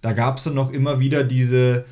da 0.00 0.12
gab 0.12 0.38
es 0.38 0.44
dann 0.44 0.54
noch 0.54 0.72
immer 0.72 0.98
wieder 0.98 1.24
diese, 1.24 1.84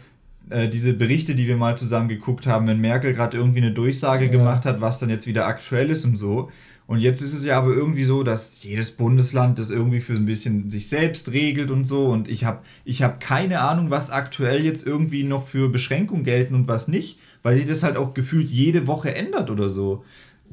äh, 0.49 0.69
diese 0.69 0.95
Berichte, 0.95 1.35
die 1.35 1.47
wir 1.47 1.59
mal 1.59 1.77
zusammen 1.77 2.09
geguckt 2.09 2.47
haben, 2.47 2.67
wenn 2.67 2.81
Merkel 2.81 3.13
gerade 3.13 3.37
irgendwie 3.37 3.61
eine 3.61 3.73
Durchsage 3.73 4.25
ja. 4.25 4.31
gemacht 4.31 4.65
hat, 4.65 4.81
was 4.81 4.99
dann 4.99 5.11
jetzt 5.11 5.27
wieder 5.27 5.47
aktuell 5.47 5.91
ist 5.91 6.07
und 6.07 6.17
so. 6.17 6.51
Und 6.89 7.01
jetzt 7.01 7.21
ist 7.21 7.35
es 7.35 7.45
ja 7.45 7.59
aber 7.59 7.75
irgendwie 7.75 8.05
so, 8.05 8.23
dass 8.23 8.63
jedes 8.63 8.93
Bundesland 8.93 9.59
das 9.59 9.69
irgendwie 9.69 10.01
für 10.01 10.15
ein 10.15 10.25
bisschen 10.25 10.71
sich 10.71 10.89
selbst 10.89 11.33
regelt 11.33 11.71
und 11.71 11.85
so. 11.85 12.07
Und 12.07 12.29
ich 12.29 12.47
habe 12.47 12.61
ich 12.87 13.03
hab 13.03 13.21
keine 13.21 13.61
Ahnung, 13.61 13.91
was 13.91 14.11
aktuell 14.11 14.65
jetzt 14.65 14.87
irgendwie 14.87 15.23
noch 15.23 15.47
für 15.47 15.69
Beschränkungen 15.69 16.25
gelten 16.25 16.55
und 16.55 16.67
was 16.67 16.89
nicht, 16.89 17.19
weil 17.43 17.57
sich 17.57 17.67
das 17.67 17.83
halt 17.83 17.99
auch 17.99 18.15
gefühlt 18.15 18.49
jede 18.49 18.87
Woche 18.87 19.15
ändert 19.15 19.51
oder 19.51 19.69
so. 19.69 20.03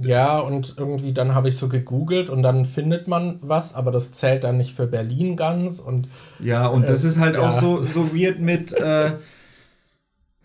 Ja, 0.01 0.39
und 0.39 0.75
irgendwie 0.77 1.13
dann 1.13 1.33
habe 1.33 1.47
ich 1.47 1.55
so 1.55 1.69
gegoogelt 1.69 2.29
und 2.29 2.43
dann 2.43 2.65
findet 2.65 3.07
man 3.07 3.39
was, 3.41 3.73
aber 3.73 3.93
das 3.93 4.11
zählt 4.11 4.43
dann 4.43 4.57
nicht 4.57 4.75
für 4.75 4.87
Berlin 4.87 5.37
ganz. 5.37 5.79
Und, 5.79 6.09
ja, 6.39 6.67
und 6.67 6.89
das 6.89 7.05
äh, 7.05 7.07
ist 7.07 7.17
halt 7.17 7.35
ja. 7.35 7.47
auch 7.47 7.53
so, 7.53 7.81
so 7.81 8.13
weird 8.13 8.41
mit. 8.41 8.73
Äh, 8.73 9.13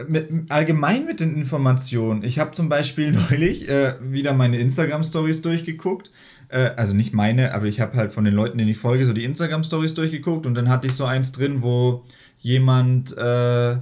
mit, 0.09 0.51
allgemein 0.51 1.07
mit 1.07 1.21
den 1.21 1.35
Informationen. 1.35 2.23
Ich 2.25 2.39
habe 2.39 2.53
zum 2.53 2.69
Beispiel 2.69 3.13
neulich 3.31 3.69
äh, 3.69 3.95
wieder 4.01 4.33
meine 4.33 4.59
Instagram-Stories 4.59 5.43
durchgeguckt. 5.43 6.11
Äh, 6.49 6.71
also 6.77 6.95
nicht 6.95 7.15
meine, 7.15 7.55
aber 7.55 7.67
ich 7.67 7.81
habe 7.81 7.97
halt 7.97 8.13
von 8.13 8.25
den 8.25 8.35
Leuten, 8.35 8.59
denen 8.59 8.71
ich 8.71 8.79
folge, 8.79 9.07
so 9.07 9.13
die 9.13 9.25
Instagram-Stories 9.25 9.95
durchgeguckt 9.95 10.47
und 10.47 10.55
dann 10.55 10.69
hatte 10.69 10.89
ich 10.89 10.95
so 10.95 11.05
eins 11.05 11.33
drin, 11.33 11.63
wo 11.63 12.05
jemand, 12.39 13.17
äh, 13.17 13.77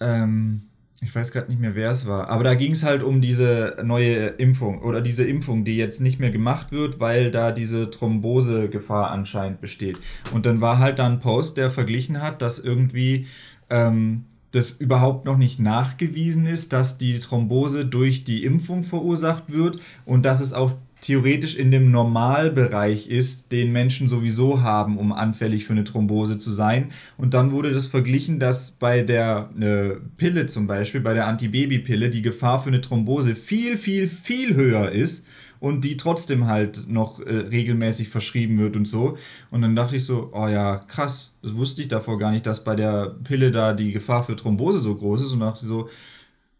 ähm, 0.00 0.62
ich 1.00 1.14
weiß 1.14 1.30
gerade 1.30 1.48
nicht 1.48 1.60
mehr, 1.60 1.76
wer 1.76 1.92
es 1.92 2.06
war, 2.06 2.28
aber 2.28 2.42
da 2.42 2.54
ging 2.54 2.72
es 2.72 2.82
halt 2.82 3.04
um 3.04 3.20
diese 3.20 3.76
neue 3.84 4.26
Impfung 4.26 4.82
oder 4.82 5.00
diese 5.00 5.24
Impfung, 5.24 5.64
die 5.64 5.76
jetzt 5.76 6.00
nicht 6.00 6.18
mehr 6.18 6.30
gemacht 6.30 6.72
wird, 6.72 6.98
weil 6.98 7.30
da 7.30 7.52
diese 7.52 7.90
Thrombosegefahr 7.90 9.10
anscheinend 9.12 9.60
besteht. 9.60 9.98
Und 10.32 10.46
dann 10.46 10.60
war 10.60 10.78
halt 10.78 10.98
da 10.98 11.06
ein 11.06 11.20
Post, 11.20 11.56
der 11.56 11.70
verglichen 11.70 12.20
hat, 12.20 12.42
dass 12.42 12.58
irgendwie 12.58 13.26
ähm, 13.70 14.24
das 14.52 14.70
überhaupt 14.72 15.24
noch 15.24 15.36
nicht 15.36 15.60
nachgewiesen 15.60 16.46
ist, 16.46 16.72
dass 16.72 16.98
die 16.98 17.18
Thrombose 17.18 17.84
durch 17.84 18.24
die 18.24 18.44
Impfung 18.44 18.82
verursacht 18.82 19.52
wird 19.52 19.80
und 20.04 20.24
dass 20.24 20.40
es 20.40 20.52
auch 20.52 20.72
theoretisch 21.00 21.56
in 21.56 21.70
dem 21.70 21.90
Normalbereich 21.90 23.08
ist, 23.08 23.52
den 23.52 23.72
Menschen 23.72 24.08
sowieso 24.08 24.62
haben, 24.62 24.98
um 24.98 25.12
anfällig 25.12 25.64
für 25.64 25.72
eine 25.72 25.84
Thrombose 25.84 26.38
zu 26.38 26.50
sein. 26.50 26.90
Und 27.16 27.34
dann 27.34 27.52
wurde 27.52 27.72
das 27.72 27.86
verglichen, 27.86 28.40
dass 28.40 28.72
bei 28.72 29.02
der 29.02 29.50
äh, 29.60 30.00
Pille 30.16 30.46
zum 30.46 30.66
Beispiel, 30.66 31.00
bei 31.00 31.14
der 31.14 31.26
Antibabypille, 31.26 32.10
die 32.10 32.22
Gefahr 32.22 32.60
für 32.60 32.68
eine 32.68 32.80
Thrombose 32.80 33.36
viel, 33.36 33.76
viel, 33.76 34.08
viel 34.08 34.54
höher 34.56 34.90
ist 34.90 35.24
und 35.60 35.84
die 35.84 35.96
trotzdem 35.96 36.46
halt 36.46 36.88
noch 36.88 37.20
äh, 37.20 37.30
regelmäßig 37.32 38.08
verschrieben 38.08 38.58
wird 38.58 38.76
und 38.76 38.86
so. 38.86 39.16
Und 39.50 39.62
dann 39.62 39.76
dachte 39.76 39.96
ich 39.96 40.04
so, 40.04 40.30
oh 40.32 40.48
ja, 40.48 40.76
krass, 40.76 41.34
das 41.42 41.54
wusste 41.56 41.82
ich 41.82 41.88
davor 41.88 42.18
gar 42.18 42.30
nicht, 42.30 42.46
dass 42.46 42.64
bei 42.64 42.76
der 42.76 43.16
Pille 43.24 43.50
da 43.50 43.72
die 43.72 43.92
Gefahr 43.92 44.24
für 44.24 44.36
Thrombose 44.36 44.78
so 44.78 44.94
groß 44.94 45.22
ist. 45.22 45.32
Und 45.32 45.40
dachte 45.40 45.66
so, 45.66 45.88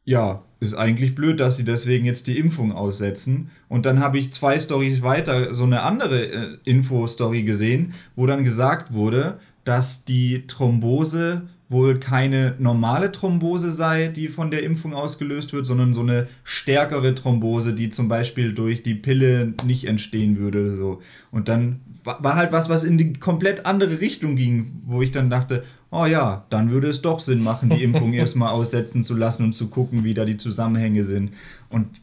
ja, 0.04 0.42
ist 0.60 0.74
eigentlich 0.74 1.14
blöd, 1.14 1.38
dass 1.38 1.56
sie 1.56 1.64
deswegen 1.64 2.04
jetzt 2.06 2.26
die 2.26 2.38
Impfung 2.38 2.72
aussetzen. 2.72 3.50
Und 3.68 3.86
dann 3.86 4.00
habe 4.00 4.18
ich 4.18 4.32
zwei 4.32 4.58
Stories 4.58 5.02
weiter 5.02 5.54
so 5.54 5.64
eine 5.64 5.82
andere 5.82 6.26
äh, 6.26 6.58
Info-Story 6.64 7.42
gesehen, 7.42 7.94
wo 8.16 8.26
dann 8.26 8.42
gesagt 8.42 8.92
wurde, 8.92 9.38
dass 9.64 10.04
die 10.04 10.46
Thrombose 10.46 11.42
wohl 11.68 11.98
keine 11.98 12.54
normale 12.58 13.12
Thrombose 13.12 13.70
sei, 13.70 14.08
die 14.08 14.28
von 14.28 14.50
der 14.50 14.62
Impfung 14.62 14.94
ausgelöst 14.94 15.52
wird, 15.52 15.66
sondern 15.66 15.92
so 15.92 16.00
eine 16.00 16.26
stärkere 16.42 17.14
Thrombose, 17.14 17.74
die 17.74 17.90
zum 17.90 18.08
Beispiel 18.08 18.54
durch 18.54 18.82
die 18.82 18.94
Pille 18.94 19.52
nicht 19.64 19.84
entstehen 19.84 20.38
würde. 20.38 20.76
So. 20.76 21.02
Und 21.30 21.48
dann 21.48 21.80
war 22.04 22.36
halt 22.36 22.52
was, 22.52 22.70
was 22.70 22.84
in 22.84 22.96
die 22.96 23.12
komplett 23.12 23.66
andere 23.66 24.00
Richtung 24.00 24.36
ging, 24.36 24.80
wo 24.86 25.02
ich 25.02 25.10
dann 25.10 25.28
dachte, 25.28 25.64
oh 25.90 26.06
ja, 26.06 26.46
dann 26.48 26.70
würde 26.70 26.88
es 26.88 27.02
doch 27.02 27.20
Sinn 27.20 27.42
machen, 27.42 27.68
die 27.68 27.84
Impfung 27.84 28.12
erstmal 28.14 28.52
aussetzen 28.52 29.02
zu 29.02 29.14
lassen 29.14 29.44
und 29.44 29.52
zu 29.52 29.68
gucken, 29.68 30.04
wie 30.04 30.14
da 30.14 30.24
die 30.24 30.38
Zusammenhänge 30.38 31.04
sind. 31.04 31.32
Und 31.68 32.00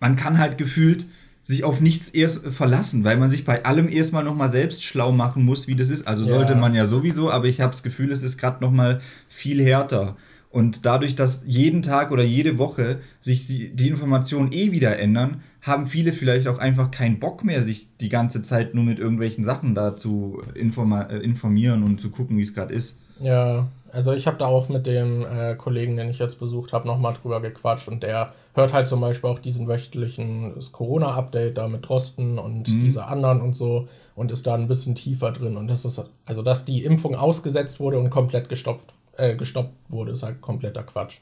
man 0.00 0.16
kann 0.16 0.38
halt 0.38 0.58
gefühlt 0.58 1.06
sich 1.46 1.62
auf 1.62 1.80
nichts 1.80 2.08
erst 2.08 2.44
verlassen, 2.48 3.04
weil 3.04 3.18
man 3.18 3.30
sich 3.30 3.44
bei 3.44 3.64
allem 3.64 3.88
erstmal 3.88 4.24
nochmal 4.24 4.50
selbst 4.50 4.82
schlau 4.82 5.12
machen 5.12 5.44
muss, 5.44 5.68
wie 5.68 5.76
das 5.76 5.90
ist. 5.90 6.08
Also 6.08 6.24
sollte 6.24 6.54
ja. 6.54 6.58
man 6.58 6.74
ja 6.74 6.86
sowieso, 6.86 7.30
aber 7.30 7.44
ich 7.46 7.60
habe 7.60 7.70
das 7.70 7.84
Gefühl, 7.84 8.10
es 8.10 8.24
ist 8.24 8.36
gerade 8.36 8.60
nochmal 8.64 9.00
viel 9.28 9.62
härter. 9.62 10.16
Und 10.50 10.84
dadurch, 10.84 11.14
dass 11.14 11.42
jeden 11.46 11.82
Tag 11.82 12.10
oder 12.10 12.24
jede 12.24 12.58
Woche 12.58 12.98
sich 13.20 13.46
die 13.46 13.88
Informationen 13.88 14.50
eh 14.50 14.72
wieder 14.72 14.98
ändern, 14.98 15.42
haben 15.62 15.86
viele 15.86 16.12
vielleicht 16.12 16.48
auch 16.48 16.58
einfach 16.58 16.90
keinen 16.90 17.20
Bock 17.20 17.44
mehr, 17.44 17.62
sich 17.62 17.96
die 18.00 18.08
ganze 18.08 18.42
Zeit 18.42 18.74
nur 18.74 18.82
mit 18.82 18.98
irgendwelchen 18.98 19.44
Sachen 19.44 19.76
da 19.76 19.96
zu 19.96 20.42
äh, 20.56 20.58
informieren 20.58 21.84
und 21.84 22.00
zu 22.00 22.10
gucken, 22.10 22.38
wie 22.38 22.42
es 22.42 22.54
gerade 22.54 22.74
ist. 22.74 22.98
Ja, 23.20 23.68
also 23.96 24.12
ich 24.12 24.26
habe 24.26 24.36
da 24.36 24.44
auch 24.44 24.68
mit 24.68 24.86
dem 24.86 25.24
äh, 25.24 25.54
Kollegen, 25.54 25.96
den 25.96 26.10
ich 26.10 26.18
jetzt 26.18 26.38
besucht 26.38 26.74
habe, 26.74 26.86
nochmal 26.86 27.14
drüber 27.14 27.40
gequatscht 27.40 27.88
und 27.88 28.02
der 28.02 28.34
hört 28.52 28.74
halt 28.74 28.88
zum 28.88 29.00
Beispiel 29.00 29.30
auch 29.30 29.38
diesen 29.38 29.68
wöchentlichen 29.68 30.54
Corona-Update 30.70 31.56
da 31.56 31.66
mit 31.66 31.88
Drosten 31.88 32.38
und 32.38 32.68
mhm. 32.68 32.80
diese 32.80 33.06
anderen 33.06 33.40
und 33.40 33.54
so 33.54 33.88
und 34.14 34.30
ist 34.30 34.46
da 34.46 34.54
ein 34.54 34.68
bisschen 34.68 34.96
tiefer 34.96 35.32
drin. 35.32 35.56
Und 35.56 35.68
das 35.68 35.86
ist, 35.86 36.04
also 36.26 36.42
dass 36.42 36.66
die 36.66 36.84
Impfung 36.84 37.14
ausgesetzt 37.14 37.80
wurde 37.80 37.98
und 37.98 38.10
komplett 38.10 38.50
gestopft, 38.50 38.92
äh, 39.16 39.34
gestoppt 39.34 39.72
wurde, 39.88 40.12
ist 40.12 40.22
halt 40.22 40.42
kompletter 40.42 40.82
Quatsch. 40.82 41.20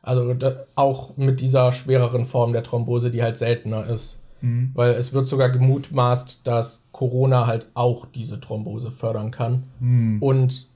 Also 0.00 0.32
da, 0.34 0.64
auch 0.76 1.16
mit 1.16 1.40
dieser 1.40 1.72
schwereren 1.72 2.24
Form 2.24 2.52
der 2.52 2.62
Thrombose, 2.62 3.10
die 3.10 3.24
halt 3.24 3.36
seltener 3.36 3.84
ist. 3.84 4.20
Mhm. 4.42 4.70
Weil 4.74 4.92
es 4.92 5.12
wird 5.12 5.26
sogar 5.26 5.50
gemutmaßt, 5.50 6.46
dass 6.46 6.84
Corona 6.92 7.48
halt 7.48 7.66
auch 7.74 8.06
diese 8.06 8.40
Thrombose 8.40 8.92
fördern 8.92 9.32
kann. 9.32 9.64
Mhm. 9.80 10.22
Und 10.22 10.68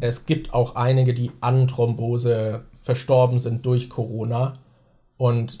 es 0.00 0.26
gibt 0.26 0.52
auch 0.52 0.74
einige, 0.74 1.14
die 1.14 1.30
an 1.40 1.68
Thrombose 1.68 2.64
verstorben 2.82 3.38
sind 3.38 3.64
durch 3.64 3.88
Corona. 3.88 4.54
Und 5.16 5.58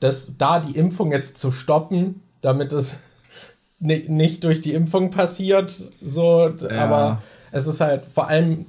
das, 0.00 0.32
da 0.38 0.60
die 0.60 0.76
Impfung 0.76 1.12
jetzt 1.12 1.38
zu 1.38 1.50
stoppen, 1.50 2.22
damit 2.40 2.72
es 2.72 2.98
nicht 3.78 4.44
durch 4.44 4.60
die 4.60 4.74
Impfung 4.74 5.10
passiert, 5.10 5.70
so, 6.02 6.48
ja. 6.48 6.84
aber 6.84 7.22
es 7.52 7.66
ist 7.66 7.80
halt 7.80 8.04
vor 8.06 8.28
allem, 8.28 8.66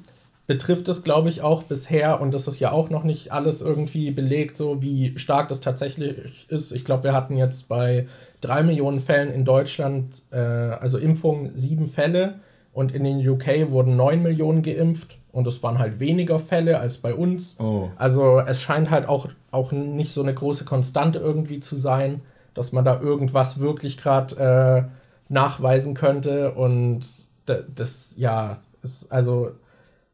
betrifft 0.48 0.88
es, 0.90 1.04
glaube 1.04 1.30
ich, 1.30 1.42
auch 1.42 1.64
bisher, 1.64 2.20
und 2.22 2.34
das 2.34 2.48
ist 2.48 2.60
ja 2.60 2.72
auch 2.72 2.90
noch 2.90 3.04
nicht 3.04 3.32
alles 3.32 3.62
irgendwie 3.62 4.12
belegt, 4.12 4.56
so 4.56 4.82
wie 4.82 5.18
stark 5.18 5.48
das 5.48 5.62
tatsächlich 5.62 6.48
ist. 6.50 6.72
Ich 6.72 6.86
glaube, 6.86 7.04
wir 7.04 7.14
hatten 7.14 7.38
jetzt 7.38 7.68
bei 7.68 8.08
drei 8.42 8.64
Millionen 8.64 9.00
Fällen 9.00 9.32
in 9.32 9.46
Deutschland, 9.46 10.24
äh, 10.32 10.38
also 10.38 10.98
Impfungen, 10.98 11.52
sieben 11.56 11.88
Fälle. 11.88 12.40
Und 12.80 12.94
in 12.94 13.04
den 13.04 13.28
UK 13.28 13.72
wurden 13.72 13.98
neun 13.98 14.24
Millionen 14.24 14.62
geimpft. 14.62 15.18
Und 15.34 15.46
es 15.48 15.62
waren 15.62 15.80
halt 15.80 16.00
weniger 16.00 16.40
Fälle 16.40 16.80
als 16.80 16.98
bei 16.98 17.14
uns. 17.14 17.58
Oh. 17.60 17.90
Also 17.98 18.40
es 18.40 18.62
scheint 18.62 18.90
halt 18.90 19.06
auch, 19.06 19.28
auch 19.52 19.74
nicht 19.74 20.14
so 20.14 20.22
eine 20.22 20.34
große 20.34 20.64
Konstante 20.64 21.20
irgendwie 21.20 21.60
zu 21.60 21.76
sein, 21.76 22.22
dass 22.54 22.72
man 22.72 22.86
da 22.86 23.02
irgendwas 23.02 23.60
wirklich 23.60 23.98
gerade 23.98 24.88
äh, 24.88 24.90
nachweisen 25.28 25.94
könnte. 25.94 26.54
Und 26.54 27.06
das, 27.46 28.14
ja, 28.16 28.60
ist 28.82 29.12
also 29.12 29.52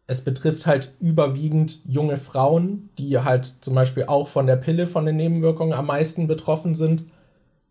es 0.08 0.22
betrifft 0.22 0.66
halt 0.66 0.92
überwiegend 1.00 1.82
junge 1.86 2.18
Frauen, 2.18 2.90
die 2.98 3.20
halt 3.20 3.58
zum 3.62 3.76
Beispiel 3.76 4.06
auch 4.08 4.28
von 4.28 4.48
der 4.48 4.56
Pille, 4.56 4.88
von 4.88 5.06
den 5.06 5.18
Nebenwirkungen 5.18 5.74
am 5.74 5.86
meisten 5.86 6.26
betroffen 6.26 6.74
sind. 6.74 7.04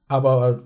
Aber 0.06 0.60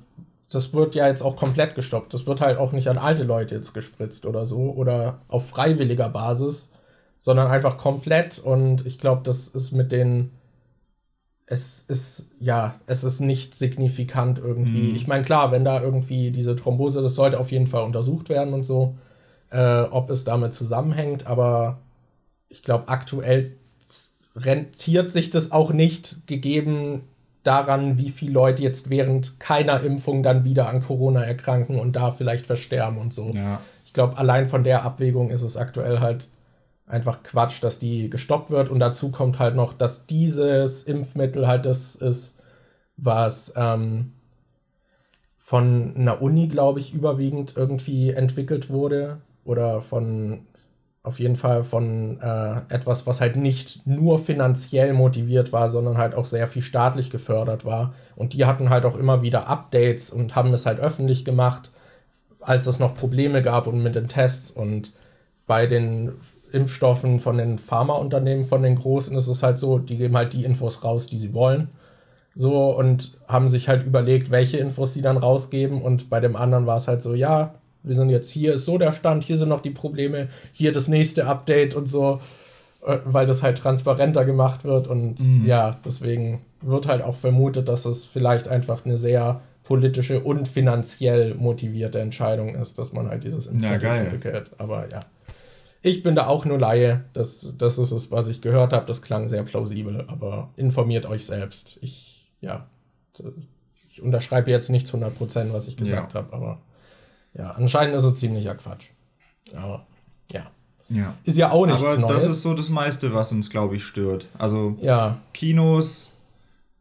das 0.51 0.73
wird 0.73 0.95
ja 0.95 1.07
jetzt 1.07 1.23
auch 1.23 1.37
komplett 1.37 1.75
gestoppt. 1.75 2.15
Das 2.15 2.27
wird 2.27 2.41
halt 2.41 2.59
auch 2.59 2.73
nicht 2.73 2.89
an 2.89 2.99
alte 2.99 3.23
Leute 3.23 3.55
jetzt 3.55 3.75
gespritzt 3.75 4.27
oder 4.27 4.47
so 4.47 4.73
oder 4.73 5.21
auf 5.29 5.49
freiwilliger 5.49 6.09
Basis, 6.09 6.71
sondern 7.19 7.49
einfach 7.49 7.77
komplett. 7.77 8.39
Und 8.39 8.87
ich 8.87 8.99
glaube, 8.99 9.23
das 9.25 9.49
ist 9.49 9.73
mit 9.73 9.93
den. 9.93 10.31
Es 11.51 11.83
ist, 11.89 12.29
ja, 12.41 12.75
es 12.87 13.05
ist 13.05 13.21
nicht 13.21 13.55
signifikant 13.55 14.39
irgendwie. 14.39 14.91
Mhm. 14.91 14.95
Ich 14.95 15.07
meine, 15.07 15.25
klar, 15.25 15.51
wenn 15.51 15.65
da 15.65 15.81
irgendwie 15.81 16.31
diese 16.31 16.57
Thrombose, 16.57 17.01
das 17.01 17.15
sollte 17.15 17.41
auf 17.41 17.51
jeden 17.53 17.67
Fall 17.67 17.85
untersucht 17.85 18.29
werden 18.29 18.53
und 18.53 18.65
so 18.65 18.97
äh, 19.51 19.83
ob 19.83 20.11
es 20.11 20.25
damit 20.25 20.53
zusammenhängt, 20.53 21.27
aber 21.27 21.81
ich 22.49 22.63
glaube, 22.63 22.89
aktuell 22.89 23.57
rentiert 24.37 25.11
sich 25.11 25.31
das 25.31 25.53
auch 25.53 25.73
nicht, 25.73 26.27
gegeben 26.27 27.03
daran, 27.43 27.99
wie 27.99 28.11
viele 28.11 28.33
Leute 28.33 28.63
jetzt 28.63 28.91
während 28.91 29.39
keiner 29.41 29.81
Impfung 29.83 30.23
dann 30.23 30.45
wieder 30.45 30.69
an 30.69 30.83
Corona 30.83 31.25
erkranken 31.25 31.79
und 31.79 31.97
da 31.97 32.11
vielleicht 32.11 32.47
versterben 32.47 32.99
und 32.99 33.15
so. 33.15 33.31
Ja. 33.35 33.61
Ich 33.85 33.93
glaube, 33.93 34.19
allein 34.19 34.47
von 34.47 34.65
der 34.65 34.85
Abwägung 34.85 35.31
ist 35.31 35.43
es 35.43 35.57
aktuell 35.57 36.01
halt 36.01 36.29
einfach 36.87 37.23
Quatsch, 37.23 37.63
dass 37.63 37.79
die 37.79 38.11
gestoppt 38.11 38.51
wird. 38.51 38.69
Und 38.69 38.81
dazu 38.81 39.11
kommt 39.11 39.39
halt 39.39 39.55
noch, 39.55 39.73
dass 39.73 40.07
dieses 40.07 40.83
Impfmittel 40.83 41.47
halt 41.47 41.67
das 41.67 41.95
ist, 41.95 42.39
was 42.97 43.53
ähm, 43.57 44.13
von 45.37 45.95
einer 45.97 46.21
Uni, 46.21 46.49
glaube 46.49 46.81
ich, 46.81 46.93
überwiegend 46.93 47.55
irgendwie 47.57 48.11
entwickelt 48.11 48.71
wurde 48.71 49.19
oder 49.45 49.81
von 49.81 50.41
auf 51.09 51.19
jeden 51.19 51.37
Fall 51.37 51.65
von 51.65 52.21
äh, 52.21 52.61
etwas, 52.69 53.07
was 53.07 53.23
halt 53.23 53.37
nicht 53.37 53.87
nur 53.87 54.19
finanziell 54.19 54.93
motiviert 54.93 55.53
war, 55.55 55.71
sondern 55.71 55.97
halt 55.97 56.15
auch 56.15 56.27
sehr 56.27 56.47
viel 56.47 56.61
staatlich 56.61 57.09
gefördert 57.09 57.65
war. 57.65 57.95
Und 58.15 58.35
die 58.35 58.45
hatten 58.45 58.69
halt 58.69 58.85
auch 58.85 58.97
immer 58.97 59.23
wieder 59.23 59.49
Updates 59.49 60.11
und 60.11 60.37
haben 60.37 60.53
es 60.53 60.67
halt 60.67 60.79
öffentlich 60.79 61.25
gemacht, 61.25 61.71
als 62.41 62.67
es 62.67 62.79
noch 62.79 62.95
Probleme 62.95 63.41
gab 63.41 63.67
und 63.67 63.83
mit 63.83 63.95
den 63.95 64.09
Tests. 64.09 64.51
Und 64.51 64.93
bei 65.47 65.67
den 65.67 66.13
Impfstoffen 66.53 67.21
von 67.21 67.39
den 67.39 67.57
Pharmaunternehmen, 67.59 68.45
von 68.45 68.63
den 68.63 68.77
Großen, 68.77 69.17
ist 69.17 69.29
es 69.29 69.43
halt 69.43 69.59
so, 69.59 69.79
die 69.79 69.97
geben 69.97 70.17
halt 70.17 70.35
die 70.35 70.45
Infos 70.45 70.85
raus, 70.85 71.07
die 71.07 71.19
sie 71.19 71.33
wollen. 71.33 71.69
So 72.35 72.77
und 72.77 73.17
haben 73.27 73.49
sich 73.49 73.69
halt 73.69 73.83
überlegt, 73.83 74.31
welche 74.31 74.59
Infos 74.59 74.93
sie 74.93 75.03
dann 75.03 75.17
rausgeben. 75.17 75.81
Und 75.81 76.11
bei 76.11 76.21
dem 76.21 76.37
anderen 76.37 76.67
war 76.67 76.77
es 76.77 76.87
halt 76.87 77.01
so, 77.01 77.15
ja, 77.15 77.55
wir 77.83 77.95
sind 77.95 78.11
jetzt 78.11 78.31
hier, 78.31 78.55
ist 78.55 78.65
so 78.65 78.79
der 78.79 78.93
Stand, 78.93 79.25
hier 79.25 79.37
sind 79.37 79.49
noch 79.49 79.61
die 79.61 79.71
Probleme, 79.71 80.29
hier 80.53 80.73
das 80.73 80.89
nächste 80.89 81.27
Update 81.27 81.75
und 81.75 81.87
so, 81.87 82.21
äh, 82.87 82.99
weil 83.05 83.27
das 83.27 83.43
halt 83.43 83.59
transparenter 83.59 84.25
gemacht 84.25 84.65
wird 84.65 84.89
und 84.89 85.21
mhm. 85.21 85.47
ja, 85.47 85.77
deswegen 85.85 86.43
wird 86.61 86.87
halt 86.87 87.03
auch 87.03 87.17
vermutet, 87.17 87.69
dass 87.69 87.85
es 87.85 88.05
vielleicht 88.05 88.49
einfach 88.49 88.85
eine 88.85 88.97
sehr 88.97 89.41
politische 89.65 90.21
und 90.21 90.49
finanziell 90.49 91.35
motivierte 91.35 92.01
Entscheidung 92.01 92.55
ist, 92.55 92.79
dass 92.79 92.93
man 92.93 93.09
halt 93.09 93.25
dieses 93.25 93.47
Impfmittel 93.47 93.91
ja, 93.91 93.95
zurückhält. 93.95 94.51
Aber 94.57 94.91
ja, 94.91 95.01
ich 95.83 96.03
bin 96.03 96.15
da 96.15 96.27
auch 96.27 96.45
nur 96.45 96.59
Laie. 96.59 97.05
Das, 97.13 97.55
das 97.59 97.77
ist 97.77 97.93
es, 97.93 98.11
was 98.11 98.29
ich 98.29 98.41
gehört 98.41 98.73
habe. 98.73 98.87
Das 98.87 99.03
klang 99.03 99.29
sehr 99.29 99.43
plausibel, 99.43 100.05
aber 100.09 100.49
informiert 100.57 101.07
euch 101.07 101.27
selbst. 101.27 101.79
Ich, 101.83 102.33
ja, 102.41 102.67
ich 103.91 104.03
unterschreibe 104.03 104.51
jetzt 104.51 104.71
nicht 104.71 104.89
100%, 104.89 105.53
was 105.53 105.69
ich 105.69 105.77
gesagt 105.77 106.15
ja. 106.15 106.21
habe, 106.21 106.33
aber 106.33 106.61
ja, 107.39 107.53
anscheinend 107.53 107.95
ist 107.95 108.05
es 108.05 108.15
ziemlicher 108.17 108.55
Quatsch. 108.57 108.89
Aber 109.55 109.87
ja. 110.33 110.51
Ja. 110.89 111.15
Ist 111.25 111.39
ja 111.39 111.51
auch 111.51 111.67
nichts 111.67 111.85
Aber 111.85 111.97
Neues. 111.97 112.25
das 112.25 112.33
ist 112.33 112.43
so 112.43 112.55
das 112.55 112.69
meiste, 112.69 113.15
was 113.15 113.33
uns, 113.33 113.49
glaube 113.49 113.77
ich, 113.77 113.85
stört. 113.85 114.27
Also 114.37 114.77
ja. 114.81 115.19
Kinos, 115.33 116.13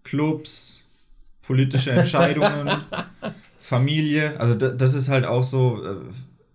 Clubs, 0.03 0.81
politische 1.43 1.91
Entscheidungen, 1.91 2.69
Familie. 3.59 4.39
Also 4.39 4.55
das 4.55 4.93
ist 4.93 5.09
halt 5.09 5.25
auch 5.25 5.43
so. 5.43 5.83
Äh, 5.85 5.95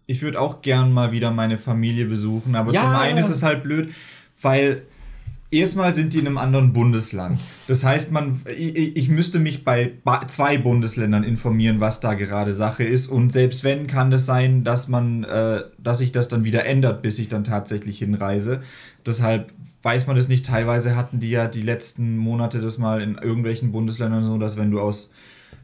ich 0.07 0.21
würde 0.21 0.41
auch 0.41 0.63
gern 0.63 0.93
mal 0.93 1.13
wieder 1.13 1.31
meine 1.31 1.57
Familie 1.57 2.07
besuchen, 2.07 2.57
aber 2.57 2.73
ja. 2.73 2.83
zum 2.83 2.91
einen 2.91 3.19
ist 3.19 3.29
es 3.29 3.43
halt 3.43 3.63
blöd, 3.63 3.95
weil 4.43 4.83
Erstmal 5.53 5.93
sind 5.93 6.15
die 6.15 6.19
in 6.19 6.27
einem 6.27 6.39
anderen 6.39 6.73
Bundesland. 6.73 7.39
Das 7.69 7.85
heißt, 7.85 8.11
man, 8.11 8.41
ich, 8.57 8.97
ich, 8.97 9.09
müsste 9.11 9.39
mich 9.39 9.65
bei 9.65 9.93
zwei 10.27 10.57
Bundesländern 10.57 11.25
informieren, 11.25 11.79
was 11.79 12.01
da 12.01 12.15
gerade 12.15 12.55
Sache 12.55 12.85
ist. 12.85 13.09
Und 13.09 13.33
selbst 13.33 13.63
wenn, 13.63 13.87
kann 13.87 14.11
es 14.11 14.23
das 14.23 14.27
sein, 14.27 14.65
dass 14.65 14.89
man, 14.89 15.25
äh, 15.25 15.61
dass 15.77 15.99
sich 15.99 16.11
das 16.11 16.29
dann 16.29 16.45
wieder 16.45 16.65
ändert, 16.65 17.03
bis 17.03 17.19
ich 17.19 17.29
dann 17.29 17.45
tatsächlich 17.45 17.99
hinreise. 17.99 18.63
Deshalb 19.05 19.53
weiß 19.83 20.07
man 20.07 20.17
das 20.17 20.27
nicht. 20.27 20.47
Teilweise 20.47 20.97
hatten 20.97 21.21
die 21.21 21.31
ja 21.31 21.47
die 21.47 21.61
letzten 21.61 22.17
Monate 22.17 22.63
das 22.63 22.79
mal 22.79 23.03
in 23.03 23.17
irgendwelchen 23.17 23.73
Bundesländern 23.73 24.25
so, 24.25 24.39
dass 24.39 24.57
wenn 24.57 24.71
du 24.71 24.81
aus 24.81 25.13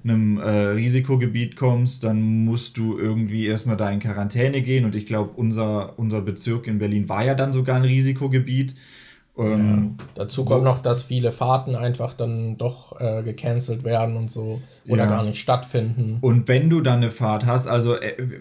einem 0.04 0.36
äh, 0.38 0.50
Risikogebiet 0.50 1.56
kommst, 1.56 2.04
dann 2.04 2.44
musst 2.44 2.76
du 2.76 2.98
irgendwie 2.98 3.46
erstmal 3.46 3.78
da 3.78 3.90
in 3.90 4.00
Quarantäne 4.00 4.60
gehen. 4.60 4.84
Und 4.84 4.94
ich 4.94 5.06
glaube, 5.06 5.30
unser, 5.36 5.98
unser 5.98 6.20
Bezirk 6.20 6.66
in 6.66 6.78
Berlin 6.78 7.08
war 7.08 7.24
ja 7.24 7.34
dann 7.34 7.54
sogar 7.54 7.76
ein 7.76 7.84
Risikogebiet. 7.84 8.74
Ähm, 9.38 9.96
ja. 9.98 10.04
Dazu 10.16 10.44
kommt 10.44 10.64
noch, 10.64 10.80
dass 10.80 11.04
viele 11.04 11.30
Fahrten 11.30 11.76
einfach 11.76 12.12
dann 12.12 12.58
doch 12.58 13.00
äh, 13.00 13.22
gecancelt 13.22 13.84
werden 13.84 14.16
und 14.16 14.30
so 14.30 14.60
oder 14.86 15.04
ja. 15.04 15.08
gar 15.08 15.22
nicht 15.22 15.38
stattfinden. 15.38 16.18
Und 16.20 16.48
wenn 16.48 16.68
du 16.68 16.80
dann 16.80 16.98
eine 16.98 17.10
Fahrt 17.10 17.46
hast, 17.46 17.68
also 17.68 17.94
äh, 17.94 18.40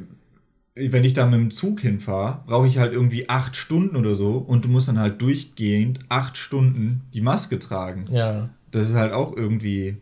wenn 0.75 1.03
ich 1.03 1.13
da 1.13 1.25
mit 1.25 1.39
dem 1.39 1.51
Zug 1.51 1.81
hinfahre, 1.81 2.39
brauche 2.47 2.67
ich 2.67 2.77
halt 2.77 2.93
irgendwie 2.93 3.29
acht 3.29 3.55
Stunden 3.55 3.95
oder 3.95 4.15
so 4.15 4.37
und 4.37 4.65
du 4.65 4.69
musst 4.69 4.87
dann 4.87 4.99
halt 4.99 5.21
durchgehend 5.21 5.99
acht 6.09 6.37
Stunden 6.37 7.01
die 7.13 7.21
Maske 7.21 7.59
tragen. 7.59 8.05
Ja. 8.11 8.49
Das 8.71 8.89
ist 8.89 8.95
halt 8.95 9.13
auch 9.13 9.35
irgendwie, 9.35 9.97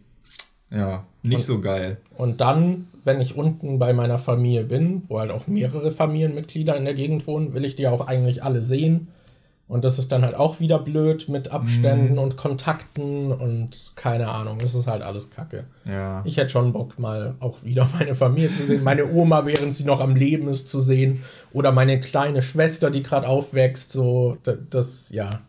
ja, 0.72 1.06
nicht 1.24 1.38
und, 1.38 1.44
so 1.44 1.62
geil. 1.62 1.98
Und 2.18 2.42
dann, 2.42 2.88
wenn 3.04 3.22
ich 3.22 3.36
unten 3.36 3.80
bei 3.80 3.94
meiner 3.94 4.18
Familie 4.18 4.64
bin, 4.64 5.04
wo 5.08 5.20
halt 5.20 5.32
auch 5.32 5.48
mehrere 5.48 5.92
Familienmitglieder 5.92 6.76
in 6.76 6.86
der 6.86 6.94
Gegend 6.94 7.28
wohnen, 7.28 7.54
will 7.54 7.66
ich 7.66 7.76
die 7.76 7.88
auch 7.88 8.08
eigentlich 8.08 8.44
alle 8.44 8.62
sehen 8.62 9.08
und 9.68 9.84
das 9.84 9.98
ist 9.98 10.12
dann 10.12 10.24
halt 10.24 10.36
auch 10.36 10.60
wieder 10.60 10.78
blöd 10.78 11.28
mit 11.28 11.52
Abständen 11.52 12.14
mhm. 12.14 12.20
und 12.20 12.38
Kontakten 12.38 13.32
und 13.32 13.94
keine 13.96 14.30
Ahnung. 14.30 14.60
Das 14.60 14.76
ist 14.76 14.86
halt 14.86 15.02
alles 15.02 15.32
Kacke. 15.32 15.64
Ja. 15.86 16.22
Ich 16.24 16.38
hätte 16.38 16.50
schon 16.50 16.72
Bock, 16.72 17.00
mal 17.00 17.34
auch 17.40 17.64
wieder 17.64 17.90
meine 17.98 18.14
Familie 18.14 18.52
zu 18.52 18.66
sehen. 18.66 18.84
Meine 18.84 19.12
Oma, 19.12 19.48
während 19.48 19.74
sie 19.74 19.86
noch 19.86 20.02
am 20.02 20.16
Leben 20.16 20.48
ist, 20.50 20.68
zu 20.68 20.80
sehen. 20.80 21.24
Oder 21.52 21.72
meine 21.72 22.00
kleine 22.00 22.44
Schwester, 22.44 22.92
die 22.92 23.02
gerade 23.02 23.28
aufwächst. 23.28 23.92
So, 23.92 24.38
das, 24.44 24.58
das, 24.70 25.10
ja. 25.10 25.42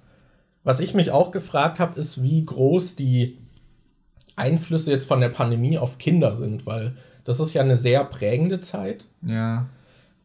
Was 0.65 0.81
ich 0.81 0.95
mich 0.95 1.11
auch 1.11 1.31
gefragt 1.31 1.79
habe, 1.79 2.01
ist, 2.01 2.23
wie 2.23 2.43
groß 2.43 2.97
die 2.97 3.37
Einflüsse 4.35 4.91
jetzt 4.91 5.07
von 5.07 5.21
der 5.21 5.29
Pandemie 5.29 5.77
auf 5.77 5.99
Kinder 5.99 6.35
sind, 6.35 6.67
weil 6.67 6.95
das 7.25 7.39
ist 7.39 7.53
ja 7.53 7.61
eine 7.61 7.77
sehr 7.77 8.03
prägende 8.05 8.61
Zeit. 8.61 9.07
Ja. 9.23 9.67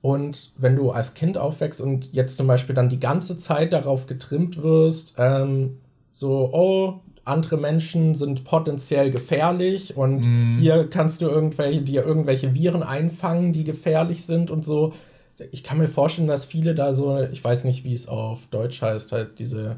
Und 0.01 0.51
wenn 0.57 0.75
du 0.75 0.91
als 0.91 1.13
Kind 1.13 1.37
aufwächst 1.37 1.79
und 1.79 2.11
jetzt 2.11 2.35
zum 2.35 2.47
Beispiel 2.47 2.73
dann 2.73 2.89
die 2.89 2.99
ganze 2.99 3.37
Zeit 3.37 3.71
darauf 3.71 4.07
getrimmt 4.07 4.61
wirst, 4.61 5.13
ähm, 5.17 5.77
so, 6.11 6.49
oh, 6.53 7.01
andere 7.23 7.57
Menschen 7.57 8.15
sind 8.15 8.43
potenziell 8.43 9.11
gefährlich 9.11 9.95
und 9.95 10.25
mm. 10.25 10.53
hier 10.59 10.89
kannst 10.89 11.21
du 11.21 11.27
irgendwelche, 11.27 11.81
dir 11.81 12.03
irgendwelche 12.03 12.55
Viren 12.55 12.81
einfangen, 12.81 13.53
die 13.53 13.63
gefährlich 13.63 14.25
sind 14.25 14.49
und 14.49 14.65
so. 14.65 14.93
Ich 15.51 15.63
kann 15.63 15.77
mir 15.77 15.87
vorstellen, 15.87 16.27
dass 16.27 16.45
viele 16.45 16.73
da 16.73 16.93
so, 16.93 17.21
ich 17.31 17.43
weiß 17.43 17.63
nicht, 17.63 17.83
wie 17.83 17.93
es 17.93 18.07
auf 18.07 18.47
Deutsch 18.47 18.81
heißt, 18.81 19.11
halt 19.11 19.37
diese 19.37 19.77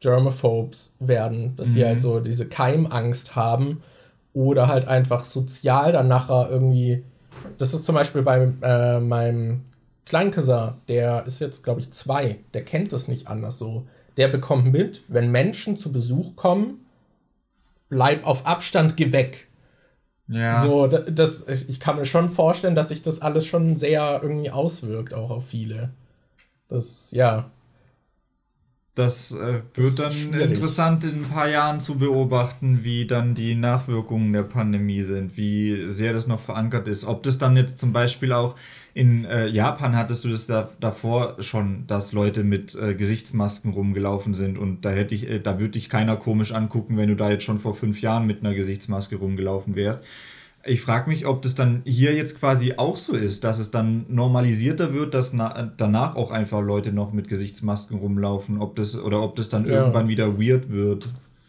Germophobes 0.00 0.94
werden, 1.00 1.56
dass 1.56 1.68
mm. 1.68 1.72
sie 1.72 1.84
halt 1.84 1.94
mhm. 1.94 2.02
so 2.02 2.20
diese 2.20 2.46
Keimangst 2.46 3.34
haben 3.34 3.82
oder 4.32 4.68
halt 4.68 4.86
einfach 4.86 5.24
sozial 5.24 5.92
dann 5.92 6.08
nachher 6.08 6.48
irgendwie 6.48 7.04
das 7.58 7.74
ist 7.74 7.84
zum 7.84 7.94
Beispiel 7.94 8.22
bei 8.22 8.52
äh, 8.62 9.00
meinem 9.00 9.62
Kleincousin, 10.06 10.74
der 10.88 11.26
ist 11.26 11.40
jetzt, 11.40 11.62
glaube 11.62 11.80
ich, 11.80 11.90
zwei, 11.92 12.38
der 12.52 12.64
kennt 12.64 12.92
das 12.92 13.08
nicht 13.08 13.28
anders 13.28 13.58
so. 13.58 13.86
Der 14.16 14.28
bekommt 14.28 14.70
mit, 14.70 15.02
wenn 15.08 15.30
Menschen 15.30 15.76
zu 15.76 15.90
Besuch 15.90 16.36
kommen, 16.36 16.86
bleib 17.88 18.26
auf 18.26 18.46
Abstand, 18.46 18.96
geh 18.96 19.12
weg. 19.12 19.48
Ja. 20.28 20.62
So, 20.62 20.86
das, 20.86 21.46
ich 21.48 21.80
kann 21.80 21.96
mir 21.96 22.06
schon 22.06 22.28
vorstellen, 22.28 22.74
dass 22.74 22.88
sich 22.88 23.02
das 23.02 23.20
alles 23.20 23.46
schon 23.46 23.76
sehr 23.76 24.20
irgendwie 24.22 24.50
auswirkt, 24.50 25.12
auch 25.12 25.30
auf 25.30 25.46
viele. 25.46 25.90
Das, 26.68 27.10
ja. 27.12 27.50
Das 28.94 29.32
äh, 29.32 29.62
wird 29.74 29.98
dann 29.98 30.12
schwierig. 30.12 30.52
interessant 30.52 31.02
in 31.02 31.24
ein 31.24 31.28
paar 31.28 31.48
Jahren 31.48 31.80
zu 31.80 31.98
beobachten, 31.98 32.84
wie 32.84 33.08
dann 33.08 33.34
die 33.34 33.56
Nachwirkungen 33.56 34.32
der 34.32 34.44
Pandemie 34.44 35.02
sind, 35.02 35.36
wie 35.36 35.88
sehr 35.88 36.12
das 36.12 36.28
noch 36.28 36.38
verankert 36.38 36.86
ist. 36.86 37.04
Ob 37.04 37.24
das 37.24 37.38
dann 37.38 37.56
jetzt 37.56 37.80
zum 37.80 37.92
Beispiel 37.92 38.32
auch 38.32 38.54
in 38.94 39.24
äh, 39.24 39.48
Japan 39.48 39.96
hattest 39.96 40.24
du 40.24 40.28
das 40.28 40.46
da, 40.46 40.70
davor 40.78 41.42
schon, 41.42 41.88
dass 41.88 42.12
Leute 42.12 42.44
mit 42.44 42.76
äh, 42.76 42.94
Gesichtsmasken 42.94 43.72
rumgelaufen 43.72 44.32
sind 44.32 44.56
und 44.56 44.84
da 44.84 44.90
hätte 44.90 45.16
ich, 45.16 45.28
äh, 45.28 45.40
da 45.40 45.58
würde 45.58 45.70
dich 45.70 45.88
keiner 45.88 46.16
komisch 46.16 46.52
angucken, 46.52 46.96
wenn 46.96 47.08
du 47.08 47.16
da 47.16 47.30
jetzt 47.30 47.42
schon 47.42 47.58
vor 47.58 47.74
fünf 47.74 48.00
Jahren 48.00 48.28
mit 48.28 48.44
einer 48.44 48.54
Gesichtsmaske 48.54 49.16
rumgelaufen 49.16 49.74
wärst. 49.74 50.04
Ich 50.66 50.80
frage 50.80 51.10
mich, 51.10 51.26
ob 51.26 51.42
das 51.42 51.54
dann 51.54 51.82
hier 51.84 52.14
jetzt 52.14 52.40
quasi 52.40 52.74
auch 52.76 52.96
so 52.96 53.14
ist, 53.14 53.44
dass 53.44 53.58
es 53.58 53.70
dann 53.70 54.06
normalisierter 54.08 54.94
wird, 54.94 55.12
dass 55.12 55.32
danach 55.76 56.16
auch 56.16 56.30
einfach 56.30 56.62
Leute 56.62 56.92
noch 56.92 57.12
mit 57.12 57.28
Gesichtsmasken 57.28 57.98
rumlaufen, 57.98 58.60
ob 58.60 58.76
das 58.76 58.98
oder 58.98 59.22
ob 59.22 59.36
das 59.36 59.48
dann 59.50 59.66
ja. 59.66 59.72
irgendwann 59.72 60.08
wieder 60.08 60.38
weird 60.38 60.70
wird. 60.70 61.08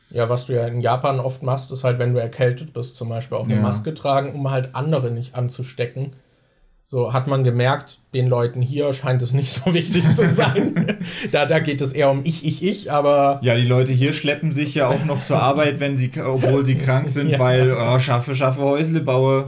Ja, 0.09 0.29
was 0.29 0.45
du 0.45 0.53
ja 0.53 0.67
in 0.67 0.81
Japan 0.81 1.19
oft 1.19 1.43
machst, 1.43 1.71
ist 1.71 1.83
halt, 1.83 1.99
wenn 1.99 2.13
du 2.13 2.19
erkältet 2.19 2.73
bist, 2.73 2.95
zum 2.95 3.09
Beispiel 3.09 3.37
auch 3.37 3.45
eine 3.45 3.55
ja. 3.55 3.61
Maske 3.61 3.93
tragen, 3.93 4.33
um 4.33 4.51
halt 4.51 4.69
andere 4.73 5.11
nicht 5.11 5.35
anzustecken. 5.35 6.11
So 6.87 7.13
hat 7.13 7.25
man 7.25 7.43
gemerkt, 7.43 7.97
den 8.13 8.27
Leuten 8.27 8.61
hier 8.61 8.93
scheint 8.93 9.19
es 9.23 9.33
nicht 9.33 9.51
so 9.65 9.73
wichtig 9.73 10.03
zu 10.13 10.29
sein. 10.29 10.85
da, 11.31 11.47
da 11.47 11.59
geht 11.59 11.81
es 11.81 11.93
eher 11.93 12.11
um 12.11 12.21
ich, 12.23 12.45
ich, 12.45 12.63
ich, 12.63 12.91
aber. 12.91 13.39
Ja, 13.41 13.55
die 13.55 13.65
Leute 13.65 13.91
hier 13.91 14.13
schleppen 14.13 14.51
sich 14.51 14.75
ja 14.75 14.87
auch 14.87 15.03
noch 15.05 15.19
zur 15.19 15.41
Arbeit, 15.41 15.79
wenn 15.79 15.97
sie, 15.97 16.11
obwohl 16.23 16.63
sie 16.63 16.75
krank 16.75 17.09
sind, 17.09 17.29
ja. 17.29 17.39
weil 17.39 17.73
oh, 17.73 17.97
schaffe, 17.97 18.35
schaffe 18.35 18.61
Häusle 18.61 19.01
baue. 19.01 19.47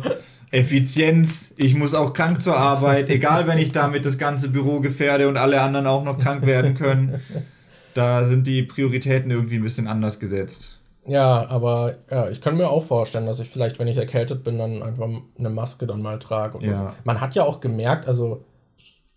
Effizienz, 0.49 1.53
ich 1.57 1.75
muss 1.75 1.93
auch 1.93 2.13
krank 2.13 2.41
zur 2.41 2.55
Arbeit, 2.55 3.09
egal 3.09 3.47
wenn 3.47 3.57
ich 3.57 3.73
damit 3.73 4.05
das 4.05 4.17
ganze 4.17 4.49
Büro 4.49 4.79
gefährde 4.79 5.27
und 5.27 5.35
alle 5.35 5.61
anderen 5.61 5.87
auch 5.87 6.05
noch 6.05 6.17
krank 6.17 6.45
werden 6.45 6.73
können. 6.73 7.21
Da 7.93 8.23
sind 8.23 8.47
die 8.47 8.63
Prioritäten 8.63 9.29
irgendwie 9.29 9.55
ein 9.55 9.63
bisschen 9.63 9.87
anders 9.87 10.19
gesetzt. 10.19 10.76
Ja, 11.07 11.47
aber 11.49 11.95
ja, 12.11 12.29
ich 12.29 12.41
kann 12.41 12.57
mir 12.57 12.69
auch 12.69 12.83
vorstellen, 12.83 13.25
dass 13.25 13.39
ich 13.39 13.49
vielleicht, 13.49 13.79
wenn 13.79 13.87
ich 13.87 13.97
erkältet 13.97 14.43
bin, 14.43 14.57
dann 14.57 14.83
einfach 14.83 15.07
eine 15.37 15.49
Maske 15.49 15.87
dann 15.87 16.01
mal 16.01 16.19
trage. 16.19 16.63
Ja. 16.65 16.75
So. 16.75 16.89
Man 17.05 17.21
hat 17.21 17.33
ja 17.33 17.43
auch 17.43 17.61
gemerkt, 17.61 18.07
also 18.07 18.43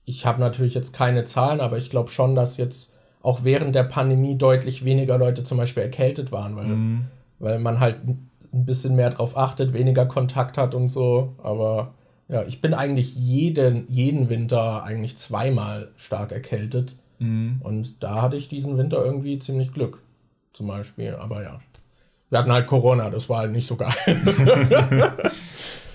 ich 0.05 0.24
habe 0.24 0.41
natürlich 0.41 0.74
jetzt 0.74 0.93
keine 0.93 1.24
Zahlen, 1.24 1.61
aber 1.61 1.78
ich 1.78 1.91
glaube 1.91 2.11
schon, 2.11 2.34
dass 2.34 2.57
jetzt 2.57 2.95
auch 3.22 3.45
während 3.45 3.74
der 3.74 3.84
Pandemie 3.84 4.38
deutlich 4.38 4.84
weniger 4.84 5.18
Leute 5.18 5.45
zum 5.45 5.59
Beispiel 5.59 5.82
erkältet 5.82 6.32
waren, 6.32 6.57
weil, 6.57 6.66
mhm. 6.66 7.05
weil 7.38 7.59
man 7.59 7.80
halt 7.80 7.97
ein 8.07 8.30
bisschen 8.53 8.97
mehr 8.97 9.11
drauf 9.11 9.36
achtet, 9.36 9.72
weniger 9.72 10.07
Kontakt 10.07 10.57
hat 10.57 10.74
und 10.74 10.88
so. 10.88 11.34
Aber 11.43 11.95
ja, 12.28 12.45
ich 12.45 12.61
bin 12.61 12.74
eigentlich 12.74 13.14
jeden, 13.14 13.86
jeden 13.88 14.28
Winter 14.30 14.84
eigentlich 14.84 15.16
zweimal 15.16 15.91
stark 15.97 16.32
erkältet. 16.32 16.97
Mhm. 17.18 17.61
Und 17.62 18.03
da 18.03 18.22
hatte 18.22 18.36
ich 18.36 18.49
diesen 18.49 18.78
Winter 18.78 19.05
irgendwie 19.05 19.38
ziemlich 19.38 19.72
Glück, 19.72 20.01
zum 20.53 20.68
Beispiel. 20.68 21.16
Aber 21.16 21.43
ja. 21.43 21.61
Wir 22.31 22.39
hatten 22.39 22.53
halt 22.53 22.68
Corona, 22.68 23.11
das 23.11 23.28
war 23.28 23.39
halt 23.39 23.53
nicht 23.53 23.66
so 23.66 23.76
geil. 23.76 23.93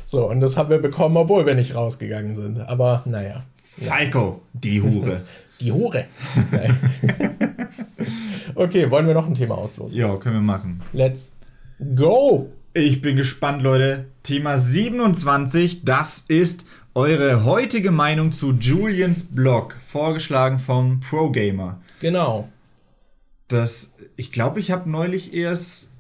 so, 0.06 0.30
und 0.30 0.42
das 0.42 0.58
haben 0.58 0.70
wir 0.70 0.80
bekommen, 0.80 1.16
obwohl 1.16 1.46
wir 1.46 1.56
nicht 1.56 1.74
rausgegangen 1.74 2.36
sind. 2.36 2.60
Aber 2.60 3.04
naja. 3.06 3.40
Falco, 3.62 4.42
die 4.54 4.82
Hure. 4.82 5.22
die 5.62 5.72
Hure. 5.72 6.06
okay, 8.56 8.92
wollen 8.92 9.08
wir 9.08 9.14
noch 9.14 9.28
ein 9.28 9.34
Thema 9.34 9.58
auslosen? 9.58 9.98
Ja, 9.98 10.18
können 10.18 10.36
wir 10.36 10.42
machen. 10.42 10.82
Let's 10.92 11.32
go! 11.96 12.52
Ich 12.74 13.02
bin 13.02 13.16
gespannt, 13.16 13.64
Leute. 13.64 14.08
Thema 14.24 14.58
27, 14.58 15.86
das 15.86 16.26
ist 16.28 16.66
eure 16.94 17.46
heutige 17.46 17.92
Meinung 17.92 18.34
zu 18.34 18.52
Julians 18.52 19.24
Blog, 19.24 19.78
vorgeschlagen 19.88 20.60
vom 20.60 21.00
Pro 21.00 21.30
Gamer. 21.30 21.80
Genau. 22.02 22.50
Das, 23.48 23.94
ich 24.18 24.34
glaube, 24.34 24.60
ich 24.60 24.72
habe 24.72 24.90
neulich 24.90 25.34
erst 25.34 25.92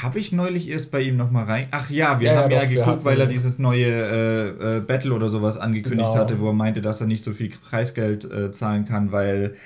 habe 0.00 0.18
ich 0.18 0.32
neulich 0.32 0.70
erst 0.70 0.90
bei 0.90 1.00
ihm 1.02 1.16
nochmal 1.16 1.44
rein. 1.44 1.66
Ach 1.70 1.90
ja, 1.90 2.20
wir 2.20 2.32
ja, 2.32 2.42
haben 2.42 2.50
ja, 2.50 2.62
ja 2.62 2.68
geguckt, 2.68 3.04
weil 3.04 3.20
er 3.20 3.26
dieses 3.26 3.58
neue 3.58 3.86
äh, 3.86 4.76
äh, 4.76 4.80
Battle 4.80 5.12
oder 5.12 5.28
sowas 5.28 5.58
angekündigt 5.58 6.10
genau. 6.10 6.20
hatte, 6.20 6.40
wo 6.40 6.48
er 6.48 6.54
meinte, 6.54 6.80
dass 6.80 7.00
er 7.00 7.06
nicht 7.06 7.22
so 7.22 7.32
viel 7.32 7.50
Preisgeld 7.50 8.24
äh, 8.24 8.52
zahlen 8.52 8.84
kann, 8.84 9.12
weil 9.12 9.56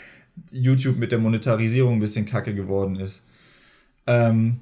YouTube 0.50 0.98
mit 0.98 1.12
der 1.12 1.18
Monetarisierung 1.18 1.94
ein 1.94 2.00
bisschen 2.00 2.26
kacke 2.26 2.54
geworden 2.54 2.96
ist. 2.96 3.24
Ähm, 4.06 4.60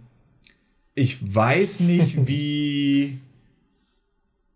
ich 0.94 1.34
weiß 1.34 1.80
nicht, 1.80 2.26
wie. 2.26 3.18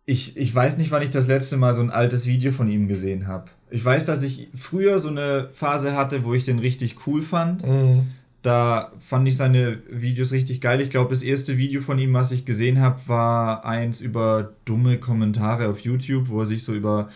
ich, 0.04 0.36
ich 0.36 0.54
weiß 0.54 0.78
nicht, 0.78 0.90
wann 0.90 1.02
ich 1.02 1.10
das 1.10 1.26
letzte 1.26 1.56
Mal 1.56 1.74
so 1.74 1.82
ein 1.82 1.90
altes 1.90 2.26
Video 2.26 2.52
von 2.52 2.68
ihm 2.68 2.88
gesehen 2.88 3.26
habe. 3.26 3.46
Ich 3.70 3.84
weiß, 3.84 4.04
dass 4.06 4.22
ich 4.22 4.48
früher 4.54 4.98
so 4.98 5.10
eine 5.10 5.48
Phase 5.52 5.94
hatte, 5.96 6.24
wo 6.24 6.34
ich 6.34 6.44
den 6.44 6.58
richtig 6.58 7.06
cool 7.06 7.22
fand. 7.22 7.66
Mhm 7.66 8.08
da 8.42 8.92
fand 9.00 9.26
ich 9.26 9.36
seine 9.36 9.82
Videos 9.90 10.32
richtig 10.32 10.60
geil. 10.60 10.80
Ich 10.80 10.90
glaube, 10.90 11.10
das 11.10 11.22
erste 11.22 11.58
Video 11.58 11.80
von 11.80 11.98
ihm, 11.98 12.14
was 12.14 12.32
ich 12.32 12.44
gesehen 12.44 12.80
habe, 12.80 13.00
war 13.06 13.64
eins 13.64 14.00
über 14.00 14.54
dumme 14.64 14.98
Kommentare 14.98 15.68
auf 15.68 15.80
YouTube, 15.80 16.28
wo 16.28 16.40
er 16.40 16.46
sich 16.46 16.62
so 16.62 16.74
über 16.74 17.08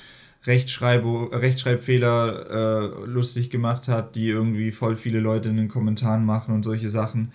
Rechtschreib 0.44 1.04
Rechtschreibfehler 1.04 2.50
äh, 2.50 3.06
lustig 3.06 3.50
gemacht 3.50 3.86
hat, 3.86 4.16
die 4.16 4.28
irgendwie 4.28 4.72
voll 4.72 4.96
viele 4.96 5.20
Leute 5.20 5.48
in 5.48 5.56
den 5.56 5.68
Kommentaren 5.68 6.24
machen 6.24 6.54
und 6.54 6.64
solche 6.64 6.88
Sachen. 6.88 7.32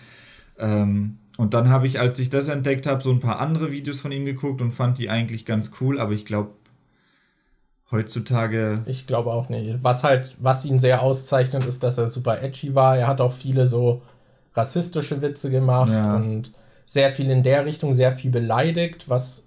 Ähm, 0.60 1.20
und 1.38 1.54
dann 1.54 1.70
habe 1.70 1.88
ich, 1.88 2.00
als 2.00 2.20
ich 2.20 2.30
das 2.30 2.50
entdeckt 2.50 2.88
habe, 2.88 3.02
so 3.02 3.12
ein 3.12 3.20
paar 3.20 3.40
andere 3.40 3.72
Videos 3.72 4.00
von 4.00 4.12
ihm 4.12 4.26
geguckt 4.26 4.62
und 4.62 4.72
fand 4.72 4.98
die 4.98 5.10
eigentlich 5.10 5.46
ganz 5.46 5.72
cool, 5.80 6.00
aber 6.00 6.12
ich 6.12 6.26
glaube, 6.26 6.52
heutzutage. 7.92 8.82
Ich 8.86 9.08
glaube 9.08 9.32
auch 9.32 9.50
nicht. 9.50 9.84
Was 9.84 10.04
halt, 10.04 10.36
was 10.40 10.66
ihn 10.66 10.80
sehr 10.80 11.02
auszeichnet, 11.02 11.66
ist, 11.66 11.84
dass 11.84 11.98
er 11.98 12.08
super 12.08 12.42
edgy 12.42 12.76
war. 12.76 12.98
Er 12.98 13.08
hat 13.08 13.22
auch 13.22 13.32
viele 13.32 13.66
so 13.66 14.02
rassistische 14.54 15.22
Witze 15.22 15.50
gemacht 15.50 15.92
ja. 15.92 16.16
und 16.16 16.52
sehr 16.86 17.12
viel 17.12 17.30
in 17.30 17.44
der 17.44 17.66
Richtung, 17.66 17.94
sehr 17.94 18.12
viel 18.12 18.32
beleidigt, 18.32 19.10
was 19.10 19.44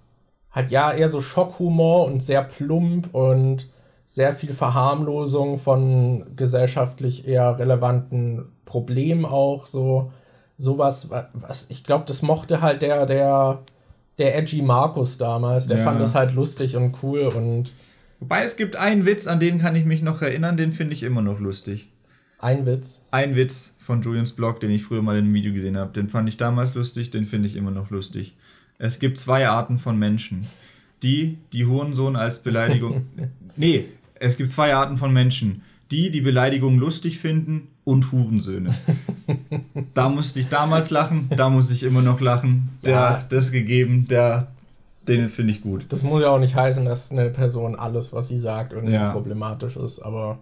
halt 0.51 0.71
ja 0.71 0.91
eher 0.91 1.09
so 1.09 1.21
Schockhumor 1.21 2.05
und 2.05 2.21
sehr 2.21 2.43
plump 2.43 3.13
und 3.13 3.67
sehr 4.05 4.33
viel 4.33 4.53
Verharmlosung 4.53 5.57
von 5.57 6.35
gesellschaftlich 6.35 7.27
eher 7.27 7.57
relevanten 7.57 8.51
Problemen 8.65 9.25
auch 9.25 9.65
so 9.65 10.11
sowas 10.57 11.09
was 11.33 11.67
ich 11.69 11.83
glaube 11.83 12.03
das 12.05 12.21
mochte 12.21 12.61
halt 12.61 12.81
der 12.81 13.05
der 13.05 13.59
der 14.17 14.37
edgy 14.37 14.61
Markus 14.61 15.17
damals 15.17 15.67
der 15.67 15.77
ja. 15.77 15.83
fand 15.85 16.01
das 16.01 16.13
halt 16.13 16.33
lustig 16.33 16.75
und 16.75 16.97
cool 17.01 17.21
und 17.21 17.73
Wobei 18.21 18.43
es 18.43 18.55
gibt 18.55 18.75
einen 18.75 19.05
Witz, 19.05 19.25
an 19.25 19.39
den 19.39 19.57
kann 19.57 19.75
ich 19.75 19.83
mich 19.83 20.03
noch 20.03 20.21
erinnern, 20.21 20.55
den 20.55 20.71
finde 20.71 20.93
ich 20.93 21.01
immer 21.01 21.23
noch 21.23 21.39
lustig. 21.39 21.89
Ein 22.37 22.67
Witz? 22.67 23.03
Ein 23.09 23.35
Witz 23.35 23.75
von 23.79 24.03
Julians 24.03 24.33
Blog, 24.33 24.59
den 24.59 24.69
ich 24.69 24.83
früher 24.83 25.01
mal 25.01 25.17
in 25.17 25.25
einem 25.25 25.33
Video 25.33 25.51
gesehen 25.51 25.75
habe. 25.75 25.91
Den 25.91 26.07
fand 26.07 26.29
ich 26.29 26.37
damals 26.37 26.75
lustig, 26.75 27.09
den 27.09 27.25
finde 27.25 27.47
ich 27.47 27.55
immer 27.55 27.71
noch 27.71 27.89
lustig. 27.89 28.35
Es 28.77 28.99
gibt 28.99 29.17
zwei 29.17 29.47
Arten 29.47 29.79
von 29.79 29.97
Menschen. 29.97 30.45
Die, 31.01 31.39
die 31.51 31.65
Hurensohn 31.65 32.15
als 32.15 32.43
Beleidigung. 32.43 33.07
nee, 33.55 33.85
es 34.15 34.37
gibt 34.37 34.51
zwei 34.51 34.75
Arten 34.75 34.97
von 34.97 35.11
Menschen. 35.11 35.63
Die, 35.89 36.11
die 36.11 36.21
Beleidigung 36.21 36.77
lustig 36.77 37.17
finden 37.17 37.69
und 37.83 38.11
Hurensöhne. 38.11 38.69
da 39.95 40.09
musste 40.09 40.39
ich 40.39 40.47
damals 40.47 40.91
lachen, 40.91 41.27
da 41.35 41.49
muss 41.49 41.71
ich 41.71 41.81
immer 41.81 42.03
noch 42.03 42.21
lachen. 42.21 42.69
Der, 42.85 42.91
ja. 42.91 43.25
das 43.29 43.51
gegeben, 43.51 44.07
der 44.07 44.51
den 45.07 45.29
finde 45.29 45.51
ich 45.51 45.61
gut. 45.61 45.85
Das 45.89 46.03
muss 46.03 46.21
ja 46.21 46.29
auch 46.29 46.39
nicht 46.39 46.55
heißen, 46.55 46.85
dass 46.85 47.11
eine 47.11 47.29
Person 47.29 47.75
alles, 47.75 48.13
was 48.13 48.27
sie 48.27 48.37
sagt, 48.37 48.73
irgendwie 48.73 48.93
ja. 48.93 49.11
problematisch 49.11 49.77
ist. 49.77 49.99
Aber 49.99 50.39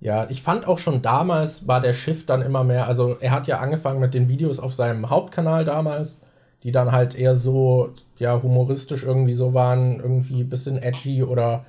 ja, 0.00 0.28
ich 0.30 0.42
fand 0.42 0.66
auch 0.66 0.78
schon 0.78 1.02
damals 1.02 1.68
war 1.68 1.80
der 1.80 1.92
Shift 1.92 2.28
dann 2.28 2.42
immer 2.42 2.64
mehr. 2.64 2.88
Also 2.88 3.16
er 3.20 3.30
hat 3.30 3.46
ja 3.46 3.58
angefangen 3.58 4.00
mit 4.00 4.14
den 4.14 4.28
Videos 4.28 4.58
auf 4.58 4.74
seinem 4.74 5.10
Hauptkanal 5.10 5.64
damals, 5.64 6.20
die 6.62 6.72
dann 6.72 6.92
halt 6.92 7.14
eher 7.14 7.34
so 7.34 7.90
ja 8.18 8.42
humoristisch 8.42 9.04
irgendwie 9.04 9.34
so 9.34 9.54
waren, 9.54 10.00
irgendwie 10.00 10.40
ein 10.40 10.48
bisschen 10.48 10.76
edgy 10.78 11.22
oder 11.22 11.64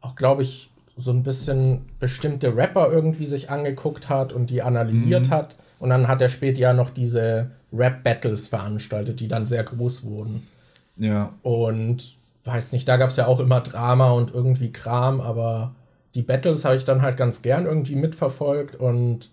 auch 0.00 0.14
glaube 0.14 0.42
ich 0.42 0.70
so 0.96 1.10
ein 1.10 1.22
bisschen 1.22 1.86
bestimmte 1.98 2.54
Rapper 2.54 2.92
irgendwie 2.92 3.26
sich 3.26 3.50
angeguckt 3.50 4.08
hat 4.08 4.32
und 4.32 4.50
die 4.50 4.62
analysiert 4.62 5.26
mhm. 5.26 5.30
hat. 5.30 5.56
Und 5.80 5.90
dann 5.90 6.06
hat 6.06 6.20
er 6.20 6.28
später 6.28 6.60
ja 6.60 6.74
noch 6.74 6.90
diese 6.90 7.50
Rap-Battles 7.72 8.46
veranstaltet, 8.46 9.18
die 9.20 9.28
dann 9.28 9.46
sehr 9.46 9.64
groß 9.64 10.04
wurden. 10.04 10.46
Ja. 10.96 11.32
Und 11.42 12.16
weiß 12.44 12.72
nicht, 12.72 12.88
da 12.88 12.96
gab 12.96 13.10
es 13.10 13.16
ja 13.16 13.26
auch 13.26 13.40
immer 13.40 13.60
Drama 13.60 14.10
und 14.10 14.34
irgendwie 14.34 14.72
Kram, 14.72 15.20
aber 15.20 15.74
die 16.14 16.22
Battles 16.22 16.64
habe 16.64 16.76
ich 16.76 16.84
dann 16.84 17.02
halt 17.02 17.16
ganz 17.16 17.42
gern 17.42 17.66
irgendwie 17.66 17.96
mitverfolgt 17.96 18.76
und 18.76 19.30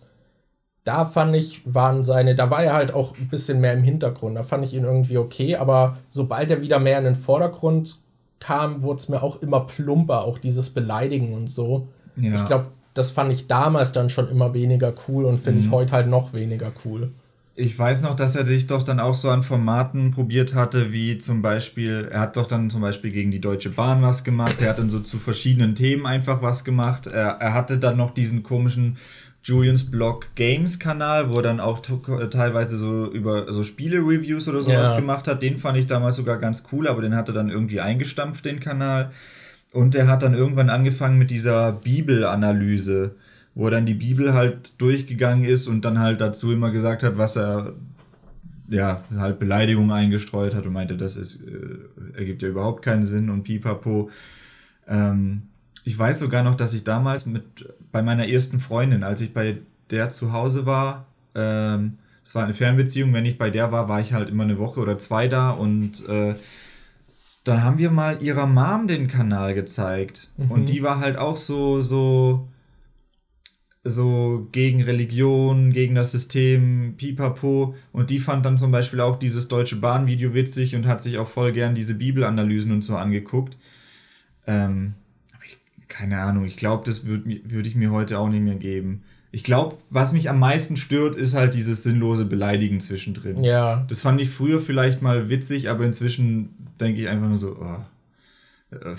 da 0.84 1.06
fand 1.06 1.36
ich, 1.36 1.62
waren 1.72 2.04
seine, 2.04 2.36
da 2.36 2.50
war 2.50 2.64
er 2.64 2.74
halt 2.74 2.94
auch 2.94 3.16
ein 3.18 3.28
bisschen 3.28 3.60
mehr 3.60 3.74
im 3.74 3.84
Hintergrund. 3.84 4.38
Da 4.38 4.44
fand 4.44 4.66
ich 4.66 4.74
ihn 4.74 4.86
irgendwie 4.86 5.18
okay, 5.18 5.56
aber 5.56 5.98
sobald 6.08 6.50
er 6.50 6.62
wieder 6.62 6.80
mehr 6.80 6.98
in 6.98 7.04
den 7.04 7.16
Vordergrund 7.16 7.98
kam, 8.40 8.82
wurde 8.82 9.00
es 9.00 9.10
mir 9.10 9.22
auch 9.22 9.42
immer 9.42 9.62
plumper, 9.62 10.24
auch 10.24 10.38
dieses 10.38 10.70
Beleidigen 10.70 11.34
und 11.34 11.50
so. 11.50 11.90
Ja. 12.16 12.34
Ich 12.34 12.46
glaube, 12.46 12.68
das 12.94 13.12
fand 13.12 13.32
ich 13.32 13.48
damals 13.48 13.92
dann 13.92 14.10
schon 14.10 14.30
immer 14.30 14.54
weniger 14.54 14.94
cool 15.08 15.26
und 15.26 15.38
finde 15.38 15.60
mhm. 15.60 15.68
ich 15.68 15.72
heute 15.72 15.92
halt 15.94 16.08
noch 16.08 16.34
weniger 16.34 16.72
cool 16.86 17.12
ich 17.60 17.78
weiß 17.78 18.02
noch, 18.02 18.16
dass 18.16 18.36
er 18.36 18.46
sich 18.46 18.68
doch 18.68 18.84
dann 18.84 19.02
auch 19.02 19.14
so 19.14 19.30
an 19.30 19.44
Formaten 19.44 20.12
probiert 20.12 20.54
hatte, 20.54 20.94
wie 20.94 21.18
zum 21.18 21.42
Beispiel, 21.42 22.08
er 22.10 22.22
hat 22.22 22.38
doch 22.38 22.48
dann 22.48 22.70
zum 22.70 22.80
Beispiel 22.80 23.12
gegen 23.12 23.32
die 23.32 23.42
Deutsche 23.42 23.70
Bahn 23.70 24.02
was 24.02 24.24
gemacht, 24.24 24.62
er 24.62 24.70
hat 24.70 24.80
dann 24.80 24.90
so 24.90 25.02
zu 25.02 25.18
verschiedenen 25.18 25.76
Themen 25.76 26.06
einfach 26.06 26.42
was 26.42 26.64
gemacht. 26.64 27.08
Er, 27.08 27.38
er 27.40 27.54
hatte 27.54 27.78
dann 27.78 27.98
noch 27.98 28.12
diesen 28.12 28.44
komischen 28.44 28.96
Julians 29.44 29.92
Blog 29.92 30.30
Games 30.36 30.80
Kanal, 30.80 31.32
wo 31.32 31.38
er 31.38 31.44
dann 31.44 31.60
auch 31.60 31.80
teilweise 31.82 32.78
so 32.78 33.12
über 33.12 33.52
so 33.52 33.64
Spiele-Reviews 33.64 34.48
oder 34.48 34.62
sowas 34.62 34.92
ja. 34.92 34.96
gemacht 34.96 35.28
hat. 35.28 35.42
Den 35.42 35.58
fand 35.58 35.78
ich 35.78 35.88
damals 35.88 36.16
sogar 36.16 36.38
ganz 36.38 36.64
cool, 36.72 36.88
aber 36.88 37.02
den 37.02 37.16
hat 37.16 37.28
er 37.28 37.34
dann 37.34 37.50
irgendwie 37.50 37.82
eingestampft, 37.82 38.46
den 38.46 38.62
Kanal. 38.62 39.12
Und 39.74 39.96
er 39.96 40.08
hat 40.08 40.24
dann 40.24 40.34
irgendwann 40.34 40.70
angefangen 40.70 41.18
mit 41.18 41.30
dieser 41.30 41.74
Bibelanalyse, 41.74 43.16
wo 43.60 43.66
er 43.66 43.72
dann 43.72 43.86
die 43.86 43.94
Bibel 43.94 44.34
halt 44.34 44.80
durchgegangen 44.80 45.44
ist 45.44 45.68
und 45.68 45.84
dann 45.84 46.00
halt 46.00 46.22
dazu 46.22 46.54
immer 46.54 46.72
gesagt 46.72 47.04
hat, 47.04 47.18
was 47.18 47.36
er 47.36 47.74
ja, 48.70 49.04
halt 49.18 49.38
Beleidigungen 49.38 49.92
eingestreut 49.92 50.56
hat 50.56 50.66
und 50.66 50.72
meinte, 50.72 50.96
das 50.96 51.18
ist, 51.18 51.44
äh, 51.44 52.18
ergibt 52.18 52.42
ja 52.42 52.48
überhaupt 52.48 52.86
keinen 52.86 53.04
Sinn 53.04 53.30
und 53.30 53.44
pipapo. 53.44 54.12
Ähm, 54.88 55.42
ich 55.84 56.00
weiß 56.00 56.20
sogar 56.20 56.42
noch, 56.42 56.56
dass 56.56 56.74
ich 56.74 56.86
damals 56.86 57.26
mit 57.26 57.44
bei 57.92 58.02
meiner 58.02 58.30
ersten 58.30 58.62
Freundin, 58.62 59.04
als 59.04 59.20
ich 59.20 59.34
bei 59.34 59.58
der 59.90 60.10
zu 60.10 60.32
Hause 60.32 60.66
war, 60.66 61.08
ähm, 61.36 61.98
es 62.24 62.34
war 62.36 62.46
eine 62.46 62.54
Fernbeziehung, 62.54 63.12
wenn 63.12 63.26
ich 63.26 63.38
bei 63.38 63.50
der 63.50 63.74
war, 63.74 63.90
war 63.90 64.00
ich 64.00 64.14
halt 64.14 64.30
immer 64.30 64.44
eine 64.44 64.58
Woche 64.58 64.80
oder 64.80 64.98
zwei 65.00 65.28
da 65.28 65.52
und 65.52 66.08
äh, 66.08 66.36
dann 67.44 67.62
haben 67.62 67.78
wir 67.78 67.92
mal 67.92 68.24
ihrer 68.24 68.48
Mom 68.48 68.88
den 68.88 69.10
Kanal 69.10 69.54
gezeigt 69.54 70.30
mhm. 70.38 70.50
und 70.50 70.70
die 70.70 70.82
war 70.82 71.02
halt 71.02 71.18
auch 71.18 71.36
so, 71.36 71.82
so, 71.82 72.48
so 73.84 74.48
gegen 74.52 74.84
Religion, 74.84 75.72
gegen 75.72 75.96
das 75.96 76.12
System, 76.12 76.96
pipapo. 76.98 77.76
Und 77.92 78.10
die 78.10 78.20
fand 78.20 78.46
dann 78.46 78.58
zum 78.58 78.72
Beispiel 78.72 79.00
auch 79.02 79.18
dieses 79.18 79.48
Deutsche 79.48 79.78
Bahn-Video 79.78 80.34
witzig 80.34 80.76
und 80.76 80.88
hat 80.88 81.02
sich 81.02 81.18
auch 81.18 81.28
voll 81.28 81.52
gern 81.52 81.76
diese 81.76 81.96
Bibelanalysen 81.96 82.72
und 82.72 82.84
so 82.84 82.98
angeguckt. 82.98 83.58
Ähm, 84.46 84.96
ich, 85.46 85.58
keine 85.88 86.22
Ahnung, 86.22 86.46
ich 86.46 86.58
glaube, 86.58 86.84
das 86.86 87.06
würde 87.06 87.42
würd 87.46 87.68
ich 87.68 87.76
mir 87.76 87.92
heute 87.92 88.20
auch 88.20 88.30
nicht 88.30 88.44
mehr 88.44 88.56
geben. 88.56 89.04
Ich 89.32 89.44
glaube, 89.44 89.78
was 89.92 90.12
mich 90.12 90.30
am 90.30 90.40
meisten 90.40 90.76
stört, 90.76 91.16
ist 91.16 91.36
halt 91.36 91.54
dieses 91.54 91.84
sinnlose 91.84 92.26
Beleidigen 92.26 92.80
zwischendrin. 92.80 93.44
Ja. 93.44 93.86
Das 93.88 94.02
fand 94.02 94.20
ich 94.20 94.30
früher 94.30 94.60
vielleicht 94.60 95.02
mal 95.02 95.30
witzig, 95.30 95.70
aber 95.70 95.86
inzwischen 95.86 96.50
denke 96.80 97.02
ich 97.02 97.10
einfach 97.10 97.28
nur 97.28 97.38
so, 97.38 97.58
oh, 97.62 98.76
äh, 98.76 98.96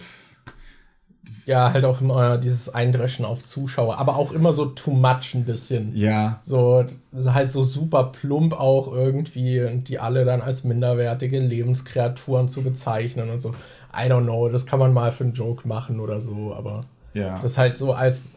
ja, 1.51 1.73
halt 1.73 1.85
auch 1.85 2.01
immer 2.01 2.39
dieses 2.39 2.73
Eindreschen 2.73 3.25
auf 3.25 3.43
Zuschauer, 3.43 3.99
aber 3.99 4.15
auch 4.15 4.31
immer 4.31 4.53
so 4.53 4.67
too 4.67 4.93
much 4.93 5.35
ein 5.35 5.45
bisschen. 5.45 5.97
Ja. 5.97 6.39
So, 6.41 6.85
halt 7.13 7.51
so 7.51 7.65
super 7.65 8.05
plump 8.05 8.53
auch 8.53 8.93
irgendwie 8.93 9.61
und 9.61 9.89
die 9.89 9.99
alle 9.99 10.25
dann 10.25 10.43
als 10.43 10.63
minderwertige 10.63 11.41
Lebenskreaturen 11.41 12.49
zu 12.49 12.63
bezeichnen 12.63 13.31
und 13.31 13.41
so. 13.41 13.51
I 13.93 14.09
don't 14.09 14.23
know, 14.23 14.49
das 14.49 14.65
kann 14.65 14.79
man 14.79 14.93
mal 14.93 15.11
für 15.11 15.25
einen 15.25 15.33
Joke 15.33 15.67
machen 15.67 15.99
oder 15.99 16.21
so, 16.21 16.55
aber 16.57 16.83
ja. 17.15 17.41
das 17.41 17.59
halt 17.59 17.77
so 17.77 17.95
als 17.95 18.29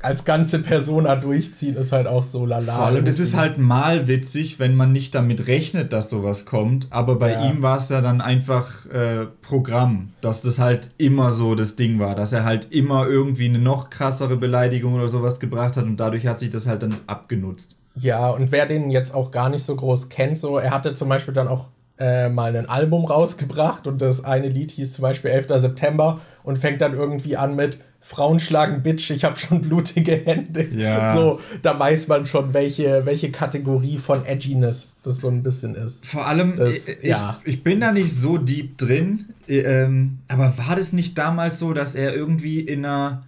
als 0.00 0.24
ganze 0.24 0.60
Persona 0.60 1.16
durchziehen, 1.16 1.74
ist 1.74 1.90
halt 1.92 2.06
auch 2.06 2.22
so 2.22 2.46
lala. 2.46 2.76
Vor 2.76 2.86
allem, 2.86 3.06
es 3.06 3.18
ist 3.18 3.36
halt 3.36 3.58
mal 3.58 4.06
witzig, 4.06 4.60
wenn 4.60 4.76
man 4.76 4.92
nicht 4.92 5.14
damit 5.14 5.48
rechnet, 5.48 5.92
dass 5.92 6.08
sowas 6.08 6.46
kommt. 6.46 6.86
Aber 6.90 7.16
bei 7.16 7.32
ja. 7.32 7.50
ihm 7.50 7.62
war 7.62 7.78
es 7.78 7.88
ja 7.88 8.00
dann 8.00 8.20
einfach 8.20 8.86
äh, 8.86 9.26
Programm, 9.42 10.12
dass 10.20 10.42
das 10.42 10.58
halt 10.58 10.90
immer 10.98 11.32
so 11.32 11.54
das 11.54 11.74
Ding 11.76 11.98
war, 11.98 12.14
dass 12.14 12.32
er 12.32 12.44
halt 12.44 12.72
immer 12.72 13.08
irgendwie 13.08 13.46
eine 13.46 13.58
noch 13.58 13.90
krassere 13.90 14.36
Beleidigung 14.36 14.94
oder 14.94 15.08
sowas 15.08 15.40
gebracht 15.40 15.76
hat 15.76 15.84
und 15.84 15.96
dadurch 15.96 16.26
hat 16.26 16.38
sich 16.38 16.50
das 16.50 16.66
halt 16.66 16.82
dann 16.84 16.94
abgenutzt. 17.06 17.78
Ja, 17.96 18.30
und 18.30 18.52
wer 18.52 18.66
den 18.66 18.92
jetzt 18.92 19.12
auch 19.12 19.32
gar 19.32 19.48
nicht 19.48 19.64
so 19.64 19.74
groß 19.74 20.08
kennt, 20.08 20.38
so, 20.38 20.58
er 20.58 20.70
hatte 20.70 20.94
zum 20.94 21.08
Beispiel 21.08 21.34
dann 21.34 21.48
auch 21.48 21.66
äh, 21.98 22.28
mal 22.28 22.54
ein 22.54 22.68
Album 22.68 23.04
rausgebracht 23.04 23.88
und 23.88 24.00
das 24.00 24.24
eine 24.24 24.48
Lied 24.48 24.70
hieß 24.70 24.92
zum 24.92 25.02
Beispiel 25.02 25.32
11. 25.32 25.48
September 25.48 26.20
und 26.44 26.56
fängt 26.56 26.80
dann 26.80 26.94
irgendwie 26.94 27.36
an 27.36 27.56
mit 27.56 27.78
Frauen 28.00 28.38
schlagen 28.38 28.82
Bitch, 28.82 29.10
ich 29.10 29.24
habe 29.24 29.36
schon 29.36 29.60
blutige 29.60 30.12
Hände. 30.12 30.68
Ja. 30.74 31.14
So, 31.14 31.40
da 31.62 31.78
weiß 31.78 32.08
man 32.08 32.26
schon, 32.26 32.54
welche, 32.54 33.04
welche 33.04 33.30
Kategorie 33.30 33.98
von 33.98 34.24
Edginess 34.24 34.98
das 35.02 35.20
so 35.20 35.28
ein 35.28 35.42
bisschen 35.42 35.74
ist. 35.74 36.06
Vor 36.06 36.26
allem, 36.26 36.56
das, 36.56 36.88
ich, 36.88 37.02
ja. 37.02 37.40
ich 37.44 37.62
bin 37.62 37.80
da 37.80 37.92
nicht 37.92 38.14
so 38.14 38.38
deep 38.38 38.78
drin, 38.78 39.26
ähm, 39.48 40.18
aber 40.28 40.54
war 40.58 40.76
das 40.76 40.92
nicht 40.92 41.18
damals 41.18 41.58
so, 41.58 41.72
dass 41.72 41.94
er 41.94 42.14
irgendwie 42.14 42.60
in 42.60 42.84
einer. 42.84 43.24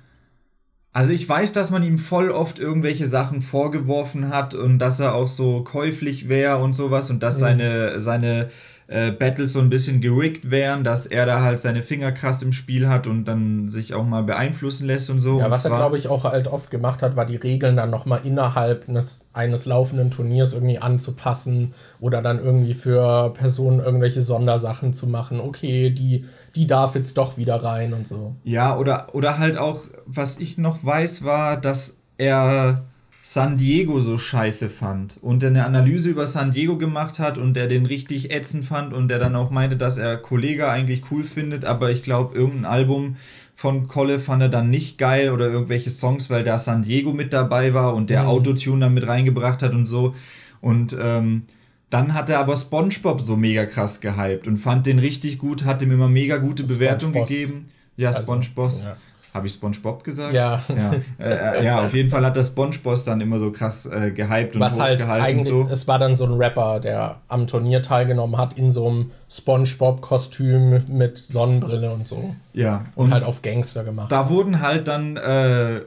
Also 0.92 1.12
ich 1.12 1.28
weiß, 1.28 1.52
dass 1.52 1.70
man 1.70 1.84
ihm 1.84 1.98
voll 1.98 2.32
oft 2.32 2.58
irgendwelche 2.58 3.06
Sachen 3.06 3.42
vorgeworfen 3.42 4.30
hat 4.30 4.54
und 4.54 4.80
dass 4.80 4.98
er 4.98 5.14
auch 5.14 5.28
so 5.28 5.62
käuflich 5.62 6.28
wäre 6.28 6.58
und 6.58 6.74
sowas 6.74 7.10
und 7.10 7.22
dass 7.22 7.36
mhm. 7.36 7.40
seine, 7.40 8.00
seine 8.00 8.50
äh, 8.90 9.12
Battles 9.12 9.52
so 9.52 9.60
ein 9.60 9.70
bisschen 9.70 10.00
gerickt 10.00 10.50
wären, 10.50 10.82
dass 10.82 11.06
er 11.06 11.24
da 11.24 11.42
halt 11.42 11.60
seine 11.60 11.80
Finger 11.80 12.10
krass 12.10 12.42
im 12.42 12.52
Spiel 12.52 12.88
hat 12.88 13.06
und 13.06 13.24
dann 13.24 13.68
sich 13.68 13.94
auch 13.94 14.04
mal 14.04 14.24
beeinflussen 14.24 14.84
lässt 14.84 15.10
und 15.10 15.20
so. 15.20 15.38
Ja, 15.38 15.44
und 15.44 15.52
was 15.52 15.64
er, 15.64 15.70
glaube 15.70 15.96
ich, 15.96 16.08
auch 16.08 16.24
halt 16.24 16.48
oft 16.48 16.72
gemacht 16.72 17.00
hat, 17.00 17.14
war 17.14 17.24
die 17.24 17.36
Regeln 17.36 17.76
dann 17.76 17.90
nochmal 17.90 18.22
innerhalb 18.24 18.88
eines, 18.88 19.26
eines 19.32 19.64
laufenden 19.64 20.10
Turniers 20.10 20.54
irgendwie 20.54 20.80
anzupassen 20.80 21.72
oder 22.00 22.20
dann 22.20 22.40
irgendwie 22.40 22.74
für 22.74 23.32
Personen 23.32 23.78
irgendwelche 23.78 24.22
Sondersachen 24.22 24.92
zu 24.92 25.06
machen. 25.06 25.38
Okay, 25.38 25.90
die, 25.90 26.24
die 26.56 26.66
darf 26.66 26.96
jetzt 26.96 27.16
doch 27.16 27.36
wieder 27.36 27.62
rein 27.62 27.92
und 27.92 28.08
so. 28.08 28.34
Ja, 28.42 28.76
oder, 28.76 29.14
oder 29.14 29.38
halt 29.38 29.56
auch, 29.56 29.82
was 30.04 30.40
ich 30.40 30.58
noch 30.58 30.84
weiß, 30.84 31.24
war, 31.24 31.56
dass 31.56 32.00
er 32.18 32.89
San 33.22 33.58
Diego 33.58 34.00
so 34.00 34.16
scheiße 34.16 34.70
fand 34.70 35.18
und 35.20 35.42
der 35.42 35.50
eine 35.50 35.66
Analyse 35.66 36.10
über 36.10 36.26
San 36.26 36.52
Diego 36.52 36.78
gemacht 36.78 37.18
hat 37.18 37.36
und 37.36 37.54
der 37.54 37.66
den 37.66 37.84
richtig 37.84 38.30
ätzend 38.30 38.64
fand 38.64 38.94
und 38.94 39.08
der 39.08 39.18
dann 39.18 39.36
auch 39.36 39.50
meinte, 39.50 39.76
dass 39.76 39.98
er 39.98 40.16
Kollege 40.16 40.70
eigentlich 40.70 41.02
cool 41.10 41.24
findet, 41.24 41.64
aber 41.64 41.90
ich 41.90 42.02
glaube, 42.02 42.34
irgendein 42.34 42.64
Album 42.64 43.16
von 43.54 43.88
Kolle 43.88 44.20
fand 44.20 44.40
er 44.40 44.48
dann 44.48 44.70
nicht 44.70 44.96
geil 44.96 45.30
oder 45.30 45.48
irgendwelche 45.48 45.90
Songs, 45.90 46.30
weil 46.30 46.44
da 46.44 46.56
San 46.56 46.82
Diego 46.82 47.12
mit 47.12 47.34
dabei 47.34 47.74
war 47.74 47.94
und 47.94 48.08
der 48.08 48.22
mhm. 48.22 48.28
Autotune 48.28 48.80
dann 48.80 48.94
mit 48.94 49.06
reingebracht 49.06 49.62
hat 49.62 49.74
und 49.74 49.84
so. 49.84 50.14
Und 50.62 50.96
ähm, 50.98 51.42
dann 51.90 52.14
hat 52.14 52.30
er 52.30 52.38
aber 52.38 52.56
SpongeBob 52.56 53.20
so 53.20 53.36
mega 53.36 53.66
krass 53.66 54.00
gehypt 54.00 54.46
und 54.46 54.56
fand 54.56 54.86
den 54.86 54.98
richtig 54.98 55.38
gut, 55.38 55.64
hat 55.64 55.82
ihm 55.82 55.90
immer 55.90 56.08
mega 56.08 56.38
gute 56.38 56.62
Bewertungen 56.62 57.12
gegeben. 57.12 57.68
Ja, 57.98 58.08
also, 58.08 58.22
SpongeBob. 58.22 58.72
Ja. 58.82 58.96
Habe 59.32 59.46
ich 59.46 59.52
SpongeBob 59.54 60.02
gesagt? 60.02 60.34
Ja. 60.34 60.62
Ja, 60.68 60.92
äh, 61.24 61.58
äh, 61.58 61.64
ja, 61.64 61.84
auf 61.84 61.94
jeden 61.94 62.10
Fall 62.10 62.24
hat 62.24 62.36
das 62.36 62.48
SpongeBob 62.48 63.04
dann 63.04 63.20
immer 63.20 63.38
so 63.38 63.52
krass 63.52 63.86
äh, 63.86 64.10
gehypt 64.10 64.56
und 64.56 64.60
Was 64.60 64.80
halt 64.80 65.06
eigentlich, 65.08 65.46
so. 65.46 65.68
es 65.70 65.86
war 65.86 65.98
dann 65.98 66.16
so 66.16 66.24
ein 66.24 66.32
Rapper, 66.32 66.80
der 66.80 67.20
am 67.28 67.46
Turnier 67.46 67.82
teilgenommen 67.82 68.36
hat, 68.38 68.58
in 68.58 68.72
so 68.72 68.88
einem 68.88 69.10
SpongeBob-Kostüm 69.30 70.84
mit 70.88 71.18
Sonnenbrille 71.18 71.92
und 71.92 72.08
so. 72.08 72.34
Ja. 72.52 72.86
Und, 72.96 73.06
und, 73.06 73.14
halt 73.14 73.24
auf 73.24 73.42
Gangster 73.42 73.84
gemacht. 73.84 74.10
Da 74.10 74.28
wurden 74.28 74.60
halt 74.60 74.88
dann 74.88 75.16
äh, 75.16 75.82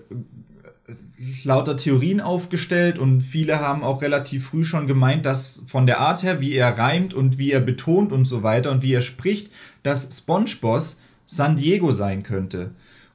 lauter 1.43 1.75
Theorien 1.77 2.21
aufgestellt 2.21 2.97
und 2.97 3.21
viele 3.21 3.59
haben 3.59 3.83
auch 3.83 4.01
relativ 4.01 4.47
früh 4.47 4.63
schon 4.63 4.87
gemeint, 4.87 5.25
dass 5.25 5.63
von 5.67 5.85
der 5.85 5.99
Art 5.99 6.23
her, 6.23 6.39
wie 6.39 6.53
er 6.53 6.77
reimt 6.77 7.13
und 7.13 7.37
wie 7.37 7.51
er 7.51 7.59
betont 7.59 8.11
und 8.11 8.25
so 8.25 8.43
weiter 8.43 8.71
und 8.71 8.81
wie 8.81 8.93
er 8.93 9.01
spricht, 9.01 9.51
dass 9.83 10.17
SpongeBob 10.17 10.81
San 11.25 11.55
Diego 11.55 11.91
sein 11.91 12.23
könnte. 12.23 12.71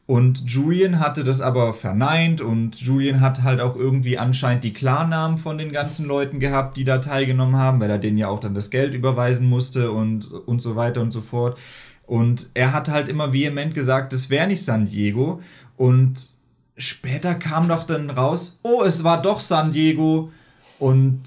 Und 0.08 0.50
Julian 0.50 1.00
hatte 1.00 1.22
das 1.22 1.42
aber 1.42 1.74
verneint 1.74 2.40
und 2.40 2.80
Julian 2.80 3.20
hat 3.20 3.42
halt 3.42 3.60
auch 3.60 3.76
irgendwie 3.76 4.16
anscheinend 4.16 4.64
die 4.64 4.72
Klarnamen 4.72 5.36
von 5.36 5.58
den 5.58 5.70
ganzen 5.70 6.06
Leuten 6.06 6.40
gehabt, 6.40 6.78
die 6.78 6.84
da 6.84 6.96
teilgenommen 6.96 7.56
haben, 7.56 7.78
weil 7.78 7.90
er 7.90 7.98
denen 7.98 8.16
ja 8.16 8.28
auch 8.28 8.40
dann 8.40 8.54
das 8.54 8.70
Geld 8.70 8.94
überweisen 8.94 9.46
musste 9.46 9.92
und, 9.92 10.32
und 10.32 10.62
so 10.62 10.76
weiter 10.76 11.02
und 11.02 11.12
so 11.12 11.20
fort. 11.20 11.58
Und 12.06 12.48
er 12.54 12.72
hat 12.72 12.88
halt 12.88 13.10
immer 13.10 13.34
vehement 13.34 13.74
gesagt, 13.74 14.14
das 14.14 14.30
wäre 14.30 14.46
nicht 14.46 14.64
San 14.64 14.86
Diego. 14.86 15.42
Und 15.76 16.30
später 16.78 17.34
kam 17.34 17.68
doch 17.68 17.84
dann 17.84 18.08
raus, 18.08 18.58
oh, 18.62 18.84
es 18.84 19.04
war 19.04 19.20
doch 19.20 19.40
San 19.40 19.72
Diego. 19.72 20.32
Und 20.78 21.20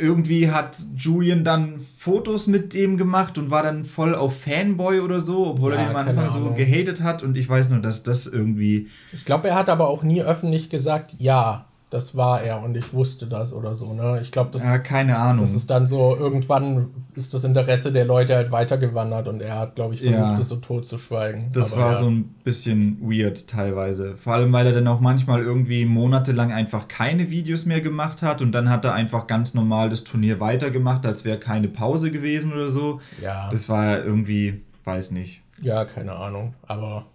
irgendwie 0.00 0.50
hat 0.50 0.78
Julian 0.96 1.44
dann 1.44 1.80
Fotos 1.80 2.46
mit 2.46 2.74
dem 2.74 2.96
gemacht 2.96 3.38
und 3.38 3.50
war 3.50 3.62
dann 3.62 3.84
voll 3.84 4.14
auf 4.14 4.40
Fanboy 4.40 5.00
oder 5.00 5.20
so, 5.20 5.46
obwohl 5.46 5.72
ja, 5.72 5.78
er 5.78 5.88
den 5.88 5.96
am 5.96 6.08
Anfang 6.08 6.32
so 6.32 6.52
gehatet 6.52 7.02
hat. 7.02 7.22
Und 7.22 7.36
ich 7.36 7.48
weiß 7.48 7.68
nur, 7.68 7.80
dass 7.80 8.02
das 8.02 8.26
irgendwie. 8.26 8.88
Ich 9.12 9.24
glaube, 9.24 9.48
er 9.48 9.54
hat 9.54 9.68
aber 9.68 9.88
auch 9.88 10.02
nie 10.02 10.22
öffentlich 10.22 10.70
gesagt, 10.70 11.14
ja, 11.18 11.66
das 11.90 12.16
war 12.16 12.40
er 12.40 12.62
und 12.62 12.76
ich 12.76 12.92
wusste 12.92 13.26
das 13.26 13.52
oder 13.52 13.74
so. 13.74 13.92
Ne? 13.92 14.20
Ich 14.22 14.30
glaube, 14.30 14.50
das, 14.52 14.62
ja, 14.62 14.78
keine 14.78 15.18
Ahnung. 15.18 15.40
das 15.40 15.54
ist 15.54 15.70
dann 15.70 15.88
so, 15.88 16.16
irgendwann 16.16 16.90
ist 17.16 17.34
das 17.34 17.42
Interesse 17.42 17.92
der 17.92 18.04
Leute 18.04 18.36
halt 18.36 18.52
weitergewandert 18.52 19.26
und 19.26 19.42
er 19.42 19.58
hat, 19.58 19.74
glaube 19.74 19.94
ich, 19.94 20.02
versucht, 20.02 20.20
ja. 20.20 20.36
das 20.36 20.48
so 20.48 20.56
tot 20.56 20.86
zu 20.86 20.98
schweigen. 20.98 21.50
Das 21.52 21.72
Aber 21.72 21.82
war 21.82 21.92
ja. 21.92 21.98
so 21.98 22.08
ein 22.08 22.34
bisschen 22.44 22.98
weird 23.02 23.48
teilweise. 23.48 24.16
Vor 24.16 24.34
allem, 24.34 24.52
weil 24.52 24.66
er 24.66 24.72
dann 24.72 24.86
auch 24.86 25.00
manchmal 25.00 25.42
irgendwie 25.42 25.84
monatelang 25.84 26.52
einfach 26.52 26.86
keine 26.86 27.28
Videos 27.30 27.66
mehr 27.66 27.80
gemacht 27.80 28.22
hat 28.22 28.40
und 28.40 28.52
dann 28.52 28.70
hat 28.70 28.84
er 28.84 28.94
einfach 28.94 29.26
ganz 29.26 29.52
normal 29.54 29.88
das 29.88 30.04
Turnier 30.04 30.38
weitergemacht, 30.38 31.04
als 31.04 31.24
wäre 31.24 31.38
keine 31.38 31.66
Pause 31.66 32.12
gewesen 32.12 32.52
oder 32.52 32.68
so. 32.68 33.00
Ja. 33.20 33.48
Das 33.50 33.68
war 33.68 34.04
irgendwie, 34.04 34.62
weiß 34.84 35.10
nicht. 35.10 35.42
Ja, 35.60 35.84
keine 35.84 36.12
Ahnung. 36.12 36.54
Aber 36.68 37.06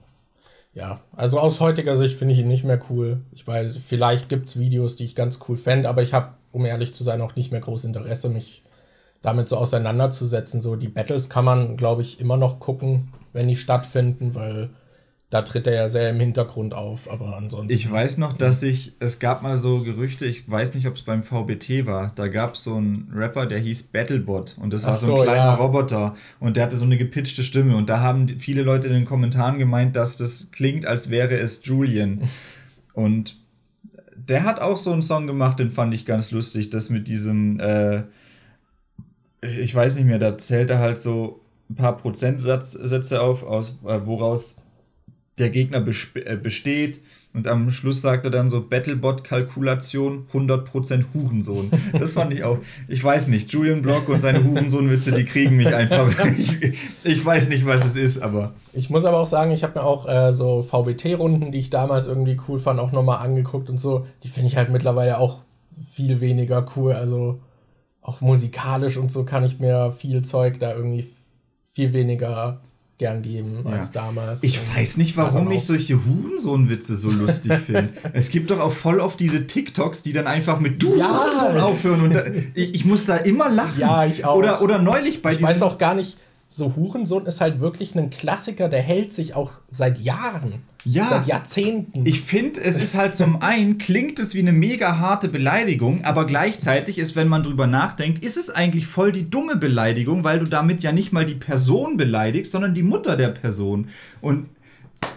ja, 0.75 0.99
also 1.15 1.39
aus 1.39 1.61
heutiger 1.61 1.95
Sicht 1.95 2.17
finde 2.17 2.33
ich 2.33 2.41
ihn 2.41 2.49
nicht 2.49 2.65
mehr 2.65 2.79
cool. 2.89 3.21
Ich 3.31 3.47
weiß, 3.47 3.77
vielleicht 3.77 4.27
gibt 4.27 4.49
es 4.49 4.59
Videos, 4.59 4.97
die 4.97 5.05
ich 5.05 5.15
ganz 5.15 5.39
cool 5.47 5.55
fände, 5.55 5.87
aber 5.87 6.03
ich 6.03 6.13
habe, 6.13 6.33
um 6.51 6.65
ehrlich 6.65 6.93
zu 6.93 7.03
sein, 7.03 7.21
auch 7.21 7.35
nicht 7.35 7.49
mehr 7.51 7.61
groß 7.61 7.85
Interesse, 7.85 8.27
mich 8.27 8.61
damit 9.21 9.47
so 9.47 9.55
auseinanderzusetzen. 9.55 10.59
So 10.59 10.75
die 10.75 10.89
Battles 10.89 11.29
kann 11.29 11.45
man, 11.45 11.77
glaube 11.77 12.01
ich, 12.01 12.19
immer 12.19 12.35
noch 12.35 12.59
gucken, 12.59 13.13
wenn 13.31 13.47
die 13.47 13.55
stattfinden, 13.55 14.35
weil 14.35 14.69
da 15.31 15.41
tritt 15.41 15.65
er 15.65 15.73
ja 15.73 15.89
sehr 15.89 16.09
im 16.11 16.19
Hintergrund 16.19 16.73
auf, 16.73 17.11
aber 17.11 17.35
ansonsten. 17.35 17.73
Ich 17.73 17.89
weiß 17.91 18.19
noch, 18.19 18.33
dass 18.33 18.61
ich, 18.61 18.93
es 18.99 19.19
gab 19.19 19.41
mal 19.41 19.57
so 19.57 19.79
Gerüchte, 19.79 20.25
ich 20.25 20.49
weiß 20.49 20.75
nicht, 20.75 20.87
ob 20.87 20.95
es 20.95 21.01
beim 21.01 21.23
VBT 21.23 21.85
war, 21.87 22.11
da 22.15 22.27
gab 22.27 22.53
es 22.53 22.63
so 22.63 22.75
einen 22.75 23.11
Rapper, 23.15 23.47
der 23.47 23.59
hieß 23.59 23.83
Battlebot 23.83 24.57
und 24.61 24.71
das 24.71 24.83
war 24.83 24.93
so, 24.93 25.07
so 25.07 25.15
ein 25.17 25.23
kleiner 25.23 25.43
ja. 25.43 25.55
Roboter 25.55 26.15
und 26.39 26.57
der 26.57 26.63
hatte 26.63 26.77
so 26.77 26.85
eine 26.85 26.97
gepitchte 26.97 27.43
Stimme 27.43 27.75
und 27.75 27.89
da 27.89 28.01
haben 28.01 28.27
viele 28.39 28.61
Leute 28.61 28.87
in 28.87 28.93
den 28.93 29.05
Kommentaren 29.05 29.57
gemeint, 29.57 29.95
dass 29.95 30.15
das 30.17 30.51
klingt, 30.51 30.85
als 30.85 31.09
wäre 31.09 31.35
es 31.37 31.61
Julian. 31.65 32.29
und 32.93 33.37
der 34.15 34.43
hat 34.43 34.61
auch 34.61 34.77
so 34.77 34.91
einen 34.91 35.01
Song 35.01 35.27
gemacht, 35.27 35.59
den 35.59 35.71
fand 35.71 35.93
ich 35.93 36.05
ganz 36.05 36.31
lustig, 36.31 36.69
das 36.69 36.89
mit 36.89 37.07
diesem, 37.07 37.59
äh, 37.59 38.03
ich 39.41 39.73
weiß 39.73 39.95
nicht 39.95 40.05
mehr, 40.05 40.19
da 40.19 40.37
zählt 40.37 40.69
er 40.69 40.79
halt 40.79 40.99
so 40.99 41.41
ein 41.69 41.75
paar 41.75 41.97
Prozentsätze 41.97 43.21
auf, 43.21 43.43
aus, 43.43 43.75
äh, 43.85 43.99
woraus 44.05 44.57
der 45.37 45.49
Gegner 45.49 45.85
äh, 45.85 46.35
besteht. 46.35 47.01
Und 47.33 47.49
am 47.49 47.69
Schluss 47.69 47.99
sagt 47.99 48.23
er 48.23 48.31
dann 48.31 48.49
so 48.49 48.61
Battlebot-Kalkulation 48.61 50.27
100% 50.33 51.03
Hurensohn. 51.13 51.69
Das 51.91 52.13
fand 52.13 52.33
ich 52.33 52.45
auch. 52.45 52.59
Ich 52.87 53.03
weiß 53.03 53.27
nicht, 53.27 53.51
Julian 53.51 53.81
Block 53.81 54.07
und 54.07 54.21
seine 54.21 54.41
Hurensohn-Witze, 54.41 55.11
die 55.11 55.25
kriegen 55.25 55.57
mich 55.57 55.67
einfach. 55.67 56.09
Ich, 56.37 56.57
ich, 57.03 57.25
weiß 57.25 57.49
nicht, 57.49 57.65
was 57.65 57.83
es 57.83 57.97
ist, 57.97 58.19
aber. 58.19 58.53
Ich 58.71 58.89
muss 58.89 59.03
aber 59.03 59.17
auch 59.17 59.25
sagen, 59.25 59.51
ich 59.51 59.63
habe 59.63 59.79
mir 59.79 59.85
auch 59.85 60.07
äh, 60.07 60.31
so 60.31 60.63
VBT-Runden, 60.63 61.51
die 61.51 61.59
ich 61.59 61.69
damals 61.69 62.07
irgendwie 62.07 62.39
cool 62.47 62.57
fand, 62.57 62.79
auch 62.79 62.93
nochmal 62.93 63.17
angeguckt 63.17 63.69
und 63.69 63.79
so. 63.79 64.05
Die 64.23 64.29
finde 64.29 64.47
ich 64.47 64.55
halt 64.55 64.69
mittlerweile 64.69 65.17
auch 65.17 65.41
viel 65.91 66.21
weniger 66.21 66.65
cool. 66.77 66.93
Also 66.93 67.41
auch 68.01 68.21
musikalisch 68.21 68.95
und 68.95 69.11
so 69.11 69.25
kann 69.25 69.43
ich 69.43 69.59
mir 69.59 69.91
viel 69.91 70.21
Zeug 70.21 70.59
da 70.61 70.73
irgendwie 70.73 71.05
viel 71.73 71.91
weniger 71.91 72.61
gern 72.97 73.21
geben 73.21 73.63
ja. 73.65 73.71
als 73.71 73.91
damals. 73.91 74.43
Ich 74.43 74.59
weiß 74.75 74.97
nicht, 74.97 75.17
warum 75.17 75.51
ich 75.51 75.65
solche 75.65 75.99
Hurensohn-Witze 76.05 76.95
so 76.95 77.09
lustig 77.09 77.53
finde. 77.65 77.89
es 78.13 78.29
gibt 78.29 78.51
doch 78.51 78.59
auch 78.59 78.71
voll 78.71 78.99
oft 78.99 79.19
diese 79.19 79.47
TikToks, 79.47 80.03
die 80.03 80.13
dann 80.13 80.27
einfach 80.27 80.59
mit 80.59 80.81
Du 80.81 80.97
ja. 80.97 81.25
Aufhören 81.61 82.01
und 82.01 82.13
da, 82.13 82.23
ich, 82.53 82.73
ich, 82.73 82.85
muss 82.85 83.05
da 83.05 83.17
immer 83.17 83.49
lachen. 83.49 83.79
Ja, 83.79 84.05
ich 84.05 84.23
auch. 84.23 84.37
Oder, 84.37 84.61
oder 84.61 84.77
neulich 84.77 85.21
bei 85.21 85.33
Ich 85.33 85.41
weiß 85.41 85.61
auch 85.61 85.77
gar 85.77 85.93
nicht, 85.93 86.17
so 86.47 86.75
Hurensohn 86.75 87.25
ist 87.25 87.41
halt 87.41 87.59
wirklich 87.59 87.95
ein 87.95 88.09
Klassiker, 88.09 88.69
der 88.69 88.81
hält 88.81 89.11
sich 89.11 89.33
auch 89.33 89.53
seit 89.69 89.99
Jahren. 89.99 90.63
Ja. 90.87 91.09
Seit 91.09 91.25
Jahrzehnten. 91.25 92.05
Ich 92.05 92.21
finde, 92.21 92.61
es 92.61 92.79
ist 92.79 92.93
halt 92.93 93.15
zum 93.15 93.41
einen, 93.41 93.79
klingt 93.79 94.19
es 94.19 94.35
wie 94.35 94.39
eine 94.39 94.51
mega 94.51 94.99
harte 94.99 95.27
Beleidigung, 95.27 96.05
aber 96.05 96.27
gleichzeitig 96.27 96.99
ist, 96.99 97.15
wenn 97.15 97.27
man 97.27 97.41
drüber 97.41 97.65
nachdenkt, 97.65 98.23
ist 98.23 98.37
es 98.37 98.51
eigentlich 98.51 98.85
voll 98.85 99.11
die 99.11 99.27
dumme 99.27 99.55
Beleidigung, 99.55 100.23
weil 100.23 100.37
du 100.37 100.45
damit 100.45 100.83
ja 100.83 100.91
nicht 100.91 101.11
mal 101.11 101.25
die 101.25 101.33
Person 101.33 101.97
beleidigst, 101.97 102.51
sondern 102.51 102.75
die 102.75 102.83
Mutter 102.83 103.17
der 103.17 103.29
Person. 103.29 103.87
Und 104.21 104.45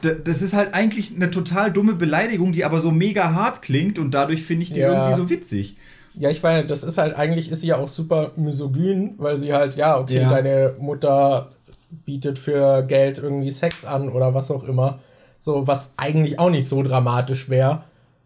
das 0.00 0.42
ist 0.42 0.54
halt 0.54 0.72
eigentlich 0.72 1.14
eine 1.14 1.30
total 1.30 1.70
dumme 1.70 1.94
Beleidigung, 1.94 2.52
die 2.52 2.64
aber 2.64 2.80
so 2.80 2.90
mega 2.90 3.34
hart 3.34 3.60
klingt 3.60 3.98
und 3.98 4.12
dadurch 4.12 4.42
finde 4.42 4.62
ich 4.62 4.72
die 4.72 4.80
ja. 4.80 4.92
irgendwie 4.92 5.20
so 5.20 5.28
witzig. 5.28 5.76
Ja, 6.18 6.30
ich 6.30 6.42
meine, 6.42 6.66
das 6.66 6.82
ist 6.82 6.98
halt, 6.98 7.16
eigentlich 7.16 7.50
ist 7.50 7.60
sie 7.60 7.68
ja 7.68 7.76
auch 7.76 7.88
super 7.88 8.32
misogyn, 8.36 9.14
weil 9.18 9.38
sie 9.38 9.54
halt, 9.54 9.76
ja, 9.76 9.98
okay, 9.98 10.22
ja. 10.22 10.28
deine 10.28 10.74
Mutter 10.78 11.50
bietet 11.90 12.38
für 12.38 12.82
Geld 12.82 13.18
irgendwie 13.18 13.50
Sex 13.50 13.84
an 13.84 14.08
oder 14.08 14.34
was 14.34 14.50
auch 14.50 14.64
immer. 14.64 14.98
So, 15.38 15.66
was 15.68 15.94
eigentlich 15.96 16.38
auch 16.38 16.50
nicht 16.50 16.66
so 16.66 16.82
dramatisch 16.82 17.48
wäre. 17.48 17.84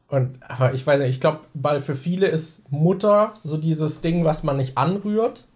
Und, 0.08 0.38
aber 0.46 0.72
ich 0.72 0.86
weiß 0.86 1.00
nicht, 1.00 1.10
ich 1.10 1.20
glaube, 1.20 1.40
weil 1.54 1.80
für 1.80 1.94
viele 1.94 2.26
ist 2.26 2.70
Mutter 2.70 3.34
so 3.42 3.56
dieses 3.56 4.00
Ding, 4.00 4.24
was 4.24 4.42
man 4.42 4.56
nicht 4.56 4.78
anrührt. 4.78 5.46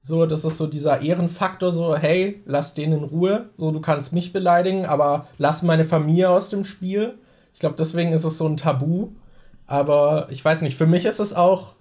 So, 0.00 0.26
das 0.26 0.44
ist 0.44 0.56
so 0.56 0.66
dieser 0.66 1.00
Ehrenfaktor, 1.00 1.70
so, 1.70 1.96
hey, 1.96 2.42
lass 2.44 2.74
den 2.74 2.92
in 2.92 3.04
Ruhe. 3.04 3.50
So, 3.56 3.70
du 3.70 3.80
kannst 3.80 4.12
mich 4.12 4.32
beleidigen, 4.32 4.84
aber 4.84 5.26
lass 5.38 5.62
meine 5.62 5.84
Familie 5.84 6.30
aus 6.30 6.48
dem 6.48 6.64
Spiel. 6.64 7.14
Ich 7.54 7.60
glaube, 7.60 7.76
deswegen 7.78 8.12
ist 8.12 8.24
es 8.24 8.38
so 8.38 8.46
ein 8.46 8.56
Tabu. 8.56 9.10
Aber 9.72 10.26
ich 10.28 10.44
weiß 10.44 10.60
nicht, 10.60 10.76
für 10.76 10.86
mich 10.86 11.06
ist 11.06 11.18
es 11.18 11.32
auch 11.32 11.76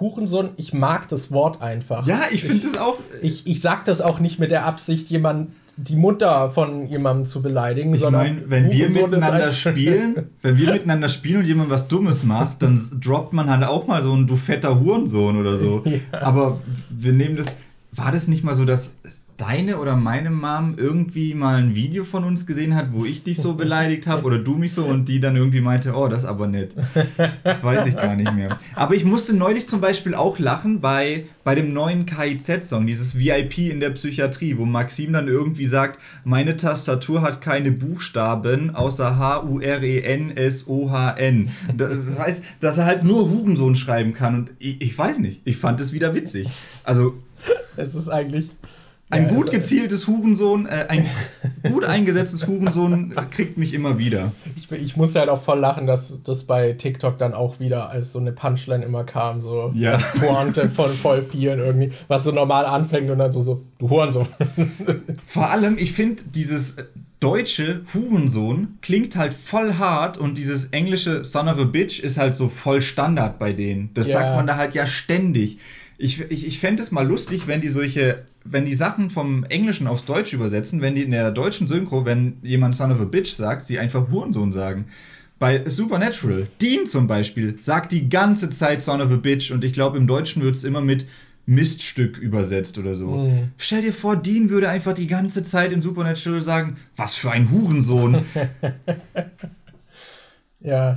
Hurensohn, 0.00 0.50
ich 0.56 0.72
mag 0.72 1.06
das 1.10 1.30
Wort 1.30 1.60
einfach. 1.60 2.06
Ja, 2.06 2.22
ich 2.30 2.44
finde 2.44 2.66
es 2.66 2.78
auch. 2.78 2.98
Ich, 3.20 3.46
ich 3.46 3.60
sag 3.60 3.84
das 3.84 4.00
auch 4.00 4.20
nicht 4.20 4.38
mit 4.38 4.50
der 4.50 4.64
Absicht, 4.64 5.10
jemand 5.10 5.52
die 5.76 5.96
Mutter 5.96 6.48
von 6.48 6.86
jemandem 6.86 7.26
zu 7.26 7.42
beleidigen. 7.42 7.92
Ich 7.92 8.08
meine, 8.08 8.42
wenn 8.46 8.70
wir 8.70 8.90
miteinander 8.90 9.52
spielen, 9.52 10.30
wenn 10.40 10.56
wir 10.56 10.72
miteinander 10.72 11.10
spielen 11.10 11.40
und 11.40 11.46
jemand 11.46 11.68
was 11.68 11.88
Dummes 11.88 12.24
macht, 12.24 12.62
dann 12.62 12.80
droppt 13.00 13.34
man 13.34 13.50
halt 13.50 13.64
auch 13.64 13.86
mal 13.86 14.02
so 14.02 14.14
ein 14.14 14.26
du 14.26 14.36
fetter 14.36 14.80
Hurensohn 14.80 15.36
oder 15.36 15.58
so. 15.58 15.82
Ja. 16.12 16.22
Aber 16.22 16.60
wir 16.88 17.12
nehmen 17.12 17.36
das. 17.36 17.46
War 17.92 18.10
das 18.10 18.28
nicht 18.28 18.42
mal 18.44 18.54
so, 18.54 18.64
dass 18.64 18.94
deine 19.36 19.78
oder 19.78 19.96
meine 19.96 20.30
Mom 20.30 20.74
irgendwie 20.76 21.34
mal 21.34 21.56
ein 21.56 21.74
Video 21.74 22.04
von 22.04 22.22
uns 22.24 22.46
gesehen 22.46 22.76
hat, 22.76 22.92
wo 22.92 23.04
ich 23.04 23.24
dich 23.24 23.38
so 23.38 23.54
beleidigt 23.58 24.06
habe 24.06 24.24
oder 24.24 24.38
du 24.38 24.54
mich 24.54 24.72
so 24.72 24.84
und 24.84 25.08
die 25.08 25.18
dann 25.20 25.34
irgendwie 25.36 25.60
meinte, 25.60 25.94
oh, 25.94 26.06
das 26.08 26.22
ist 26.22 26.28
aber 26.28 26.46
nett. 26.46 26.76
Weiß 27.62 27.86
ich 27.86 27.96
gar 27.96 28.14
nicht 28.14 28.32
mehr. 28.32 28.58
Aber 28.74 28.94
ich 28.94 29.04
musste 29.04 29.36
neulich 29.36 29.66
zum 29.66 29.80
Beispiel 29.80 30.14
auch 30.14 30.38
lachen 30.38 30.80
bei, 30.80 31.26
bei 31.42 31.54
dem 31.54 31.72
neuen 31.72 32.06
KIZ-Song, 32.06 32.86
dieses 32.86 33.18
VIP 33.18 33.58
in 33.58 33.80
der 33.80 33.90
Psychiatrie, 33.90 34.56
wo 34.56 34.64
Maxim 34.64 35.12
dann 35.12 35.28
irgendwie 35.28 35.66
sagt, 35.66 36.00
meine 36.24 36.56
Tastatur 36.56 37.22
hat 37.22 37.40
keine 37.40 37.72
Buchstaben 37.72 38.74
außer 38.74 39.18
H-U-R-E-N-S-O-H-N. 39.18 39.90
Das 41.76 42.18
heißt, 42.18 42.44
dass 42.60 42.78
er 42.78 42.86
halt 42.86 43.02
nur 43.04 43.28
Hurensohn 43.28 43.74
schreiben 43.74 44.14
kann 44.14 44.34
und 44.34 44.54
ich, 44.58 44.80
ich 44.80 44.96
weiß 44.96 45.18
nicht, 45.18 45.40
ich 45.44 45.56
fand 45.56 45.80
es 45.80 45.92
wieder 45.92 46.14
witzig. 46.14 46.48
Also... 46.84 47.14
Es 47.76 47.94
ist 47.94 48.08
eigentlich 48.08 48.50
ein 49.14 49.28
gut 49.28 49.50
gezieltes 49.50 50.06
Hurensohn, 50.06 50.66
äh, 50.66 50.86
ein 50.88 51.06
gut 51.62 51.84
eingesetztes 51.84 52.46
Hurensohn 52.46 53.14
kriegt 53.30 53.56
mich 53.58 53.74
immer 53.74 53.98
wieder. 53.98 54.32
Ich, 54.56 54.70
ich 54.70 54.96
muss 54.96 55.14
halt 55.14 55.28
auch 55.28 55.42
voll 55.42 55.58
lachen, 55.58 55.86
dass 55.86 56.22
das 56.22 56.44
bei 56.44 56.72
TikTok 56.72 57.18
dann 57.18 57.34
auch 57.34 57.60
wieder 57.60 57.90
als 57.90 58.12
so 58.12 58.18
eine 58.18 58.32
Punchline 58.32 58.84
immer 58.84 59.04
kam, 59.04 59.42
so 59.42 59.72
ja. 59.74 59.92
das 59.92 60.12
Pointe 60.12 60.68
von 60.68 60.90
voll 60.92 61.22
vielen 61.22 61.58
irgendwie, 61.58 61.92
was 62.08 62.24
so 62.24 62.32
normal 62.32 62.66
anfängt 62.66 63.10
und 63.10 63.18
dann 63.18 63.32
so, 63.32 63.42
so 63.42 63.62
du 63.78 63.90
Hurensohn. 63.90 64.26
Vor 65.24 65.50
allem, 65.50 65.78
ich 65.78 65.92
finde 65.92 66.22
dieses 66.34 66.76
deutsche 67.24 67.80
Hurensohn 67.94 68.78
klingt 68.82 69.16
halt 69.16 69.32
voll 69.32 69.74
hart 69.74 70.18
und 70.18 70.36
dieses 70.36 70.66
englische 70.66 71.24
Son 71.24 71.48
of 71.48 71.58
a 71.58 71.64
Bitch 71.64 72.00
ist 72.00 72.18
halt 72.18 72.36
so 72.36 72.50
voll 72.50 72.82
Standard 72.82 73.38
bei 73.38 73.54
denen. 73.54 73.90
Das 73.94 74.08
ja. 74.08 74.20
sagt 74.20 74.36
man 74.36 74.46
da 74.46 74.56
halt 74.56 74.74
ja 74.74 74.86
ständig. 74.86 75.58
Ich, 75.96 76.20
ich, 76.30 76.46
ich 76.46 76.58
fände 76.60 76.82
es 76.82 76.90
mal 76.90 77.06
lustig, 77.06 77.46
wenn 77.46 77.62
die 77.62 77.68
solche 77.68 78.24
wenn 78.44 78.64
die 78.64 78.74
Sachen 78.74 79.10
vom 79.10 79.44
Englischen 79.44 79.86
aufs 79.86 80.04
Deutsche 80.04 80.36
übersetzen, 80.36 80.80
wenn 80.80 80.94
die 80.94 81.02
in 81.02 81.10
der 81.10 81.30
deutschen 81.30 81.66
Synchro, 81.66 82.04
wenn 82.04 82.36
jemand 82.42 82.74
Son 82.74 82.92
of 82.92 83.00
a 83.00 83.04
Bitch 83.04 83.32
sagt, 83.32 83.64
sie 83.64 83.78
einfach 83.78 84.10
Hurensohn 84.10 84.52
sagen. 84.52 84.86
Bei 85.38 85.68
Supernatural, 85.68 86.46
Dean 86.60 86.86
zum 86.86 87.06
Beispiel, 87.06 87.56
sagt 87.58 87.92
die 87.92 88.08
ganze 88.08 88.50
Zeit 88.50 88.80
Son 88.80 89.00
of 89.00 89.10
a 89.10 89.16
Bitch 89.16 89.50
und 89.50 89.64
ich 89.64 89.72
glaube, 89.72 89.98
im 89.98 90.06
Deutschen 90.06 90.42
wird 90.42 90.56
es 90.56 90.64
immer 90.64 90.80
mit 90.80 91.06
Miststück 91.46 92.18
übersetzt 92.18 92.78
oder 92.78 92.94
so. 92.94 93.10
Mhm. 93.10 93.48
Stell 93.58 93.82
dir 93.82 93.92
vor, 93.92 94.16
Dean 94.16 94.48
würde 94.48 94.68
einfach 94.68 94.94
die 94.94 95.06
ganze 95.06 95.44
Zeit 95.44 95.72
in 95.72 95.82
Supernatural 95.82 96.40
sagen, 96.40 96.76
was 96.96 97.14
für 97.14 97.30
ein 97.30 97.50
Hurensohn. 97.50 98.24
ja, 100.60 100.94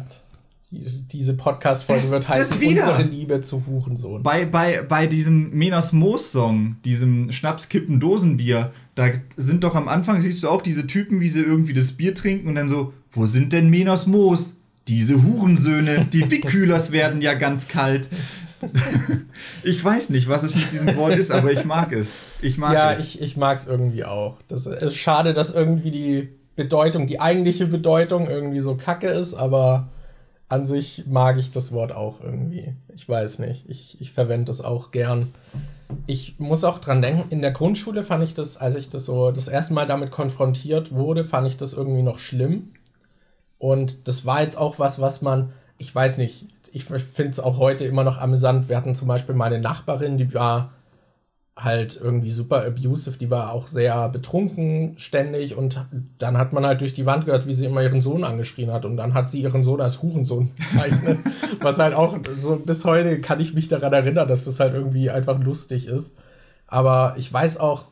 diese 0.69 1.35
Podcast-Folge 1.35 2.09
wird 2.09 2.27
heißen 2.29 2.61
Unsere 2.61 3.03
Liebe 3.03 3.41
zu 3.41 3.63
Hurensohn. 3.65 4.23
Bei, 4.23 4.45
bei, 4.45 4.81
bei 4.81 5.07
diesem 5.07 5.51
Menas 5.51 5.93
Moos-Song, 5.93 6.77
diesem 6.83 7.31
Schnaps-Kippen-Dosenbier, 7.31 8.71
da 8.95 9.07
sind 9.37 9.63
doch 9.63 9.75
am 9.75 9.87
Anfang, 9.87 10.21
siehst 10.21 10.43
du 10.43 10.49
auch 10.49 10.61
diese 10.61 10.85
Typen, 10.85 11.21
wie 11.21 11.29
sie 11.29 11.41
irgendwie 11.41 11.73
das 11.73 11.93
Bier 11.93 12.13
trinken 12.13 12.49
und 12.49 12.55
dann 12.55 12.67
so, 12.67 12.93
wo 13.11 13.25
sind 13.25 13.53
denn 13.53 13.69
Menas 13.69 14.07
Moos? 14.07 14.59
Diese 14.87 15.23
Hurensöhne, 15.23 16.07
die 16.11 16.29
Wickkühlers 16.31 16.91
werden 16.91 17.21
ja 17.21 17.33
ganz 17.33 17.67
kalt. 17.67 18.09
ich 19.63 19.83
weiß 19.83 20.09
nicht, 20.09 20.27
was 20.27 20.43
es 20.43 20.55
mit 20.55 20.71
diesem 20.71 20.95
Wort 20.95 21.15
ist, 21.15 21.31
aber 21.31 21.51
ich 21.51 21.63
mag 21.63 21.93
es. 21.93 22.17
Ich 22.41 22.57
mag 22.57 22.73
ja, 22.73 22.91
es. 22.91 22.97
Ja, 22.97 23.03
ich, 23.03 23.21
ich 23.21 23.37
mag 23.37 23.57
es 23.57 23.67
irgendwie 23.67 24.03
auch. 24.03 24.37
Das 24.47 24.65
ist 24.65 24.95
schade, 24.95 25.33
dass 25.33 25.53
irgendwie 25.53 25.91
die 25.91 26.29
Bedeutung, 26.55 27.05
die 27.05 27.21
eigentliche 27.21 27.67
Bedeutung 27.67 28.27
irgendwie 28.27 28.59
so 28.59 28.75
kacke 28.75 29.07
ist, 29.07 29.35
aber 29.35 29.89
an 30.49 30.65
sich 30.65 31.05
mag 31.07 31.37
ich 31.37 31.51
das 31.51 31.71
Wort 31.71 31.91
auch 31.91 32.21
irgendwie. 32.21 32.73
Ich 32.93 33.07
weiß 33.07 33.39
nicht. 33.39 33.65
Ich, 33.67 33.99
ich 33.99 34.11
verwende 34.11 34.45
das 34.45 34.61
auch 34.61 34.91
gern. 34.91 35.33
Ich 36.05 36.39
muss 36.39 36.63
auch 36.63 36.79
dran 36.79 37.01
denken, 37.01 37.25
in 37.29 37.41
der 37.41 37.51
Grundschule 37.51 38.03
fand 38.03 38.23
ich 38.23 38.33
das, 38.33 38.57
als 38.57 38.75
ich 38.75 38.89
das 38.89 39.05
so 39.05 39.31
das 39.31 39.47
erste 39.47 39.73
Mal 39.73 39.87
damit 39.87 40.11
konfrontiert 40.11 40.93
wurde, 40.93 41.25
fand 41.25 41.47
ich 41.47 41.57
das 41.57 41.73
irgendwie 41.73 42.01
noch 42.01 42.17
schlimm. 42.17 42.71
Und 43.57 44.07
das 44.07 44.25
war 44.25 44.41
jetzt 44.41 44.57
auch 44.57 44.79
was, 44.79 44.99
was 45.01 45.21
man, 45.21 45.51
ich 45.77 45.93
weiß 45.93 46.17
nicht, 46.17 46.45
ich 46.71 46.85
finde 46.85 47.31
es 47.31 47.39
auch 47.39 47.57
heute 47.57 47.85
immer 47.85 48.03
noch 48.03 48.17
amüsant. 48.17 48.69
Wir 48.69 48.77
hatten 48.77 48.95
zum 48.95 49.07
Beispiel 49.07 49.35
meine 49.35 49.59
Nachbarin, 49.59 50.17
die 50.17 50.33
war 50.33 50.73
halt 51.57 51.99
irgendwie 51.99 52.31
super 52.31 52.63
abusive, 52.63 53.17
die 53.17 53.31
war 53.31 53.51
auch 53.51 53.67
sehr 53.67 54.09
betrunken 54.09 54.93
ständig 54.97 55.55
und 55.55 55.83
dann 56.19 56.37
hat 56.37 56.53
man 56.53 56.65
halt 56.65 56.81
durch 56.81 56.93
die 56.93 57.07
Wand 57.07 57.25
gehört, 57.25 57.47
wie 57.47 57.53
sie 57.53 57.65
immer 57.65 57.81
ihren 57.81 58.01
Sohn 58.01 58.23
angeschrien 58.23 58.71
hat 58.71 58.85
und 58.85 58.95
dann 58.95 59.15
hat 59.15 59.27
sie 59.27 59.41
ihren 59.41 59.63
Sohn 59.63 59.81
als 59.81 60.03
Hurensohn 60.03 60.51
bezeichnet, 60.57 61.17
was 61.59 61.79
halt 61.79 61.95
auch 61.95 62.15
so 62.37 62.57
bis 62.57 62.85
heute 62.85 63.21
kann 63.21 63.39
ich 63.39 63.55
mich 63.55 63.67
daran 63.67 63.91
erinnern, 63.91 64.27
dass 64.27 64.45
das 64.45 64.59
halt 64.59 64.75
irgendwie 64.75 65.09
einfach 65.09 65.39
lustig 65.39 65.87
ist. 65.87 66.15
Aber 66.67 67.15
ich 67.17 67.31
weiß 67.31 67.59
auch, 67.59 67.85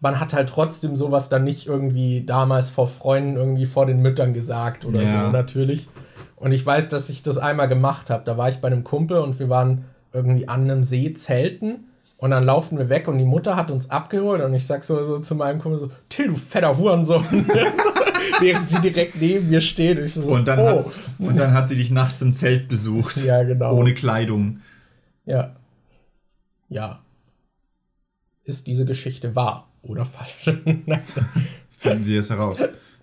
man 0.00 0.18
hat 0.18 0.32
halt 0.32 0.48
trotzdem 0.48 0.96
sowas 0.96 1.28
dann 1.28 1.44
nicht 1.44 1.66
irgendwie 1.66 2.24
damals 2.24 2.70
vor 2.70 2.88
Freunden 2.88 3.36
irgendwie 3.36 3.66
vor 3.66 3.84
den 3.84 4.00
Müttern 4.00 4.32
gesagt 4.32 4.86
oder 4.86 5.02
ja. 5.02 5.26
so, 5.26 5.30
natürlich. 5.30 5.88
Und 6.36 6.52
ich 6.52 6.64
weiß, 6.64 6.88
dass 6.88 7.10
ich 7.10 7.22
das 7.22 7.36
einmal 7.36 7.68
gemacht 7.68 8.08
habe. 8.08 8.22
Da 8.24 8.38
war 8.38 8.48
ich 8.48 8.58
bei 8.58 8.68
einem 8.68 8.82
Kumpel 8.82 9.18
und 9.18 9.38
wir 9.38 9.50
waren 9.50 9.84
irgendwie 10.14 10.48
an 10.48 10.62
einem 10.62 10.84
See 10.84 11.12
zelten. 11.12 11.89
Und 12.20 12.32
dann 12.32 12.44
laufen 12.44 12.76
wir 12.76 12.90
weg 12.90 13.08
und 13.08 13.16
die 13.16 13.24
Mutter 13.24 13.56
hat 13.56 13.70
uns 13.70 13.88
abgeholt 13.88 14.42
und 14.42 14.52
ich 14.52 14.66
sag 14.66 14.84
so, 14.84 15.02
so 15.04 15.20
zu 15.20 15.34
meinem 15.34 15.58
Kumpel 15.58 15.78
so, 15.78 15.90
Till, 16.10 16.28
du 16.28 16.36
fetter 16.36 16.76
Hurensohn. 16.76 17.24
Während 18.40 18.68
sie 18.68 18.78
direkt 18.80 19.18
neben 19.18 19.48
mir 19.48 19.62
steht. 19.62 19.98
Und, 19.98 20.08
so, 20.08 20.30
und, 20.30 20.46
dann 20.46 20.58
oh. 20.58 20.66
hat, 20.66 20.84
und 21.18 21.38
dann 21.38 21.54
hat 21.54 21.70
sie 21.70 21.76
dich 21.76 21.90
nachts 21.90 22.20
im 22.20 22.34
Zelt 22.34 22.68
besucht. 22.68 23.16
Ja, 23.24 23.42
genau. 23.42 23.74
Ohne 23.74 23.94
Kleidung. 23.94 24.60
Ja. 25.24 25.56
Ja. 26.68 27.00
Ist 28.44 28.66
diese 28.66 28.84
Geschichte 28.84 29.34
wahr 29.34 29.70
oder 29.80 30.04
falsch? 30.04 30.44
Finden 31.70 32.04
Sie 32.04 32.18
es 32.18 32.28
heraus 32.28 32.58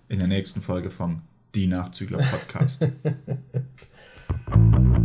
in 0.08 0.20
der 0.20 0.28
nächsten 0.28 0.62
Folge 0.62 0.90
vom 0.90 1.22
Die 1.56 1.66
Nachzügler 1.66 2.18
Podcast. 2.18 2.86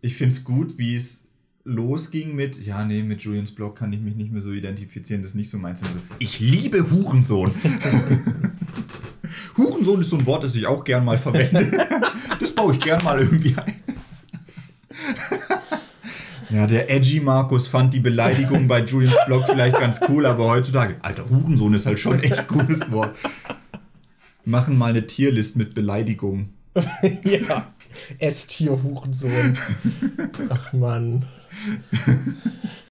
ich 0.00 0.16
finde 0.16 0.34
es 0.34 0.44
gut, 0.44 0.78
wie 0.78 0.94
es 0.94 1.28
losging 1.64 2.34
mit, 2.34 2.64
ja, 2.64 2.84
nee, 2.84 3.02
mit 3.02 3.22
Julians 3.22 3.52
Blog 3.52 3.76
kann 3.76 3.92
ich 3.92 4.00
mich 4.00 4.16
nicht 4.16 4.32
mehr 4.32 4.40
so 4.40 4.52
identifizieren, 4.52 5.22
das 5.22 5.32
ist 5.32 5.36
nicht 5.36 5.50
so 5.50 5.58
meins. 5.58 5.80
So, 5.80 5.86
ich 6.18 6.40
liebe 6.40 6.90
Hurensohn. 6.90 7.52
Hurensohn 9.56 10.00
ist 10.00 10.10
so 10.10 10.18
ein 10.18 10.26
Wort, 10.26 10.44
das 10.44 10.56
ich 10.56 10.66
auch 10.66 10.84
gern 10.84 11.04
mal 11.04 11.18
verwende. 11.18 11.70
das 12.40 12.52
baue 12.52 12.74
ich 12.74 12.80
gern 12.80 13.04
mal 13.04 13.20
irgendwie 13.20 13.54
ein. 13.56 13.74
Ja, 16.50 16.66
der 16.66 16.90
edgy 16.90 17.20
Markus 17.20 17.68
fand 17.68 17.94
die 17.94 18.00
Beleidigung 18.00 18.66
bei 18.66 18.80
Julians 18.80 19.16
Blog 19.26 19.44
vielleicht 19.46 19.78
ganz 19.78 20.00
cool, 20.08 20.26
aber 20.26 20.46
heutzutage, 20.46 20.96
alter, 21.02 21.28
Hurensohn 21.30 21.74
ist 21.74 21.86
halt 21.86 22.00
schon 22.00 22.18
echt 22.20 22.48
cooles 22.48 22.90
Wort. 22.90 23.16
Machen 24.44 24.76
mal 24.76 24.90
eine 24.90 25.06
Tierlist 25.06 25.54
mit 25.56 25.74
Beleidigungen. 25.74 26.54
ja. 27.22 27.72
Esstier-Hurensohn. 28.18 29.56
Ach 30.48 30.72
Mann. 30.72 31.26